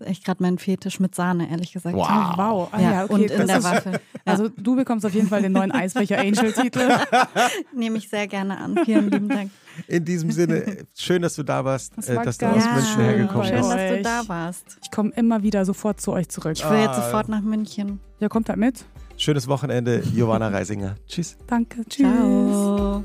ist 0.00 0.06
echt 0.06 0.24
gerade 0.24 0.42
mein 0.42 0.58
Fetisch 0.58 1.00
mit 1.00 1.14
Sahne, 1.14 1.48
ehrlich 1.50 1.72
gesagt. 1.72 1.96
Wow. 1.96 2.08
Wow. 2.36 2.68
Ah, 2.72 2.80
Ja, 2.80 2.92
ja, 2.92 3.04
okay. 3.04 3.12
und 3.14 3.20
in 3.30 3.38
das 3.38 3.46
der 3.46 3.58
ist- 3.58 3.64
Waffel. 3.64 4.00
Also 4.24 4.48
du 4.48 4.76
bekommst 4.76 5.06
auf 5.06 5.14
jeden 5.14 5.28
Fall 5.28 5.42
den 5.42 5.52
neuen 5.52 5.70
Eisbecher 5.72 6.18
Angel-Titel. 6.18 6.88
Nehme 7.74 7.98
ich 7.98 8.08
sehr 8.10 8.26
gerne 8.26 8.58
an. 8.58 8.76
Vielen 8.84 9.10
lieben 9.10 9.28
Dank. 9.28 9.50
In 9.86 10.04
diesem 10.04 10.30
Sinne, 10.32 10.84
schön, 10.94 11.22
dass 11.22 11.34
du 11.36 11.42
da 11.44 11.64
warst, 11.64 11.92
Das 11.96 12.08
äh, 12.08 12.16
war 12.16 12.24
dass 12.24 12.36
du 12.38 12.46
aus 12.46 12.64
München 12.64 12.84
schön 12.94 13.04
hergekommen 13.04 13.46
Schön, 13.46 13.56
bist. 13.58 13.70
dass 13.70 13.90
du 13.96 14.02
da 14.02 14.22
warst. 14.28 14.78
Ich 14.82 14.90
komme 14.90 15.10
immer 15.14 15.42
wieder 15.44 15.64
sofort 15.64 16.00
zu 16.00 16.12
euch 16.12 16.28
zurück. 16.28 16.54
Ich 16.56 16.68
will 16.68 16.78
jetzt 16.78 16.90
Ah. 16.90 17.02
sofort 17.02 17.28
nach 17.28 17.42
München. 17.42 18.00
Ja, 18.18 18.28
kommt 18.28 18.48
halt 18.48 18.58
mit. 18.58 18.84
Schönes 19.16 19.46
Wochenende, 19.48 20.00
Giovanna 20.00 20.48
Reisinger. 20.48 20.96
Tschüss. 21.06 21.36
Danke. 21.46 21.84
Tschüss. 21.88 22.06
Ciao. 22.06 23.04